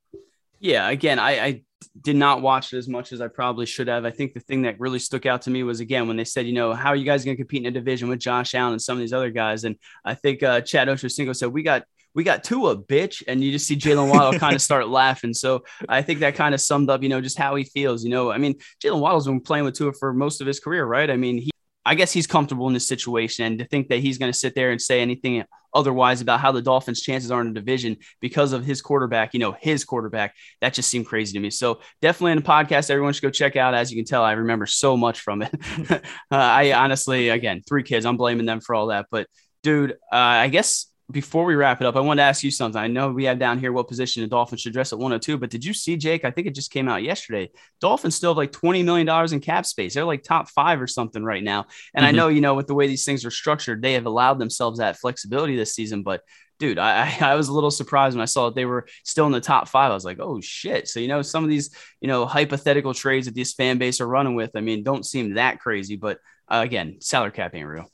Yeah, 0.60 0.90
again, 0.90 1.20
I, 1.20 1.32
I 1.46 1.62
did 2.02 2.16
not 2.16 2.42
watch 2.42 2.74
it 2.74 2.78
as 2.78 2.88
much 2.88 3.12
as 3.12 3.22
I 3.22 3.28
probably 3.28 3.66
should 3.66 3.88
have. 3.88 4.06
I 4.06 4.12
think 4.12 4.34
the 4.34 4.40
thing 4.40 4.64
that 4.64 4.80
really 4.80 5.00
stuck 5.00 5.26
out 5.26 5.42
to 5.44 5.50
me 5.50 5.64
was 5.64 5.80
again 5.80 6.08
when 6.08 6.18
they 6.18 6.26
said, 6.26 6.46
you 6.46 6.54
know, 6.54 6.74
how 6.74 6.90
are 6.90 6.96
you 6.96 7.06
guys 7.06 7.24
going 7.26 7.38
to 7.38 7.42
compete 7.42 7.62
in 7.62 7.68
a 7.68 7.72
division 7.72 8.10
with 8.10 8.20
Josh 8.20 8.56
Allen 8.56 8.74
and 8.74 8.82
some 8.82 8.98
of 8.98 9.02
these 9.02 9.14
other 9.14 9.30
guys? 9.30 9.64
And 9.64 9.78
I 10.04 10.14
think 10.16 10.44
uh, 10.44 10.62
Chad 10.62 10.88
Ochocinco 10.88 11.36
said 11.36 11.50
we 11.50 11.64
got 11.64 11.84
we 12.16 12.24
got 12.24 12.44
Tua 12.44 12.78
bitch, 12.78 13.24
and 13.28 13.44
you 13.44 13.52
just 13.52 13.68
see 13.68 13.76
Jaylen 13.76 14.10
Waddle 14.12 14.40
kind 14.40 14.56
of 14.56 14.62
start 14.62 14.88
laughing. 14.88 15.34
So 15.34 15.64
I 15.90 16.02
think 16.02 16.20
that 16.20 16.36
kind 16.36 16.54
of 16.54 16.62
summed 16.62 16.90
up, 16.90 17.02
you 17.02 17.10
know, 17.10 17.22
just 17.22 17.38
how 17.38 17.56
he 17.56 17.64
feels. 17.64 18.04
You 18.04 18.12
know, 18.12 18.32
I 18.32 18.38
mean, 18.38 18.56
Jaylen 18.84 19.00
Waddle's 19.00 19.26
been 19.26 19.42
playing 19.42 19.66
with 19.66 19.76
Tua 19.76 19.94
for 19.94 20.14
most 20.14 20.42
of 20.42 20.48
his 20.48 20.60
career, 20.60 20.86
right? 20.86 21.10
I 21.10 21.18
mean, 21.18 21.38
he 21.38 21.53
I 21.86 21.96
guess 21.96 22.12
he's 22.12 22.28
comfortable 22.28 22.68
in 22.68 22.74
this 22.74 22.88
situation, 22.88 23.46
and 23.46 23.60
to 23.60 23.66
think 23.66 23.90
that 23.90 24.00
he's 24.00 24.18
going 24.18 24.32
to 24.32 24.38
sit 24.38 24.56
there 24.56 24.72
and 24.72 24.82
say 24.82 25.02
anything 25.02 25.44
otherwise 25.74 26.22
about 26.22 26.40
how 26.40 26.52
the 26.52 26.62
Dolphins' 26.62 27.02
chances 27.02 27.32
are 27.32 27.42
in 27.42 27.48
the 27.48 27.60
division 27.60 27.98
because 28.22 28.54
of 28.54 28.64
his 28.64 28.82
quarterback, 28.82 29.34
you 29.34 29.40
know, 29.40 29.54
his 29.60 29.84
quarterback, 29.84 30.36
that 30.62 30.74
just 30.74 30.90
seemed 30.90 31.06
crazy 31.06 31.34
to 31.34 31.40
me. 31.40 31.50
So 31.50 31.82
definitely 32.02 32.34
in 32.34 32.38
the 32.38 32.44
podcast, 32.44 32.90
everyone 32.90 33.14
should 33.14 33.24
go 33.24 33.30
check 33.30 33.56
out. 33.56 33.74
As 33.74 33.92
you 33.92 33.98
can 33.98 34.06
tell, 34.06 34.24
I 34.24 34.34
remember 34.34 34.66
so 34.66 34.96
much 34.96 35.22
from 35.22 35.42
it. 35.42 35.54
uh, 35.90 36.00
I 36.32 36.74
honestly, 36.74 37.30
again, 37.30 37.62
three 37.68 37.84
kids, 37.84 38.06
I'm 38.06 38.18
blaming 38.18 38.46
them 38.46 38.62
for 38.62 38.76
all 38.76 38.88
that. 38.88 39.08
But 39.10 39.28
dude, 39.64 39.92
uh, 39.92 40.16
I 40.16 40.50
guess 40.50 40.88
before 41.12 41.44
we 41.44 41.56
wrap 41.56 41.82
it 41.82 41.86
up, 41.86 41.96
I 41.96 42.00
wanted 42.00 42.22
to 42.22 42.28
ask 42.28 42.44
you 42.44 42.52
something. 42.52 42.82
I 42.82 42.88
know 42.88 43.12
we 43.12 43.26
have 43.26 43.38
down 43.38 43.60
here 43.60 43.74
what 43.74 43.90
position 43.90 44.24
the 44.24 44.28
Dolphins 44.28 44.62
should 44.62 44.74
dress 44.74 44.94
at 44.94 45.00
102, 45.00 45.38
but 45.38 45.50
did 45.50 45.64
you 45.64 45.74
see 45.74 45.98
Jake? 45.98 46.24
I 46.24 46.32
think 46.32 46.48
it 46.48 46.56
just 46.56 46.72
came 46.72 46.88
out 46.88 47.04
yesterday. 47.04 47.52
Dolphins 47.82 48.16
still 48.16 48.32
have 48.32 48.38
like 48.38 48.54
$20 48.54 48.86
million 48.86 49.34
in 49.34 49.40
cap 49.42 49.66
space. 49.66 49.94
They're 49.94 50.06
like 50.06 50.24
top 50.24 50.50
five 50.50 50.82
or 50.82 50.88
something 50.88 51.24
right 51.24 51.44
now. 51.44 51.66
And 51.94 52.06
mm-hmm. 52.06 52.16
I 52.16 52.18
know, 52.18 52.30
you 52.30 52.42
know, 52.42 52.54
with 52.54 52.68
the 52.68 52.74
way 52.74 52.88
these 52.88 53.04
things 53.04 53.26
are 53.26 53.32
structured, 53.32 53.82
they 53.82 53.94
have 53.94 54.06
allowed 54.06 54.40
themselves 54.40 54.80
that 54.80 54.98
flexibility 54.98 55.58
this 55.58 55.76
season. 55.76 56.04
But 56.04 56.22
dude, 56.58 56.80
I, 56.80 57.14
I 57.20 57.36
was 57.36 57.50
a 57.50 57.54
little 57.54 57.72
surprised 57.72 58.16
when 58.16 58.24
I 58.24 58.26
saw 58.26 58.46
that 58.46 58.56
they 58.56 58.66
were 58.66 58.88
still 59.04 59.26
in 59.26 59.34
the 59.34 59.42
top 59.42 59.68
five. 59.68 59.92
I 59.92 59.96
was 59.96 60.06
like, 60.06 60.20
oh 60.22 60.40
shit. 60.40 60.88
So, 60.88 61.02
you 61.02 61.10
know, 61.10 61.22
some 61.22 61.44
of 61.44 61.50
these, 61.50 61.76
you 62.00 62.08
know, 62.08 62.26
hypothetical 62.26 62.94
trades 62.94 63.26
that 63.26 63.36
this 63.36 63.54
fan 63.54 63.78
base 63.78 64.00
are 64.00 64.08
running 64.08 64.36
with, 64.36 64.52
I 64.56 64.62
mean, 64.62 64.84
don't 64.84 65.06
seem 65.06 65.34
that 65.34 65.60
crazy, 65.60 65.98
but 65.98 66.20
uh, 66.48 66.62
again, 66.64 67.02
salary 67.02 67.32
cap 67.32 67.54
ain't 67.56 67.68
real 67.68 67.93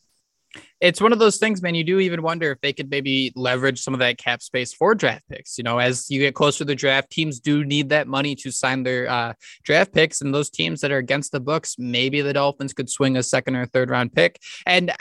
it's 0.82 1.02
one 1.02 1.12
of 1.12 1.20
those 1.20 1.38
things, 1.38 1.62
man. 1.62 1.76
You 1.76 1.84
do 1.84 2.00
even 2.00 2.22
wonder 2.22 2.52
if 2.52 2.62
they 2.62 2.74
could 2.74 2.90
maybe 2.90 3.34
leverage 3.36 3.82
some 3.82 3.94
of 3.94 4.00
that 4.00 4.18
cap 4.18 4.42
space 4.42 4.74
for 4.74 4.96
draft 4.96 5.28
picks. 5.30 5.58
You 5.58 5.64
know, 5.64 5.80
as 5.80 6.10
you 6.10 6.20
get 6.20 6.36
closer 6.36 6.60
to 6.60 6.66
the 6.66 6.76
draft, 6.76 7.10
teams 7.10 7.40
do 7.40 7.66
need 7.66 7.90
that 7.90 8.08
money 8.08 8.36
to 8.36 8.52
sign 8.52 8.84
their 8.84 9.10
uh, 9.10 9.34
draft 9.64 9.94
picks, 9.94 10.22
and 10.22 10.34
those 10.34 10.50
teams 10.50 10.82
that 10.82 10.92
are 10.92 10.98
against 10.98 11.32
the 11.32 11.40
books, 11.40 11.76
maybe 11.78 12.22
the 12.22 12.34
Dolphins 12.34 12.74
could 12.74 12.90
swing 12.90 13.18
a 13.18 13.24
second 13.24 13.56
or 13.56 13.66
third 13.66 13.90
round 13.90 14.14
pick. 14.14 14.40
And 14.66 14.92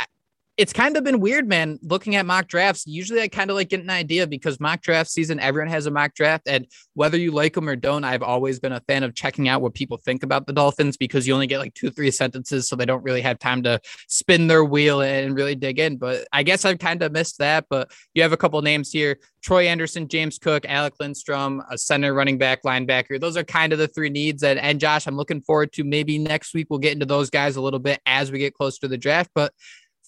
it's 0.58 0.72
kind 0.72 0.96
of 0.96 1.04
been 1.04 1.20
weird, 1.20 1.48
man, 1.48 1.78
looking 1.82 2.16
at 2.16 2.26
mock 2.26 2.48
drafts. 2.48 2.84
Usually 2.84 3.22
I 3.22 3.28
kind 3.28 3.48
of 3.48 3.54
like 3.54 3.68
get 3.68 3.80
an 3.80 3.90
idea 3.90 4.26
because 4.26 4.58
mock 4.58 4.82
draft 4.82 5.08
season, 5.08 5.38
everyone 5.38 5.70
has 5.70 5.86
a 5.86 5.90
mock 5.92 6.14
draft. 6.14 6.48
And 6.48 6.66
whether 6.94 7.16
you 7.16 7.30
like 7.30 7.54
them 7.54 7.68
or 7.68 7.76
don't, 7.76 8.02
I've 8.02 8.24
always 8.24 8.58
been 8.58 8.72
a 8.72 8.80
fan 8.80 9.04
of 9.04 9.14
checking 9.14 9.48
out 9.48 9.62
what 9.62 9.74
people 9.74 9.98
think 9.98 10.24
about 10.24 10.48
the 10.48 10.52
Dolphins 10.52 10.96
because 10.96 11.28
you 11.28 11.32
only 11.32 11.46
get 11.46 11.60
like 11.60 11.74
two, 11.74 11.90
three 11.90 12.10
sentences. 12.10 12.68
So 12.68 12.74
they 12.74 12.86
don't 12.86 13.04
really 13.04 13.20
have 13.20 13.38
time 13.38 13.62
to 13.62 13.80
spin 14.08 14.48
their 14.48 14.64
wheel 14.64 15.00
and 15.00 15.36
really 15.36 15.54
dig 15.54 15.78
in. 15.78 15.96
But 15.96 16.26
I 16.32 16.42
guess 16.42 16.64
I've 16.64 16.80
kind 16.80 17.04
of 17.04 17.12
missed 17.12 17.38
that. 17.38 17.66
But 17.70 17.92
you 18.14 18.22
have 18.22 18.32
a 18.32 18.36
couple 18.36 18.60
names 18.60 18.90
here 18.90 19.16
Troy 19.42 19.68
Andersen, 19.68 20.08
James 20.08 20.38
Cook, 20.38 20.66
Alec 20.66 20.94
Lindstrom, 20.98 21.62
a 21.70 21.78
center, 21.78 22.12
running 22.12 22.36
back, 22.36 22.64
linebacker. 22.64 23.20
Those 23.20 23.36
are 23.36 23.44
kind 23.44 23.72
of 23.72 23.78
the 23.78 23.86
three 23.86 24.10
needs. 24.10 24.42
And, 24.42 24.58
and 24.58 24.80
Josh, 24.80 25.06
I'm 25.06 25.16
looking 25.16 25.40
forward 25.40 25.72
to 25.74 25.84
maybe 25.84 26.18
next 26.18 26.52
week 26.52 26.66
we'll 26.68 26.80
get 26.80 26.94
into 26.94 27.06
those 27.06 27.30
guys 27.30 27.54
a 27.54 27.60
little 27.60 27.78
bit 27.78 28.00
as 28.06 28.32
we 28.32 28.40
get 28.40 28.54
closer 28.54 28.80
to 28.80 28.88
the 28.88 28.98
draft. 28.98 29.30
But 29.36 29.52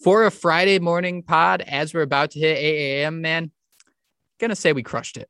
for 0.03 0.25
a 0.25 0.31
Friday 0.31 0.79
morning 0.79 1.23
pod 1.23 1.61
as 1.61 1.93
we're 1.93 2.03
about 2.03 2.33
to 2.33 2.39
hit 2.39 2.57
8 2.57 3.03
a.m., 3.03 3.21
man, 3.21 3.51
gonna 4.39 4.57
say 4.57 4.73
we 4.73 4.83
crushed 4.83 5.17
it. 5.17 5.29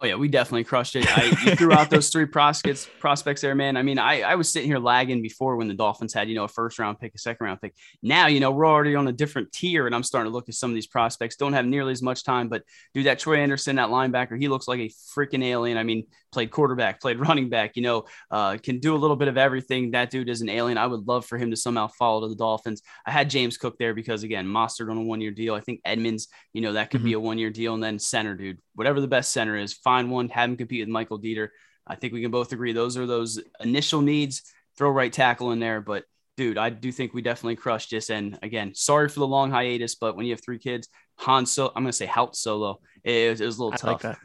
Oh 0.00 0.06
yeah, 0.06 0.16
we 0.16 0.26
definitely 0.26 0.64
crushed 0.64 0.96
it. 0.96 1.06
I 1.16 1.26
you 1.26 1.54
threw 1.54 1.72
out 1.72 1.88
those 1.88 2.08
three 2.08 2.26
prospects 2.26 2.88
prospects 2.98 3.40
there, 3.40 3.54
man. 3.54 3.76
I 3.76 3.82
mean, 3.82 4.00
I, 4.00 4.22
I 4.22 4.34
was 4.34 4.50
sitting 4.50 4.68
here 4.68 4.80
lagging 4.80 5.22
before 5.22 5.56
when 5.56 5.68
the 5.68 5.74
Dolphins 5.74 6.12
had, 6.12 6.28
you 6.28 6.34
know, 6.34 6.42
a 6.42 6.48
first 6.48 6.80
round 6.80 6.98
pick, 6.98 7.14
a 7.14 7.18
second 7.18 7.44
round 7.44 7.60
pick. 7.60 7.76
Now, 8.02 8.26
you 8.26 8.40
know, 8.40 8.50
we're 8.50 8.66
already 8.66 8.96
on 8.96 9.06
a 9.06 9.12
different 9.12 9.52
tier, 9.52 9.86
and 9.86 9.94
I'm 9.94 10.02
starting 10.02 10.32
to 10.32 10.34
look 10.34 10.48
at 10.48 10.56
some 10.56 10.72
of 10.72 10.74
these 10.74 10.88
prospects. 10.88 11.36
Don't 11.36 11.52
have 11.52 11.66
nearly 11.66 11.92
as 11.92 12.02
much 12.02 12.24
time, 12.24 12.48
but 12.48 12.64
dude, 12.94 13.06
that 13.06 13.20
Troy 13.20 13.36
Andersen, 13.36 13.76
that 13.76 13.90
linebacker, 13.90 14.36
he 14.40 14.48
looks 14.48 14.66
like 14.66 14.80
a 14.80 14.90
freaking 15.16 15.44
alien. 15.44 15.78
I 15.78 15.84
mean, 15.84 16.06
played 16.32 16.50
quarterback, 16.50 17.00
played 17.00 17.20
running 17.28 17.48
back, 17.48 17.76
you 17.76 17.82
know, 17.82 18.04
uh, 18.30 18.56
can 18.56 18.80
do 18.80 18.94
a 18.94 18.98
little 18.98 19.16
bit 19.16 19.28
of 19.28 19.38
everything. 19.38 19.92
That 19.92 20.10
dude 20.10 20.28
is 20.28 20.40
an 20.40 20.48
alien. 20.48 20.78
I 20.78 20.86
would 20.86 21.06
love 21.06 21.26
for 21.26 21.38
him 21.38 21.50
to 21.50 21.56
somehow 21.56 21.88
follow 21.88 22.22
to 22.22 22.28
the 22.28 22.34
Dolphins. 22.34 22.82
I 23.06 23.10
had 23.10 23.30
James 23.30 23.56
Cook 23.56 23.76
there 23.78 23.94
because 23.94 24.22
again, 24.22 24.46
Mostert 24.46 24.90
on 24.90 24.96
a 24.96 25.02
one 25.02 25.20
year 25.20 25.30
deal. 25.30 25.54
I 25.54 25.60
think 25.60 25.80
Edmonds, 25.84 26.28
you 26.52 26.62
know, 26.62 26.72
that 26.72 26.90
could 26.90 27.00
mm-hmm. 27.00 27.08
be 27.08 27.12
a 27.12 27.20
one 27.20 27.38
year 27.38 27.50
deal, 27.50 27.74
and 27.74 27.82
then 27.82 27.98
center, 27.98 28.34
dude, 28.34 28.58
whatever 28.74 29.00
the 29.00 29.08
best 29.08 29.32
center 29.32 29.56
is, 29.56 29.74
find 29.74 30.10
one, 30.10 30.28
have 30.30 30.50
him 30.50 30.56
compete 30.56 30.80
with 30.80 30.88
Michael 30.88 31.20
Deiter. 31.20 31.48
I 31.86 31.96
think 31.96 32.12
we 32.12 32.22
can 32.22 32.30
both 32.30 32.52
agree 32.52 32.72
those 32.72 32.96
are 32.96 33.06
those 33.06 33.40
initial 33.60 34.00
needs. 34.00 34.42
Throw 34.78 34.88
right 34.88 35.12
tackle 35.12 35.52
in 35.52 35.60
there, 35.60 35.82
but 35.82 36.04
dude, 36.36 36.56
I 36.56 36.70
do 36.70 36.90
think 36.90 37.12
we 37.12 37.20
definitely 37.20 37.56
crushed 37.56 37.90
this. 37.90 38.08
And 38.08 38.38
again, 38.42 38.74
sorry 38.74 39.08
for 39.08 39.20
the 39.20 39.26
long 39.26 39.50
hiatus, 39.50 39.96
but 39.96 40.16
when 40.16 40.24
you 40.24 40.32
have 40.32 40.42
three 40.42 40.58
kids, 40.58 40.88
Han 41.16 41.44
Solo, 41.44 41.72
I'm 41.76 41.82
gonna 41.82 41.92
say 41.92 42.06
Hout 42.06 42.36
Solo, 42.36 42.80
it 43.04 43.30
was, 43.30 43.40
it 43.40 43.46
was 43.46 43.58
a 43.58 43.64
little 43.64 43.74
I 43.74 43.76
tough. 43.76 44.04
Like 44.04 44.16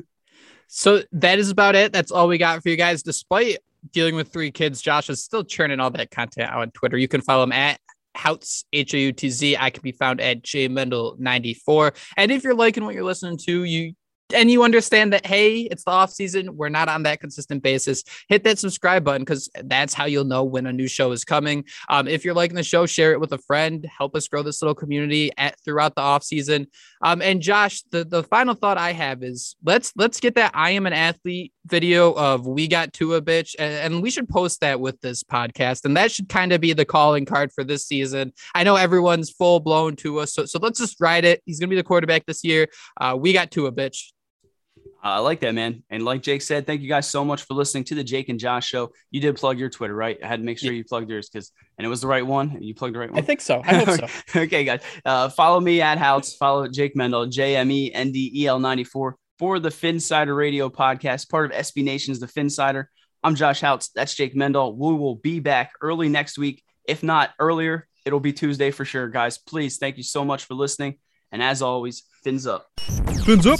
so 0.67 1.01
that 1.13 1.39
is 1.39 1.49
about 1.49 1.75
it. 1.75 1.93
That's 1.93 2.12
all 2.12 2.27
we 2.27 2.38
got 2.38 2.62
for 2.62 2.69
you 2.69 2.75
guys. 2.75 3.03
Despite 3.03 3.58
dealing 3.91 4.15
with 4.15 4.32
three 4.32 4.51
kids, 4.51 4.82
Josh 4.82 5.10
is 5.10 5.23
still 5.23 5.43
churning 5.43 5.80
all 5.80 5.89
that 5.91 6.12
content 6.12 6.49
out 6.49 6.62
on 6.62 6.71
Twitter. 6.71 6.97
You 6.97 7.08
can 7.08 7.21
follow 7.21 7.43
him 7.43 7.51
at 7.51 7.80
Houtz, 8.15 8.65
H 8.73 8.93
A 8.93 8.99
U 8.99 9.12
T 9.13 9.30
Z. 9.30 9.58
I 9.58 9.69
can 9.69 9.82
be 9.82 9.91
found 9.91 10.19
at 10.19 10.41
J 10.41 10.67
Mendel 10.67 11.15
94. 11.19 11.93
And 12.17 12.32
if 12.32 12.43
you're 12.43 12.56
liking 12.56 12.84
what 12.84 12.95
you're 12.95 13.03
listening 13.03 13.38
to, 13.45 13.63
you 13.63 13.93
and 14.33 14.51
you 14.51 14.63
understand 14.63 15.13
that 15.13 15.25
hey 15.25 15.61
it's 15.61 15.83
the 15.83 15.91
off 15.91 16.11
season 16.11 16.55
we're 16.57 16.69
not 16.69 16.89
on 16.89 17.03
that 17.03 17.19
consistent 17.19 17.63
basis 17.63 18.03
hit 18.27 18.43
that 18.43 18.59
subscribe 18.59 19.03
button 19.03 19.21
because 19.21 19.49
that's 19.63 19.93
how 19.93 20.05
you'll 20.05 20.25
know 20.25 20.43
when 20.43 20.65
a 20.67 20.73
new 20.73 20.87
show 20.87 21.11
is 21.11 21.23
coming. 21.23 21.63
Um, 21.89 22.07
if 22.07 22.25
you're 22.25 22.33
liking 22.33 22.55
the 22.55 22.63
show 22.63 22.85
share 22.85 23.11
it 23.11 23.19
with 23.19 23.31
a 23.31 23.37
friend 23.37 23.87
help 23.97 24.15
us 24.15 24.27
grow 24.27 24.43
this 24.43 24.61
little 24.61 24.75
community 24.75 25.31
at 25.37 25.59
throughout 25.63 25.95
the 25.95 26.01
off 26.01 26.23
season. 26.23 26.67
Um, 27.01 27.21
and 27.21 27.41
josh 27.41 27.83
the, 27.91 28.03
the 28.03 28.23
final 28.23 28.53
thought 28.53 28.77
i 28.77 28.91
have 28.93 29.23
is 29.23 29.55
let's 29.63 29.93
let's 29.95 30.19
get 30.19 30.35
that 30.35 30.51
i 30.53 30.71
am 30.71 30.85
an 30.85 30.93
athlete 30.93 31.53
video 31.67 32.13
of 32.13 32.47
we 32.47 32.67
got 32.67 32.93
Tua 32.93 33.21
bitch 33.21 33.55
and, 33.59 33.73
and 33.93 34.01
we 34.01 34.09
should 34.09 34.29
post 34.29 34.61
that 34.61 34.79
with 34.79 34.99
this 35.01 35.23
podcast 35.23 35.85
and 35.85 35.97
that 35.97 36.11
should 36.11 36.29
kind 36.29 36.53
of 36.53 36.61
be 36.61 36.73
the 36.73 36.85
calling 36.85 37.25
card 37.25 37.51
for 37.51 37.63
this 37.63 37.85
season. 37.85 38.33
I 38.55 38.63
know 38.63 38.75
everyone's 38.75 39.29
full 39.29 39.59
blown 39.59 39.95
to 39.97 40.19
us 40.19 40.33
so, 40.33 40.45
so 40.45 40.59
let's 40.59 40.79
just 40.79 40.99
ride 40.99 41.25
it. 41.25 41.41
He's 41.45 41.59
gonna 41.59 41.69
be 41.69 41.75
the 41.75 41.83
quarterback 41.83 42.25
this 42.25 42.43
year. 42.43 42.67
Uh, 42.99 43.17
we 43.19 43.33
got 43.33 43.51
Tua 43.51 43.71
bitch 43.71 44.11
I 45.09 45.19
like 45.19 45.39
that, 45.41 45.53
man. 45.53 45.83
And 45.89 46.03
like 46.03 46.21
Jake 46.21 46.41
said, 46.41 46.65
thank 46.65 46.81
you 46.81 46.89
guys 46.89 47.07
so 47.07 47.23
much 47.23 47.43
for 47.43 47.53
listening 47.53 47.83
to 47.85 47.95
the 47.95 48.03
Jake 48.03 48.29
and 48.29 48.39
Josh 48.39 48.67
show. 48.67 48.91
You 49.11 49.21
did 49.21 49.35
plug 49.35 49.59
your 49.59 49.69
Twitter, 49.69 49.95
right? 49.95 50.17
I 50.23 50.27
had 50.27 50.39
to 50.39 50.45
make 50.45 50.57
sure 50.57 50.73
you 50.73 50.83
plugged 50.83 51.09
yours 51.09 51.29
because, 51.29 51.51
and 51.77 51.85
it 51.85 51.89
was 51.89 52.01
the 52.01 52.07
right 52.07 52.25
one. 52.25 52.61
You 52.61 52.73
plugged 52.73 52.95
the 52.95 52.99
right 52.99 53.11
one. 53.11 53.19
I 53.19 53.21
think 53.21 53.41
so. 53.41 53.61
I 53.63 53.75
hope 53.75 53.89
so. 53.89 54.07
okay, 54.41 54.63
guys. 54.63 54.81
Uh, 55.05 55.29
follow 55.29 55.59
me 55.59 55.81
at 55.81 55.97
Houtz. 55.97 56.35
Follow 56.37 56.67
Jake 56.67 56.95
Mendel, 56.95 57.27
J 57.27 57.55
M 57.55 57.71
E 57.71 57.91
N 57.93 58.11
D 58.11 58.31
E 58.33 58.47
L 58.47 58.59
94 58.59 59.15
for 59.39 59.59
the 59.59 59.69
Phinsider 59.69 60.35
Radio 60.35 60.69
podcast, 60.69 61.29
part 61.29 61.51
of 61.51 61.57
SB 61.57 61.83
Nation's 61.83 62.19
The 62.19 62.27
Phinsider. 62.27 62.85
I'm 63.23 63.35
Josh 63.35 63.61
Houtz. 63.61 63.89
That's 63.93 64.15
Jake 64.15 64.35
Mendel. 64.35 64.75
We 64.75 64.93
will 64.93 65.15
be 65.15 65.39
back 65.39 65.71
early 65.81 66.09
next 66.09 66.37
week. 66.37 66.63
If 66.85 67.03
not 67.03 67.31
earlier, 67.39 67.87
it'll 68.05 68.19
be 68.19 68.33
Tuesday 68.33 68.71
for 68.71 68.85
sure, 68.85 69.09
guys. 69.09 69.37
Please, 69.37 69.77
thank 69.77 69.97
you 69.97 70.03
so 70.03 70.25
much 70.25 70.45
for 70.45 70.53
listening. 70.53 70.97
And 71.31 71.43
as 71.43 71.61
always, 71.61 72.03
fins 72.23 72.47
up. 72.47 72.67
Fins 73.25 73.45
up. 73.45 73.59